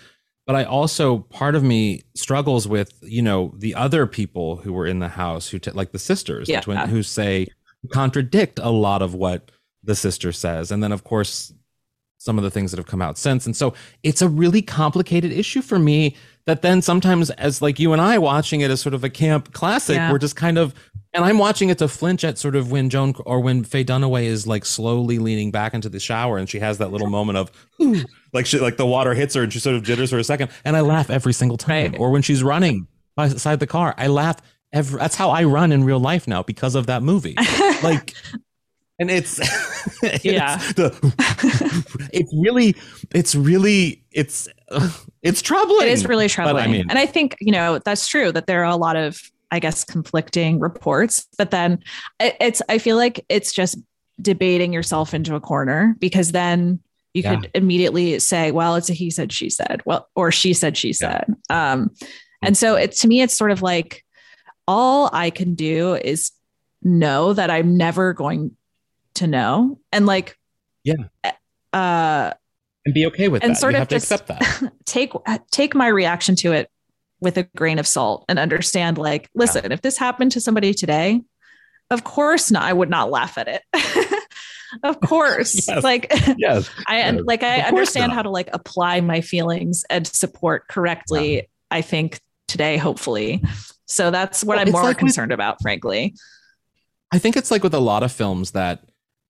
But 0.46 0.57
i 0.57 0.64
also 0.64 1.18
part 1.18 1.55
of 1.55 1.62
me 1.62 2.03
struggles 2.14 2.66
with 2.66 2.94
you 3.03 3.22
know 3.22 3.53
the 3.59 3.74
other 3.74 4.07
people 4.07 4.57
who 4.57 4.72
were 4.72 4.86
in 4.86 4.98
the 4.98 5.09
house 5.09 5.48
who 5.48 5.59
t- 5.59 5.70
like 5.72 5.92
the 5.92 5.98
sisters 5.98 6.48
Yeah. 6.48 6.61
the 6.61 6.64
twin, 6.64 6.88
who 6.88 7.03
say 7.03 7.48
contradict 7.92 8.59
a 8.62 8.70
lot 8.70 9.03
of 9.03 9.14
what 9.14 9.50
the 9.84 9.94
sister 9.94 10.32
says. 10.32 10.70
And 10.70 10.82
then 10.82 10.92
of 10.92 11.05
course 11.05 11.53
some 12.18 12.38
of 12.38 12.44
the 12.44 12.50
things 12.50 12.70
that 12.70 12.78
have 12.78 12.86
come 12.86 13.03
out 13.03 13.18
since. 13.18 13.46
And 13.46 13.57
so 13.57 13.74
it's 14.05 14.22
a 14.22 14.28
really 14.28 14.62
complicated 14.62 15.32
issue 15.32 15.61
for 15.61 15.76
me 15.78 16.14
that 16.47 16.62
then 16.62 16.82
sometimes 16.82 17.30
as 17.30 17.62
like 17.62 17.78
you 17.78 17.93
and 17.93 18.01
I 18.03 18.18
watching 18.18 18.61
it 18.62 18.70
as 18.70 18.80
sort 18.80 18.95
of 18.95 19.05
a 19.05 19.11
camp 19.11 19.53
classic, 19.53 19.97
Yeah. 19.97 20.11
we're 20.12 20.18
just 20.18 20.36
kind 20.36 20.59
of 20.59 20.74
and 21.14 21.24
I'm 21.24 21.36
watching 21.38 21.68
it 21.68 21.76
to 21.78 21.88
flinch 21.88 22.24
at 22.24 22.38
sort 22.38 22.57
of 22.57 22.70
when 22.72 22.88
Joan 22.88 23.14
or 23.26 23.40
when 23.40 23.64
Faye 23.64 23.84
Dunaway 23.84 24.24
is 24.24 24.47
like 24.47 24.64
slowly 24.64 25.18
leaning 25.18 25.51
back 25.51 25.74
into 25.74 25.88
the 25.90 26.01
shower 26.01 26.38
and 26.38 26.49
she 26.49 26.59
has 26.59 26.78
that 26.78 26.90
little 26.90 27.11
moment 27.11 27.36
of 27.38 27.51
"Ooh," 27.82 28.03
like 28.32 28.47
she 28.47 28.59
like 28.59 28.76
the 28.78 28.86
water 28.86 29.12
hits 29.14 29.34
her 29.34 29.43
and 29.43 29.53
she 29.53 29.59
sort 29.59 29.76
of 29.76 29.82
jitters 29.82 30.11
for 30.11 30.18
a 30.18 30.24
second 30.24 30.51
and 30.64 30.76
I 30.76 30.80
laugh 30.80 31.11
every 31.11 31.32
single 31.34 31.59
time. 31.59 31.93
Right. 31.93 32.01
Or 32.01 32.11
when 32.11 32.22
she's 32.22 32.43
running 32.43 32.86
beside 33.16 33.61
the 33.61 33.66
car, 33.66 33.95
I 33.99 34.07
laugh 34.07 34.36
every 34.72 34.99
that's 34.99 35.14
how 35.16 35.30
I 35.30 35.45
run 35.45 35.70
in 35.70 35.84
real 35.84 36.01
life 36.01 36.26
now 36.26 36.43
because 36.43 36.74
of 36.74 36.86
that 36.86 37.03
movie. 37.03 37.36
like 37.82 38.14
and 39.03 39.11
it's, 39.11 39.38
it's 40.03 40.24
Yeah. 40.24 40.57
the, 40.76 42.09
it's 42.12 42.32
really 42.34 42.74
it's 43.14 43.34
really 43.34 44.03
it's 44.12 44.48
it's 45.22 45.42
troubling 45.42 45.88
it 45.88 45.92
is 45.92 46.07
really 46.07 46.24
But, 46.26 46.32
troubling. 46.32 46.64
I 46.64 46.66
mean, 46.68 46.86
and 46.88 46.98
I 46.98 47.07
think, 47.07 47.36
you 47.40 47.53
know, 47.53 47.78
that's 47.78 48.07
true 48.09 48.32
that 48.32 48.46
there 48.46 48.64
are 48.64 48.70
a 48.72 48.76
lot 48.76 48.96
of, 48.96 49.20
I 49.50 49.59
guess, 49.59 49.84
conflicting 49.84 50.59
reports, 50.61 51.26
but 51.36 51.50
then 51.50 51.80
it- 52.20 52.36
it's, 52.40 52.62
I 52.70 52.78
feel 52.78 52.96
like 52.96 53.24
it's 53.28 53.53
just 53.53 53.76
debating 54.20 54.72
yourself 54.72 55.12
into 55.14 55.34
a 55.34 55.40
corner 55.40 55.94
because 55.98 56.32
then 56.32 56.80
you 57.14 57.22
Yeah. 57.22 57.36
could 57.36 57.50
immediately 57.55 58.18
say, 58.18 58.50
well, 58.53 58.74
it's 58.76 58.88
a 58.88 58.94
he 58.94 59.11
said, 59.11 59.32
she 59.32 59.50
said, 59.50 59.82
well, 59.84 60.09
or 60.14 60.32
she 60.32 60.55
said, 60.55 60.76
she 60.78 60.88
Yeah. 60.88 60.92
said. 60.94 61.26
Um, 61.50 61.90
and 62.42 62.57
so 62.57 62.74
it's 62.76 63.00
to 63.03 63.09
me, 63.09 63.20
it's 63.20 63.34
sort 63.36 63.50
of 63.50 63.61
like 63.62 64.05
all 64.66 65.11
I 65.12 65.30
can 65.30 65.55
do 65.55 65.94
is 65.94 66.30
know 66.82 67.32
that 67.34 67.50
I'm 67.50 67.76
never 67.76 68.12
going 68.12 68.57
to 69.14 69.26
know. 69.26 69.78
And 69.92 70.06
like, 70.06 70.36
Yeah. 70.84 70.94
uh, 71.72 72.32
and 72.84 72.94
be 72.94 73.06
okay 73.06 73.28
with 73.28 73.42
and 73.44 73.52
that. 73.52 73.58
sort 73.58 73.72
you 73.74 73.76
of 73.76 73.80
have 73.82 73.88
to 73.88 73.96
accept 73.96 74.26
that. 74.28 74.72
take 74.86 75.12
take 75.52 75.74
my 75.74 75.86
reaction 75.86 76.34
to 76.36 76.52
it 76.52 76.68
with 77.20 77.36
a 77.38 77.44
grain 77.56 77.78
of 77.78 77.86
salt 77.86 78.24
and 78.28 78.38
understand 78.40 78.98
like 78.98 79.30
listen 79.36 79.70
if 79.70 79.80
this 79.82 79.96
happened 79.96 80.32
to 80.32 80.40
somebody 80.40 80.74
today 80.74 81.20
of 81.90 82.02
course 82.02 82.50
not 82.50 82.64
i 82.64 82.72
would 82.72 82.90
not 82.90 83.08
laugh 83.12 83.38
at 83.38 83.46
it 83.46 83.62
of 84.82 84.98
course 85.00 85.54
Yes. 85.68 85.84
like 85.84 86.06
yes. 86.36 86.68
i 86.88 86.96
Yes. 86.96 87.20
like 87.24 87.44
i 87.44 87.60
understand 87.60 88.08
not. 88.08 88.16
how 88.16 88.22
to 88.22 88.30
like 88.30 88.48
apply 88.52 89.00
my 89.00 89.20
feelings 89.20 89.84
and 89.88 90.04
support 90.04 90.66
correctly 90.66 91.48
i 91.70 91.80
think 91.82 92.18
today 92.48 92.76
hopefully 92.78 93.40
so 93.86 94.10
that's 94.10 94.42
what 94.42 94.56
Well, 94.56 94.66
i'm 94.66 94.72
more 94.72 94.82
like 94.82 94.88
with- 94.96 94.98
concerned 94.98 95.30
about 95.30 95.62
frankly 95.62 96.14
I 97.14 97.18
think 97.18 97.36
it's 97.36 97.50
like 97.52 97.62
with 97.62 97.74
a 97.74 97.78
lot 97.78 98.02
of 98.02 98.10
films 98.10 98.50
that 98.52 98.82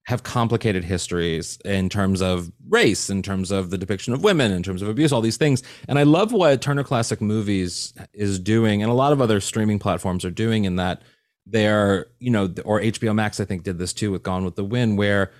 have 0.05 0.25
complicated 0.25 0.83
histories 0.83 1.59
in 1.65 1.89
terms 1.89 2.21
of 2.21 2.51
race, 2.69 3.09
in 3.09 3.23
terms 3.23 3.51
of 3.51 3.71
the 3.71 3.79
depiction 3.79 4.13
of 4.13 4.25
women, 4.25 4.51
in 4.51 4.63
terms 4.63 4.83
of 4.83 4.89
abuse, 4.89 5.13
all 5.13 5.21
these 5.21 5.37
things. 5.37 5.63
And 5.89 5.99
I 5.99 6.03
love 6.03 6.33
what 6.33 6.61
Turner 6.61 6.83
Classic 6.83 7.21
Movies 7.21 7.95
is 8.13 8.39
doing, 8.39 8.83
and 8.83 8.91
a 8.91 8.95
lot 8.95 9.13
of 9.13 9.21
other 9.21 9.41
streaming 9.41 9.79
platforms 9.79 10.25
are 10.25 10.31
doing 10.31 10.65
in 10.65 10.77
that 10.77 11.03
they're, 11.47 12.07
you 12.19 12.31
know, 12.31 12.53
or 12.65 12.81
HBO 12.81 13.15
Max, 13.15 13.39
I 13.39 13.45
think, 13.45 13.63
did 13.63 13.79
this 13.79 13.93
too 13.93 14.11
with 14.11 14.23
Gone 14.23 14.45
with 14.45 14.57
the 14.57 14.65
Wind, 14.65 14.99
where 14.99 15.31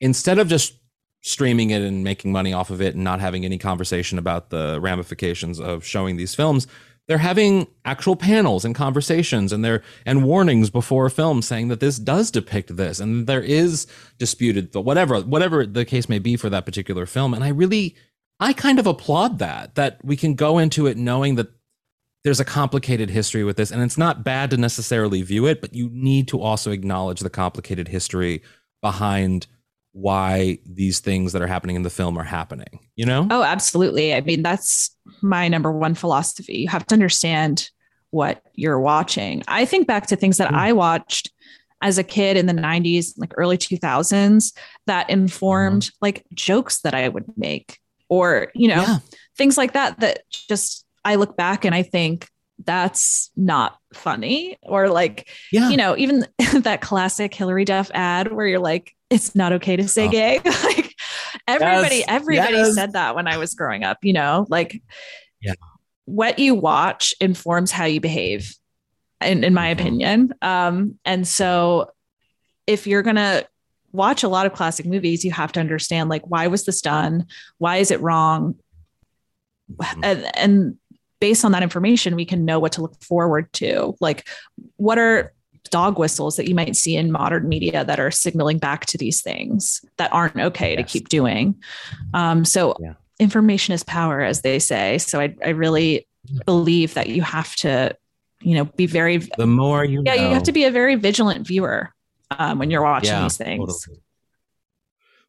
instead 0.00 0.38
of 0.38 0.48
just 0.48 0.74
streaming 1.22 1.70
it 1.70 1.82
and 1.82 2.02
making 2.02 2.32
money 2.32 2.52
off 2.52 2.70
of 2.70 2.80
it 2.80 2.94
and 2.94 3.04
not 3.04 3.20
having 3.20 3.44
any 3.44 3.58
conversation 3.58 4.18
about 4.18 4.50
the 4.50 4.78
ramifications 4.80 5.60
of 5.60 5.84
showing 5.84 6.16
these 6.16 6.34
films, 6.34 6.66
they're 7.10 7.18
having 7.18 7.66
actual 7.84 8.14
panels 8.14 8.64
and 8.64 8.72
conversations 8.72 9.52
and 9.52 9.64
they're 9.64 9.82
and 10.06 10.22
warnings 10.22 10.70
before 10.70 11.06
a 11.06 11.10
film 11.10 11.42
saying 11.42 11.66
that 11.66 11.80
this 11.80 11.98
does 11.98 12.30
depict 12.30 12.76
this 12.76 13.00
and 13.00 13.26
there 13.26 13.42
is 13.42 13.88
disputed 14.18 14.72
whatever 14.76 15.20
whatever 15.22 15.66
the 15.66 15.84
case 15.84 16.08
may 16.08 16.20
be 16.20 16.36
for 16.36 16.48
that 16.48 16.64
particular 16.64 17.06
film. 17.06 17.34
And 17.34 17.42
i 17.42 17.48
really 17.48 17.96
i 18.38 18.52
kind 18.52 18.78
of 18.78 18.86
applaud 18.86 19.40
that 19.40 19.74
that 19.74 19.98
we 20.04 20.16
can 20.16 20.36
go 20.36 20.58
into 20.58 20.86
it 20.86 20.96
knowing 20.96 21.34
that 21.34 21.50
there's 22.22 22.38
a 22.38 22.44
complicated 22.44 23.10
history 23.10 23.42
with 23.42 23.56
this 23.56 23.72
and 23.72 23.82
it's 23.82 23.98
not 23.98 24.22
bad 24.22 24.48
to 24.50 24.56
necessarily 24.56 25.20
view 25.22 25.46
it 25.46 25.60
but 25.60 25.74
you 25.74 25.90
need 25.92 26.28
to 26.28 26.40
also 26.40 26.70
acknowledge 26.70 27.18
the 27.18 27.28
complicated 27.28 27.88
history 27.88 28.40
behind 28.82 29.48
why 29.92 30.58
these 30.64 31.00
things 31.00 31.32
that 31.32 31.42
are 31.42 31.46
happening 31.48 31.76
in 31.76 31.82
the 31.82 31.90
film 31.90 32.16
are 32.16 32.22
happening 32.24 32.78
you 32.96 33.04
know 33.04 33.26
Oh, 33.30 33.42
absolutely. 33.42 34.14
I 34.14 34.20
mean, 34.20 34.42
that's 34.42 34.94
my 35.20 35.48
number 35.48 35.72
one 35.72 35.94
philosophy. 35.94 36.58
You 36.58 36.68
have 36.68 36.86
to 36.86 36.94
understand 36.94 37.68
what 38.10 38.42
you're 38.54 38.78
watching. 38.80 39.42
I 39.48 39.64
think 39.64 39.86
back 39.86 40.06
to 40.08 40.16
things 40.16 40.36
that 40.38 40.52
Mm. 40.52 40.56
I 40.56 40.72
watched 40.72 41.32
as 41.82 41.96
a 41.98 42.04
kid 42.04 42.36
in 42.36 42.46
the 42.46 42.52
90s, 42.52 43.14
like 43.16 43.32
early 43.36 43.56
2000s, 43.58 44.52
that 44.86 45.08
informed 45.10 45.82
Mm-hmm. 45.84 45.96
like 46.02 46.26
jokes 46.34 46.80
that 46.82 46.94
I 46.94 47.08
would 47.08 47.24
make 47.36 47.78
or, 48.08 48.50
you 48.54 48.68
know, 48.68 48.82
Yeah. 48.82 48.98
things 49.36 49.56
like 49.58 49.72
that, 49.72 49.98
that 50.00 50.20
just 50.30 50.84
I 51.04 51.14
look 51.16 51.36
back 51.36 51.64
and 51.64 51.74
I 51.74 51.82
think 51.82 52.28
that's 52.64 53.30
not 53.36 53.78
funny 53.94 54.58
or 54.62 54.88
like 54.90 55.28
yeah 55.50 55.70
you 55.70 55.76
know, 55.78 55.96
even 55.96 56.26
that 56.60 56.80
classic 56.82 57.34
Hilary 57.34 57.64
Duff 57.64 57.90
ad 57.94 58.30
where 58.32 58.46
you're 58.46 58.58
like, 58.60 58.94
it's 59.10 59.34
not 59.34 59.52
okay 59.54 59.76
to 59.76 59.86
say 59.88 60.06
Oh. 60.06 60.10
gay. 60.10 60.40
like 60.44 60.94
everybody, 61.48 61.96
Yes, 61.96 62.04
everybody 62.08 62.54
yes. 62.56 62.74
said 62.74 62.92
that 62.92 63.14
when 63.14 63.26
I 63.26 63.36
was 63.36 63.54
growing 63.54 63.84
up, 63.84 63.98
you 64.02 64.12
know, 64.12 64.46
like 64.48 64.80
Yeah. 65.40 65.54
what 66.04 66.38
you 66.38 66.54
watch 66.54 67.12
informs 67.20 67.70
how 67.72 67.84
you 67.84 68.00
behave, 68.00 68.54
in, 69.20 69.44
in 69.44 69.52
my 69.52 69.68
Mhm. 69.68 69.72
opinion. 69.80 70.34
Um, 70.42 70.98
and 71.04 71.26
so 71.26 71.90
if 72.66 72.86
you're 72.86 73.02
gonna 73.02 73.44
watch 73.92 74.22
a 74.22 74.28
lot 74.28 74.46
of 74.46 74.52
classic 74.52 74.86
movies, 74.86 75.24
you 75.24 75.32
have 75.32 75.50
to 75.52 75.60
understand 75.60 76.08
like 76.08 76.22
why 76.30 76.46
was 76.46 76.64
this 76.64 76.80
done? 76.80 77.26
Why 77.58 77.78
is 77.78 77.90
it 77.90 78.00
wrong? 78.00 78.54
Mhm. 79.72 80.00
and, 80.02 80.36
and 80.36 80.76
based 81.20 81.44
on 81.44 81.52
that 81.52 81.62
information 81.62 82.16
we 82.16 82.24
can 82.24 82.44
know 82.44 82.58
what 82.58 82.72
to 82.72 82.82
look 82.82 83.00
forward 83.04 83.52
to 83.52 83.94
like 84.00 84.26
what 84.78 84.98
are 84.98 85.32
dog 85.70 85.98
whistles 85.98 86.36
that 86.36 86.48
you 86.48 86.54
might 86.54 86.76
see 86.76 86.96
in 86.96 87.10
modern 87.12 87.48
media 87.48 87.84
that 87.84 88.00
are 88.00 88.10
signaling 88.10 88.58
back 88.58 88.86
to 88.86 88.98
these 88.98 89.22
things 89.22 89.84
that 89.96 90.12
aren't 90.12 90.36
okay 90.36 90.76
to 90.76 90.82
keep 90.82 91.08
doing 91.08 91.54
um, 92.14 92.44
so 92.44 92.74
Yeah. 92.80 92.94
information 93.18 93.72
is 93.74 93.82
power 93.84 94.20
as 94.20 94.42
they 94.42 94.58
say 94.58 94.98
so 94.98 95.20
I, 95.20 95.34
I 95.44 95.50
really 95.50 96.06
believe 96.46 96.94
that 96.94 97.08
you 97.08 97.22
have 97.22 97.54
to 97.56 97.96
you 98.40 98.54
know 98.54 98.64
be 98.64 98.86
very 98.86 99.18
the 99.18 99.46
more 99.46 99.84
you 99.84 100.02
yeah 100.04 100.14
know. 100.14 100.28
you 100.28 100.34
have 100.34 100.42
to 100.44 100.52
be 100.52 100.64
a 100.64 100.70
very 100.70 100.94
vigilant 100.94 101.46
viewer 101.46 101.90
um, 102.38 102.58
when 102.58 102.70
you're 102.70 102.82
watching 102.82 103.10
Yeah, 103.10 103.22
these 103.22 103.36
things 103.36 103.58
totally. 103.84 104.00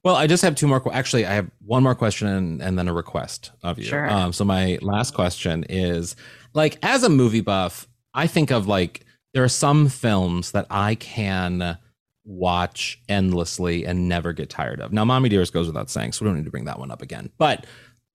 Well, 0.03 0.15
I 0.15 0.25
just 0.25 0.41
have 0.41 0.55
two 0.55 0.67
more. 0.67 0.81
Actually, 0.91 1.27
I 1.27 1.33
have 1.33 1.51
one 1.63 1.83
more 1.83 1.93
question 1.93 2.27
and, 2.27 2.61
and 2.61 2.77
then 2.77 2.87
a 2.87 2.93
request 2.93 3.51
of 3.61 3.77
you. 3.77 3.85
Sure. 3.85 4.09
Um, 4.09 4.33
so 4.33 4.43
my 4.43 4.79
last 4.81 5.13
question 5.13 5.63
is, 5.69 6.15
like, 6.53 6.79
as 6.81 7.03
a 7.03 7.09
movie 7.09 7.41
buff, 7.41 7.87
I 8.13 8.25
think 8.25 8.51
of 8.51 8.67
like 8.67 9.05
there 9.33 9.43
are 9.43 9.49
some 9.49 9.87
films 9.89 10.51
that 10.51 10.67
I 10.69 10.95
can 10.95 11.77
watch 12.23 13.01
endlessly 13.09 13.85
and 13.85 14.07
never 14.07 14.33
get 14.33 14.49
tired 14.49 14.79
of. 14.79 14.93
Now, 14.93 15.05
Mommy 15.05 15.29
Dearest 15.29 15.53
goes 15.53 15.67
without 15.67 15.89
saying, 15.89 16.11
so 16.11 16.23
we 16.23 16.29
don't 16.29 16.37
need 16.37 16.45
to 16.45 16.51
bring 16.51 16.65
that 16.65 16.79
one 16.79 16.91
up 16.91 17.01
again. 17.01 17.31
But 17.37 17.65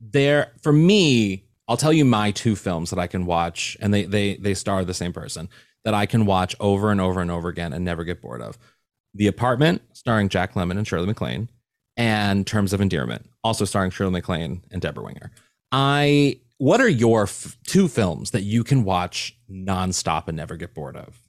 there, 0.00 0.52
for 0.62 0.72
me, 0.72 1.44
I'll 1.68 1.76
tell 1.76 1.92
you 1.92 2.04
my 2.04 2.30
two 2.30 2.54
films 2.54 2.90
that 2.90 2.98
I 2.98 3.06
can 3.06 3.26
watch, 3.26 3.76
and 3.80 3.92
they 3.92 4.04
they 4.04 4.36
they 4.36 4.54
star 4.54 4.84
the 4.84 4.94
same 4.94 5.12
person 5.12 5.48
that 5.84 5.94
I 5.94 6.06
can 6.06 6.26
watch 6.26 6.54
over 6.60 6.90
and 6.90 7.00
over 7.00 7.20
and 7.20 7.30
over 7.30 7.48
again 7.48 7.72
and 7.72 7.84
never 7.84 8.04
get 8.04 8.22
bored 8.22 8.42
of. 8.42 8.58
The 9.14 9.26
Apartment, 9.26 9.82
starring 9.92 10.28
Jack 10.28 10.54
Lemmon 10.54 10.78
and 10.78 10.86
Shirley 10.86 11.06
MacLaine, 11.06 11.48
and 11.96 12.46
Terms 12.46 12.72
of 12.72 12.80
Endearment, 12.80 13.28
also 13.42 13.64
starring 13.64 13.90
Shirley 13.90 14.12
MacLaine 14.12 14.62
and 14.70 14.80
Debra 14.80 15.02
Winger. 15.02 15.32
I 15.72 16.40
what 16.58 16.80
are 16.80 16.88
your 16.88 17.24
f- 17.24 17.56
two 17.66 17.88
films 17.88 18.30
that 18.30 18.42
you 18.42 18.62
can 18.64 18.84
watch 18.84 19.35
nonstop 19.50 20.28
and 20.28 20.36
never 20.36 20.56
get 20.56 20.74
bored 20.74 20.96
of? 20.96 21.20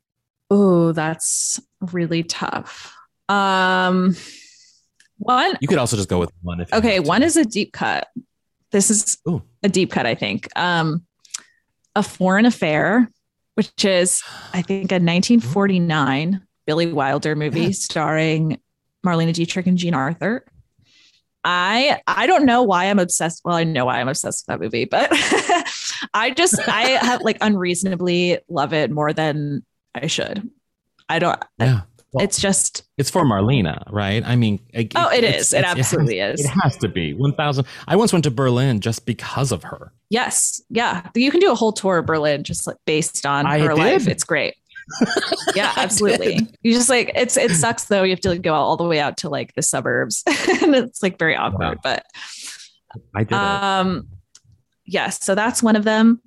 oh 0.50 0.92
that's 0.94 1.60
really 1.92 2.24
tough 2.24 2.96
um 3.30 4.16
one 5.18 5.58
You 5.60 5.68
could 5.68 5.78
also 5.80 5.98
just 5.98 6.08
go 6.10 6.20
with 6.20 6.32
one. 6.42 6.62
If 6.62 6.72
Okay, 6.72 7.00
one 7.00 7.24
is 7.24 7.36
a 7.38 7.44
deep 7.44 7.74
cut. 7.74 8.08
This 8.72 8.90
is 8.92 9.18
Ooh. 9.28 9.42
a 9.64 9.68
deep 9.70 9.92
cut, 9.92 10.06
I 10.06 10.14
think. 10.16 10.48
Um, 10.56 11.06
a 11.96 12.04
foreign 12.04 12.46
affair, 12.46 13.10
which 13.56 13.84
is, 13.84 14.22
I 14.54 14.62
think, 14.62 14.92
a 14.92 15.02
1949 15.02 16.42
Billy 16.68 16.94
Wilder 16.94 17.36
movie 17.36 17.62
Yes. 17.62 17.82
starring 17.82 18.60
Marlene 19.06 19.34
Dietrich 19.34 19.66
and 19.68 19.78
Jean 19.78 19.96
Arthur. 19.96 20.46
I 21.44 22.02
I 22.06 22.28
don't 22.28 22.46
know 22.46 22.62
why 22.64 22.86
I'm 22.86 23.00
obsessed. 23.00 23.42
Well, 23.44 23.56
I 23.56 23.64
know 23.64 23.86
why 23.86 24.00
I'm 24.00 24.08
obsessed 24.10 24.46
with 24.48 24.54
that 24.60 24.64
movie, 24.64 24.86
but 24.86 25.10
I 26.14 26.32
just 26.32 26.60
I 26.68 26.90
have 26.90 27.22
like 27.22 27.38
unreasonably 27.42 28.40
love 28.50 28.74
it 28.74 28.92
more 28.92 29.14
than 29.14 29.64
I 29.96 30.08
should. 30.08 30.50
I 31.10 31.20
don't. 31.20 31.42
Yeah. 31.60 31.82
Well, 32.14 32.24
it's 32.24 32.40
just 32.40 32.84
it's 32.98 33.10
for 33.10 33.24
Marlene, 33.26 33.92
right? 33.92 34.24
I 34.26 34.38
mean, 34.38 34.60
it, 34.74 34.94
oh, 34.96 35.10
it 35.10 35.24
is. 35.24 35.52
It 35.52 35.66
absolutely 35.66 36.20
it 36.20 36.32
has, 36.32 36.40
is. 36.40 36.46
It 36.46 36.50
has 36.64 36.78
to 36.78 36.88
be 36.88 37.14
one 37.14 37.34
thousand. 37.34 37.66
I 37.88 37.96
once 37.98 38.14
went 38.14 38.24
to 38.24 38.32
Berlin 38.32 38.80
just 38.80 39.06
because 39.06 39.52
of 39.52 39.64
her. 39.64 39.92
Yes, 40.10 40.62
yeah. 40.70 41.10
You 41.16 41.32
can 41.32 41.42
do 41.42 41.52
a 41.52 41.56
whole 41.56 41.74
tour 41.74 41.98
of 41.98 42.06
Berlin 42.06 42.44
just 42.44 42.66
like 42.66 42.78
based 42.86 43.26
on 43.26 43.46
I 43.46 43.60
her 43.60 43.70
did. 43.70 43.78
life. 43.78 44.08
It's 44.08 44.24
great. 44.24 44.56
yeah, 45.54 45.74
absolutely. 45.76 46.48
You 46.64 46.74
just 46.74 46.90
like 46.90 47.12
it's 47.14 47.36
it 47.36 47.52
sucks 47.52 47.86
though. 47.86 48.04
You 48.04 48.12
have 48.12 48.22
to 48.22 48.40
go 48.40 48.54
all 48.54 48.78
the 48.78 48.86
way 48.86 49.00
out 49.00 49.18
to 49.18 49.30
like 49.30 49.54
the 49.56 49.62
suburbs, 49.62 50.24
and 50.28 50.76
it's 50.76 51.04
like 51.04 51.20
very 51.20 51.36
awkward. 51.36 51.80
But 51.84 52.06
I 53.14 53.24
did. 53.26 53.34
Um. 53.34 54.08
Yes. 54.88 55.24
So 55.24 55.36
that's 55.36 55.62
one 55.62 55.76
of 55.76 55.84
them. 55.84 56.22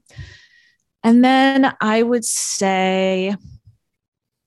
And 1.02 1.24
then 1.24 1.74
I 1.80 2.02
would 2.02 2.24
say 2.24 3.34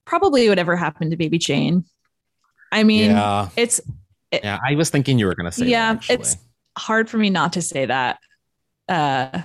probably 0.06 0.50
whatever 0.50 0.76
happened 0.76 1.12
to 1.12 1.18
Baby 1.18 1.40
Jane. 1.40 1.86
I 2.72 2.84
mean, 2.84 3.12
yeah. 3.12 3.50
it's 3.56 3.80
it, 4.32 4.44
yeah. 4.44 4.60
I 4.66 4.76
was 4.76 4.90
thinking 4.90 5.20
you 5.20 5.26
were 5.26 5.36
going 5.36 5.46
to 5.46 5.52
say 5.52 5.66
yeah. 5.66 6.00
It's 6.10 6.38
hard 6.78 7.10
for 7.10 7.18
me 7.18 7.30
not 7.30 7.54
to 7.54 7.62
say 7.62 7.86
that. 7.86 8.20
Uh, 8.88 9.44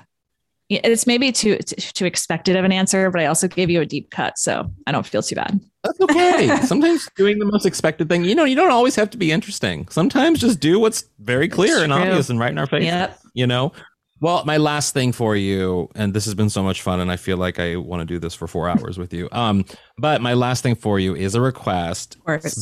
it's 0.71 1.07
maybe 1.07 1.33
too 1.33 1.57
too 1.59 2.05
expected 2.05 2.57
of 2.57 2.65
an 2.65 2.73
answer, 2.73 3.11
but 3.11 3.23
I 3.23 3.27
also 3.27 3.49
gave 3.49 3.71
you 3.71 3.81
a 3.81 3.87
deep 3.87 4.11
cut, 4.11 4.39
so 4.39 4.71
I 4.87 4.93
don't 4.93 5.07
feel 5.07 5.23
too 5.23 5.37
bad. 5.37 5.61
That's 5.83 6.01
okay. 6.01 6.57
Sometimes 6.63 7.09
doing 7.17 7.39
the 7.39 7.47
most 7.47 7.65
expected 7.65 8.09
thing, 8.11 8.25
you 8.25 8.35
know, 8.35 8.45
you 8.45 8.55
don't 8.55 8.71
always 8.71 8.95
have 8.97 9.09
to 9.11 9.17
be 9.17 9.33
interesting. 9.33 9.89
Sometimes 9.89 10.41
just 10.41 10.61
do 10.61 10.79
what's 10.79 11.05
very 11.21 11.49
clear 11.49 11.83
and 11.83 11.93
obvious 11.93 12.29
and 12.29 12.39
right 12.39 12.51
in 12.51 12.59
our 12.59 12.67
face. 12.67 12.85
Yep. 12.85 13.19
You 13.33 13.47
know, 13.47 13.73
well, 14.21 14.45
my 14.45 14.57
last 14.57 14.95
thing 14.95 15.13
for 15.13 15.37
you, 15.37 15.89
and 15.95 16.13
this 16.13 16.25
has 16.25 16.35
been 16.35 16.51
so 16.51 16.63
much 16.63 16.83
fun, 16.83 17.01
and 17.01 17.11
I 17.11 17.17
feel 17.17 17.37
like 17.37 17.59
I 17.59 17.77
want 17.77 18.01
to 18.01 18.07
do 18.07 18.19
this 18.19 18.35
for 18.35 18.47
four 18.47 18.69
hours 18.69 18.99
with 18.99 19.13
you. 19.13 19.29
Um, 19.33 19.65
but 19.97 20.21
my 20.21 20.35
last 20.35 20.63
thing 20.63 20.75
for 20.75 20.99
you 20.99 21.15
is 21.15 21.35
a 21.35 21.41
request 21.41 22.17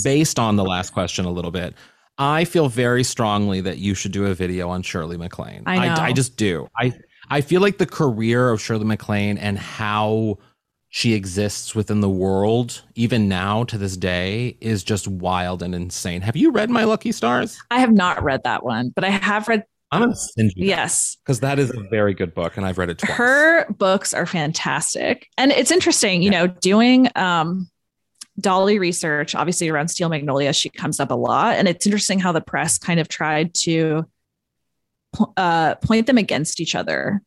based 0.05 0.39
on 0.39 0.57
the 0.57 0.65
last 0.65 0.93
question 0.93 1.25
a 1.25 1.31
little 1.31 1.51
bit. 1.51 1.75
I 2.19 2.45
feel 2.45 2.69
very 2.69 3.05
strongly 3.05 3.61
that 3.61 3.79
you 3.79 3.95
should 3.95 4.13
do 4.13 4.27
a 4.27 4.35
video 4.35 4.69
on 4.71 4.83
Shirley 4.83 5.17
MacLaine. 5.17 5.63
I. 5.67 5.89
I, 5.89 6.05
I 6.07 6.13
just 6.13 6.37
do. 6.37 6.69
I 6.79 6.95
I 7.29 7.41
feel 7.41 7.61
like 7.61 7.79
the 7.79 7.87
career 7.87 8.51
of 8.51 8.61
Shirley 8.61 8.85
MacLaine 8.85 9.37
and 9.39 9.59
how 9.59 10.39
she 10.89 11.13
exists 11.13 11.75
within 11.75 12.01
the 12.01 12.09
world, 12.09 12.83
even 12.95 13.29
now 13.29 13.65
to 13.65 13.77
this 13.77 13.97
day, 13.97 14.57
is 14.61 14.85
just 14.85 15.09
wild 15.09 15.63
and 15.63 15.75
insane. 15.75 16.23
Have 16.23 16.37
you 16.37 16.53
read 16.53 16.71
My 16.71 16.85
Lucky 16.85 17.13
Stars? 17.13 17.59
I 17.71 17.81
have 17.81 17.93
not 17.93 18.23
read 18.23 18.45
that 18.45 18.65
one, 18.65 18.93
but 18.95 19.05
I 19.05 19.11
have 19.11 19.49
read 19.49 19.65
I'm 19.93 20.03
gonna 20.03 20.17
send 20.17 20.53
you. 20.57 20.67
Yes, 20.67 21.17
because 21.25 21.41
that 21.41 21.59
is 21.59 21.71
a 21.71 21.81
very 21.91 22.15
good 22.15 22.35
book, 22.35 22.57
and 22.57 22.67
I've 22.67 22.79
read 22.79 22.91
it 22.91 22.99
twice. 22.99 23.17
Her 23.17 23.71
books 23.73 24.13
are 24.13 24.27
fantastic, 24.27 25.29
and 25.39 25.53
it's 25.53 25.71
interesting. 25.71 26.23
You 26.23 26.33
yeah. 26.33 26.47
know, 26.47 26.55
doing 26.61 27.09
um, 27.15 27.71
Dolly 28.41 28.79
research, 28.79 29.35
obviously 29.35 29.69
around 29.69 29.89
Steel 29.89 30.09
Magnolia, 30.09 30.53
she 30.53 30.69
comes 30.69 30.99
up 30.99 31.11
a 31.11 31.15
lot, 31.15 31.57
and 31.57 31.69
it's 31.69 31.87
interesting 31.87 32.19
how 32.19 32.33
the 32.33 32.41
press 32.41 32.79
kind 32.79 32.99
of 32.99 33.09
tried 33.09 33.55
to 33.55 34.05
uh, 35.37 35.77
point 35.77 36.07
them 36.07 36.19
against 36.19 36.61
each 36.61 36.75
other 36.75 37.23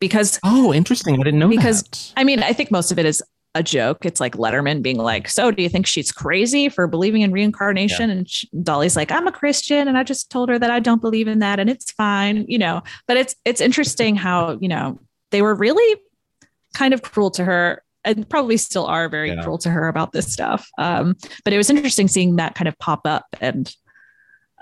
because 0.00 0.40
oh, 0.42 0.74
interesting. 0.74 1.14
I 1.14 1.22
didn't 1.22 1.38
know 1.38 1.48
because 1.48 1.82
that. 1.82 2.12
I 2.16 2.24
mean, 2.24 2.42
I 2.42 2.52
think 2.52 2.70
most 2.70 2.90
of 2.90 2.98
it 2.98 3.06
is 3.06 3.22
a 3.54 3.62
joke. 3.62 4.04
It's 4.04 4.20
like 4.20 4.36
Letterman 4.36 4.82
being 4.82 4.98
like, 4.98 5.28
"So, 5.28 5.50
do 5.50 5.62
you 5.62 5.68
think 5.68 5.86
she's 5.86 6.12
crazy 6.12 6.68
for 6.68 6.86
believing 6.86 7.22
in 7.22 7.32
reincarnation?" 7.32 8.08
Yeah. 8.08 8.16
And 8.16 8.30
she, 8.30 8.48
Dolly's 8.62 8.96
like, 8.96 9.10
"I'm 9.10 9.26
a 9.26 9.32
Christian, 9.32 9.88
and 9.88 9.98
I 9.98 10.02
just 10.02 10.30
told 10.30 10.48
her 10.48 10.58
that 10.58 10.70
I 10.70 10.80
don't 10.80 11.00
believe 11.00 11.28
in 11.28 11.40
that, 11.40 11.58
and 11.58 11.68
it's 11.68 11.90
fine." 11.92 12.44
You 12.48 12.58
know, 12.58 12.82
but 13.06 13.16
it's 13.16 13.34
it's 13.44 13.60
interesting 13.60 14.16
how 14.16 14.58
you 14.60 14.68
know 14.68 14.98
they 15.30 15.42
were 15.42 15.54
really 15.54 16.00
kind 16.74 16.94
of 16.94 17.02
cruel 17.02 17.30
to 17.32 17.44
her 17.44 17.82
and 18.04 18.28
probably 18.28 18.56
still 18.56 18.86
are 18.86 19.08
very 19.08 19.30
yeah. 19.30 19.42
cruel 19.42 19.58
to 19.58 19.70
her 19.70 19.88
about 19.88 20.12
this 20.12 20.32
stuff. 20.32 20.68
Um, 20.78 21.16
but 21.44 21.52
it 21.52 21.56
was 21.56 21.70
interesting 21.70 22.08
seeing 22.08 22.36
that 22.36 22.54
kind 22.54 22.68
of 22.68 22.78
pop 22.78 23.02
up 23.04 23.26
and 23.40 23.74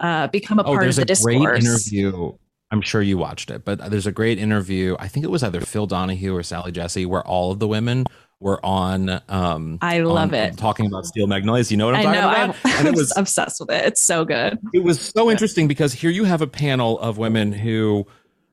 uh, 0.00 0.28
become 0.28 0.58
a 0.58 0.62
oh, 0.62 0.74
part 0.74 0.88
of 0.88 0.96
the 0.96 1.04
discourse. 1.04 1.36
Great 1.36 1.64
interview. 1.64 2.32
I'm 2.70 2.82
sure 2.82 3.00
you 3.00 3.16
watched 3.16 3.50
it, 3.50 3.64
but 3.64 3.90
there's 3.90 4.06
a 4.06 4.12
great 4.12 4.38
interview. 4.38 4.96
I 4.98 5.08
think 5.08 5.24
it 5.24 5.30
was 5.30 5.42
either 5.42 5.60
Phil 5.60 5.86
Donahue 5.86 6.34
or 6.34 6.42
Sally 6.42 6.70
Jessy, 6.70 7.06
where 7.06 7.26
all 7.26 7.50
of 7.50 7.60
the 7.60 7.68
women 7.68 8.04
were 8.40 8.64
on. 8.64 9.20
Um, 9.28 9.78
I 9.80 10.00
love 10.00 10.30
on, 10.30 10.34
it. 10.34 10.56
Talking 10.56 10.86
about 10.86 11.06
Steel 11.06 11.26
Magnolias. 11.26 11.70
You 11.70 11.76
know 11.76 11.86
what 11.86 11.94
I'm 11.94 12.00
I 12.00 12.14
talking 12.14 12.20
know, 12.20 12.28
about? 12.28 12.56
I'm, 12.64 12.78
and 12.78 12.88
it 12.88 12.94
was 12.96 13.12
obsessed 13.16 13.60
with 13.60 13.70
it. 13.70 13.84
It's 13.84 14.02
so 14.02 14.24
good. 14.24 14.58
It 14.72 14.84
was 14.84 15.00
so 15.00 15.30
interesting 15.30 15.68
because 15.68 15.92
here 15.92 16.10
you 16.10 16.24
have 16.24 16.42
a 16.42 16.46
panel 16.46 16.98
of 17.00 17.18
women 17.18 17.52
who 17.52 18.06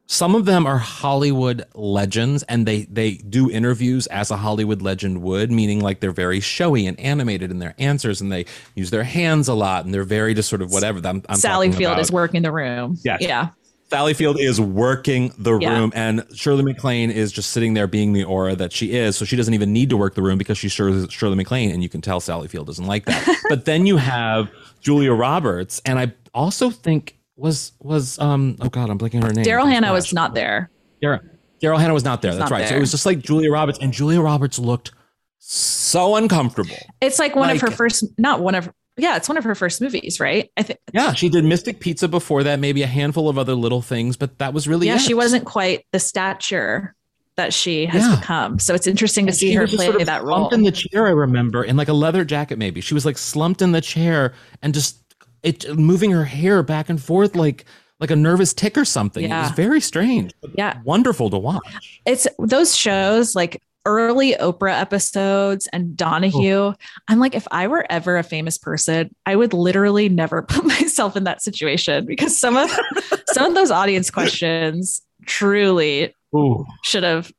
some 0.07 0.35
of 0.35 0.45
them 0.45 0.67
are 0.67 0.77
Hollywood 0.77 1.65
legends 1.73 2.43
and 2.43 2.67
they 2.67 2.83
they 2.83 3.15
do 3.15 3.49
interviews 3.49 4.05
as 4.07 4.29
a 4.31 4.37
Hollywood 4.37 4.81
legend 4.81 5.21
would, 5.21 5.51
meaning 5.51 5.81
like 5.81 5.99
they're 5.99 6.11
very 6.11 6.39
showy 6.39 6.85
and 6.85 6.99
animated 6.99 7.51
in 7.51 7.59
their 7.59 7.75
answers 7.79 8.21
and 8.21 8.31
they 8.31 8.45
use 8.75 8.91
their 8.91 9.03
hands 9.03 9.47
a 9.47 9.53
lot 9.53 9.85
and 9.85 9.93
they're 9.93 10.03
very 10.03 10.33
just 10.33 10.49
sort 10.49 10.61
of 10.61 10.71
whatever. 10.71 10.99
I'm, 11.07 11.23
I'm 11.27 11.37
Sally 11.37 11.71
Field 11.71 11.93
about. 11.93 12.01
is 12.01 12.11
working 12.11 12.43
the 12.43 12.51
room. 12.51 12.97
Yes. 13.03 13.21
Yeah. 13.21 13.49
Sally 13.89 14.13
Field 14.13 14.39
is 14.39 14.59
working 14.59 15.31
the 15.37 15.57
yeah. 15.59 15.77
room, 15.77 15.91
and 15.95 16.25
Shirley 16.33 16.63
MacLaine 16.63 17.11
is 17.11 17.31
just 17.31 17.51
sitting 17.51 17.75
there 17.75 17.87
being 17.87 18.13
the 18.13 18.23
aura 18.23 18.55
that 18.55 18.73
she 18.73 18.95
is. 18.95 19.15
So 19.15 19.25
she 19.25 19.35
doesn't 19.35 19.53
even 19.53 19.71
need 19.73 19.89
to 19.91 19.97
work 19.97 20.15
the 20.15 20.23
room 20.23 20.37
because 20.37 20.57
she's 20.57 20.71
Shirley 20.71 21.35
MacLaine, 21.35 21.71
and 21.71 21.83
you 21.83 21.89
can 21.89 22.01
tell 22.01 22.19
Sally 22.19 22.47
Field 22.47 22.67
doesn't 22.67 22.87
like 22.87 23.05
that. 23.05 23.43
but 23.49 23.65
then 23.65 23.85
you 23.85 23.97
have 23.97 24.49
Julia 24.81 25.13
Roberts, 25.13 25.81
and 25.85 25.99
I 25.99 26.13
also 26.33 26.69
think 26.69 27.17
was 27.37 27.73
was 27.79 28.17
um 28.19 28.55
oh 28.61 28.69
god 28.69 28.89
I'm 28.89 28.97
blanking 28.97 29.21
her 29.23 29.31
name. 29.31 29.45
Daryl 29.45 29.69
Hannah 29.69 29.91
was 29.91 30.13
not 30.13 30.33
there. 30.33 30.71
Daryl 31.03 31.21
Daryl 31.61 31.79
Hannah 31.79 31.93
was 31.93 32.03
not 32.03 32.21
there. 32.21 32.35
That's 32.35 32.51
right. 32.51 32.59
There. 32.59 32.69
So 32.69 32.75
it 32.75 32.79
was 32.79 32.91
just 32.91 33.05
like 33.05 33.19
Julia 33.19 33.51
Roberts, 33.51 33.79
and 33.79 33.93
Julia 33.93 34.21
Roberts 34.21 34.59
looked 34.59 34.91
so 35.39 36.15
uncomfortable. 36.15 36.77
It's 37.01 37.19
like 37.19 37.35
one 37.35 37.49
like, 37.49 37.55
of 37.55 37.61
her 37.61 37.71
first, 37.71 38.03
not 38.17 38.39
one 38.41 38.55
of 38.55 38.69
yeah, 38.97 39.17
it's 39.17 39.27
one 39.27 39.37
of 39.37 39.43
her 39.43 39.55
first 39.55 39.81
movies, 39.81 40.19
right? 40.19 40.49
I 40.57 40.63
think. 40.63 40.79
Yeah, 40.93 41.13
she 41.13 41.29
did 41.29 41.43
Mystic 41.43 41.79
Pizza 41.79 42.07
before 42.07 42.43
that, 42.43 42.59
maybe 42.59 42.81
a 42.81 42.87
handful 42.87 43.27
of 43.27 43.37
other 43.37 43.53
little 43.53 43.81
things, 43.81 44.17
but 44.17 44.37
that 44.39 44.53
was 44.53 44.67
really 44.67 44.87
yeah. 44.87 44.95
It. 44.95 45.01
She 45.01 45.13
wasn't 45.13 45.45
quite 45.45 45.85
the 45.91 45.99
stature 45.99 46.95
that 47.35 47.53
she 47.53 47.85
has 47.85 48.01
yeah. 48.01 48.15
become. 48.15 48.59
So 48.59 48.73
it's 48.73 48.87
interesting 48.87 49.25
to 49.25 49.33
see 49.33 49.53
her 49.53 49.67
play 49.67 49.87
sort 49.87 49.99
of 49.99 50.07
that 50.07 50.23
role. 50.23 50.49
in 50.49 50.63
the 50.63 50.71
chair, 50.71 51.07
I 51.07 51.11
remember, 51.11 51.63
in 51.63 51.75
like 51.75 51.89
a 51.89 51.93
leather 51.93 52.23
jacket. 52.23 52.57
Maybe 52.57 52.81
she 52.81 52.93
was 52.93 53.05
like 53.05 53.17
slumped 53.17 53.61
in 53.61 53.73
the 53.73 53.81
chair 53.81 54.33
and 54.61 54.73
just 54.73 55.03
it 55.43 55.77
moving 55.77 56.11
her 56.11 56.25
hair 56.25 56.63
back 56.63 56.89
and 56.89 57.01
forth 57.01 57.35
like 57.35 57.65
like 57.99 58.11
a 58.11 58.15
nervous 58.15 58.53
tic 58.53 58.77
or 58.77 58.85
something. 58.85 59.25
Yeah. 59.25 59.39
It 59.39 59.41
was 59.43 59.51
very 59.51 59.81
strange. 59.81 60.33
Yeah, 60.55 60.79
wonderful 60.83 61.29
to 61.29 61.37
watch. 61.37 62.01
It's 62.05 62.27
those 62.39 62.75
shows 62.75 63.35
like 63.35 63.61
early 63.85 64.33
Oprah 64.33 64.79
episodes 64.79 65.67
and 65.67 65.95
Donahue. 65.95 66.53
Oh. 66.53 66.75
I'm 67.07 67.19
like, 67.19 67.35
if 67.35 67.47
I 67.51 67.67
were 67.67 67.85
ever 67.89 68.17
a 68.17 68.23
famous 68.23 68.57
person, 68.57 69.13
I 69.25 69.35
would 69.35 69.53
literally 69.53 70.09
never 70.09 70.41
put 70.47 70.65
myself 70.65 71.15
in 71.15 71.23
that 71.25 71.41
situation 71.41 72.05
because 72.05 72.37
some 72.37 72.57
of 72.57 72.69
some 73.27 73.45
of 73.47 73.55
those 73.55 73.71
audience 73.71 74.09
questions 74.09 75.01
truly 75.25 76.13
Ooh. 76.35 76.65
should 76.83 77.03
have 77.03 77.31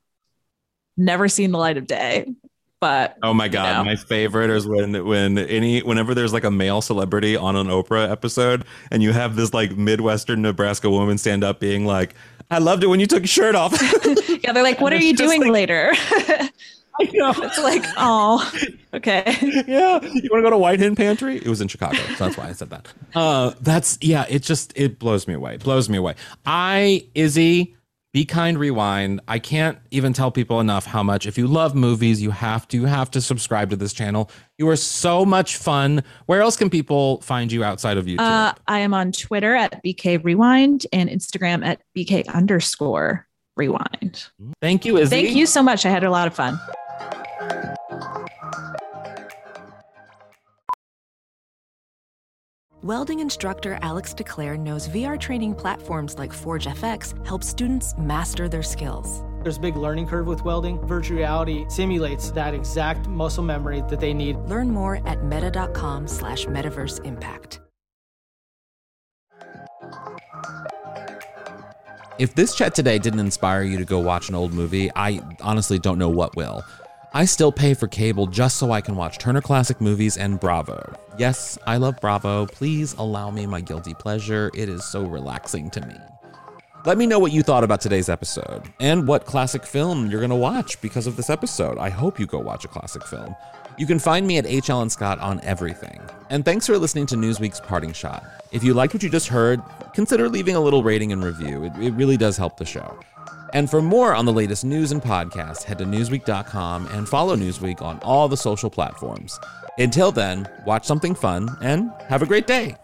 never 0.97 1.29
seen 1.29 1.53
the 1.53 1.59
light 1.59 1.77
of 1.77 1.87
day. 1.87 2.27
But 2.79 3.17
oh 3.23 3.33
my 3.33 3.49
god, 3.49 3.69
you 3.69 3.75
know. 3.79 3.85
my 3.85 3.97
favorite 3.97 4.51
is 4.51 4.69
when 4.69 5.05
when 5.07 5.39
any 5.39 5.81
whenever 5.81 6.15
there's 6.15 6.35
like 6.35 6.45
a 6.45 6.51
male 6.51 6.83
celebrity 6.83 7.35
on 7.35 7.57
an 7.57 7.69
Oprah 7.69 8.11
episode, 8.11 8.67
and 8.91 9.03
you 9.03 9.13
have 9.13 9.35
this 9.35 9.55
like 9.55 9.77
Midwestern 9.77 10.43
Nebraska 10.43 10.91
woman 10.91 11.17
stand 11.17 11.43
up 11.43 11.59
being 11.59 11.87
like, 11.87 12.15
I 12.51 12.59
loved 12.59 12.85
it 12.85 12.87
when 12.87 13.01
you 13.01 13.07
took 13.07 13.21
your 13.21 13.29
shirt 13.29 13.55
off. 13.55 13.73
yeah, 14.45 14.53
they're 14.53 14.63
like, 14.63 14.81
what 14.81 14.93
are 14.93 14.97
you 14.97 15.15
doing 15.15 15.41
like, 15.43 15.51
later? 15.51 15.91
I 16.99 17.05
know. 17.13 17.35
It's 17.37 17.59
like, 17.59 17.85
oh, 17.99 18.51
okay. 18.95 19.25
Yeah. 19.67 20.01
You 20.03 20.29
want 20.31 20.41
to 20.41 20.43
go 20.43 20.51
to 20.51 20.59
White 20.59 20.81
Hen 20.81 20.97
Pantry? 20.97 21.37
It 21.37 21.47
was 21.47 21.61
in 21.61 21.69
Chicago. 21.69 21.97
So 22.17 22.25
that's 22.25 22.39
why 22.39 22.49
I 22.49 22.53
said 22.53 22.71
that. 22.71 22.89
Uh, 23.15 23.53
that's, 23.61 23.99
yeah, 24.01 24.25
it 24.31 24.43
just, 24.43 24.73
it 24.77 24.99
blows 24.99 25.29
me 25.29 25.35
away. 25.35 25.57
It 25.57 25.65
blows 25.65 25.91
me 25.91 25.99
away. 25.99 26.15
I, 26.47 27.07
Izzy, 27.15 27.76
be 28.17 28.25
kind 28.25 28.59
rewind. 28.59 29.21
I 29.29 29.39
can't 29.39 29.77
even 29.91 30.15
tell 30.15 30.31
people 30.31 30.59
enough 30.59 30.87
how 30.87 31.03
much 31.03 31.27
if 31.27 31.37
you 31.37 31.47
love 31.47 31.75
movies 31.75 32.23
you 32.23 32.31
have 32.31 32.67
to 32.69 32.79
you 32.79 32.87
have 32.87 33.11
to 33.11 33.21
subscribe 33.21 33.69
to 33.69 33.77
this 33.77 33.93
channel. 33.93 34.31
You 34.57 34.71
are 34.71 34.77
so 34.77 35.27
much 35.27 35.59
fun. 35.59 36.03
Where 36.25 36.41
else 36.41 36.57
can 36.57 36.71
people 36.71 37.21
find 37.21 37.53
you 37.53 37.63
outside 37.63 37.99
of 37.99 38.07
youtube? 38.07 38.21
Uh, 38.21 38.55
i 38.69 38.79
am 38.79 38.95
on 38.95 39.13
twitter 39.13 39.55
at 39.55 39.85
bk 39.85 40.25
rewind 40.25 40.87
and 40.95 41.11
instagram 41.11 41.63
at 41.63 41.83
bk 41.95 42.27
underscore 42.29 43.29
rewind. 43.55 44.29
Thank 44.63 44.87
you 44.87 44.97
Izzy. 44.97 45.11
thank 45.11 45.37
you 45.37 45.45
so 45.45 45.63
much. 45.63 45.85
I 45.85 45.91
had 45.91 46.03
a 46.03 46.11
lot 46.11 46.27
of 46.27 46.35
fun 46.35 46.59
Welding 52.87 53.19
instructor 53.19 53.81
Alex 53.83 54.15
DeClaire 54.15 54.57
knows 54.57 54.87
VR 54.87 55.19
training 55.19 55.57
platforms 55.57 56.17
like 56.19 56.33
Forge 56.33 56.67
FX 56.67 57.27
help 57.27 57.43
students 57.43 57.99
master 57.99 58.49
their 58.49 58.63
skills. 58.63 59.25
There's 59.43 59.57
a 59.57 59.61
big 59.61 59.75
learning 59.75 60.07
curve 60.07 60.29
with 60.29 60.45
welding. 60.45 60.79
Virtual 60.87 61.17
reality 61.17 61.67
simulates 61.69 62.31
that 62.31 62.55
exact 62.55 63.09
muscle 63.09 63.43
memory 63.43 63.83
that 63.91 63.99
they 63.99 64.15
need. 64.15 64.37
Learn 64.47 64.71
more 64.71 65.05
at 65.05 65.25
meta.com 65.25 66.07
slash 66.07 66.47
metaverse 66.47 67.05
impact. 67.05 67.59
If 72.21 72.37
this 72.37 72.55
chat 72.55 72.77
today 72.77 73.01
didn't 73.01 73.19
inspire 73.19 73.65
you 73.65 73.79
to 73.79 73.85
go 73.85 73.99
watch 73.99 74.29
an 74.29 74.37
old 74.37 74.53
movie, 74.53 74.93
I 74.95 75.21
honestly 75.41 75.81
don't 75.81 75.99
know 75.99 76.09
what 76.09 76.37
will. 76.37 76.63
I 77.17 77.25
still 77.25 77.51
pay 77.51 77.73
for 77.73 77.89
cable 77.89 78.27
just 78.27 78.59
so 78.59 78.73
I 78.73 78.83
can 78.83 78.95
watch 78.95 79.17
Turner 79.17 79.41
Classic 79.41 79.81
Movies 79.81 80.19
and 80.19 80.39
Bravo. 80.39 80.95
Yes, 81.17 81.57
I 81.67 81.79
love 81.79 81.99
Bravo. 81.99 82.45
Please 82.45 82.93
allow 82.99 83.31
me 83.31 83.47
my 83.47 83.63
guilty 83.63 83.95
pleasure. 83.95 84.51
It 84.53 84.69
is 84.69 84.85
so 84.85 85.03
relaxing 85.03 85.71
to 85.71 85.81
me. 85.81 85.95
Let 86.85 86.99
me 86.99 87.07
know 87.07 87.19
what 87.19 87.33
you 87.33 87.43
thought 87.43 87.65
about 87.65 87.81
today's 87.81 88.11
episode 88.11 88.71
and 88.81 89.09
what 89.09 89.25
classic 89.25 89.65
film 89.65 90.11
you're 90.11 90.21
going 90.21 90.29
to 90.29 90.37
watch 90.37 90.79
because 90.83 91.07
of 91.07 91.17
this 91.17 91.31
episode. 91.31 91.79
I 91.79 91.89
hope 91.89 92.21
you 92.21 92.27
go 92.27 92.39
watch 92.39 92.67
a 92.67 92.69
classic 92.69 93.07
film. 93.07 93.35
You 93.79 93.87
can 93.87 93.99
find 93.99 94.27
me 94.27 94.37
at 94.37 94.45
H. 94.45 94.69
Alan 94.69 94.91
Scott 94.91 95.19
on 95.21 95.41
everything. 95.41 95.99
And 96.29 96.45
thanks 96.45 96.67
for 96.67 96.77
listening 96.77 97.07
to 97.07 97.17
Newsweek's 97.17 97.61
Parting 97.61 97.95
Shot. 97.95 98.27
If 98.53 98.63
you 98.63 98.75
liked 98.75 98.93
what 98.93 99.03
you 99.03 99.09
just 99.09 99.29
heard, 99.29 99.63
consider 99.95 100.29
leaving 100.29 100.55
a 100.55 100.61
little 100.61 100.83
rating 100.83 101.13
and 101.13 101.25
review. 101.25 101.65
It, 101.65 101.73
it 101.81 101.93
really 101.95 102.19
does 102.19 102.37
help 102.37 102.59
the 102.59 102.67
show. 102.67 103.01
And 103.57 103.71
for 103.71 103.81
more 103.81 104.15
on 104.15 104.27
the 104.27 104.35
latest 104.35 104.67
news 104.67 104.93
and 104.93 105.01
podcasts, 105.01 105.63
head 105.63 105.79
to 105.79 105.87
Newsweek.com 105.87 106.89
and 106.89 107.09
follow 107.09 107.35
Newsweek 107.35 107.81
on 107.81 107.99
all 108.01 108.29
the 108.29 108.37
social 108.37 108.69
platforms. 108.69 109.41
Until 109.79 110.13
then, 110.13 110.47
watch 110.67 110.85
something 110.85 111.15
fun 111.15 111.49
and 111.63 111.91
have 112.01 112.21
a 112.21 112.27
great 112.27 112.47
day. 112.47 112.77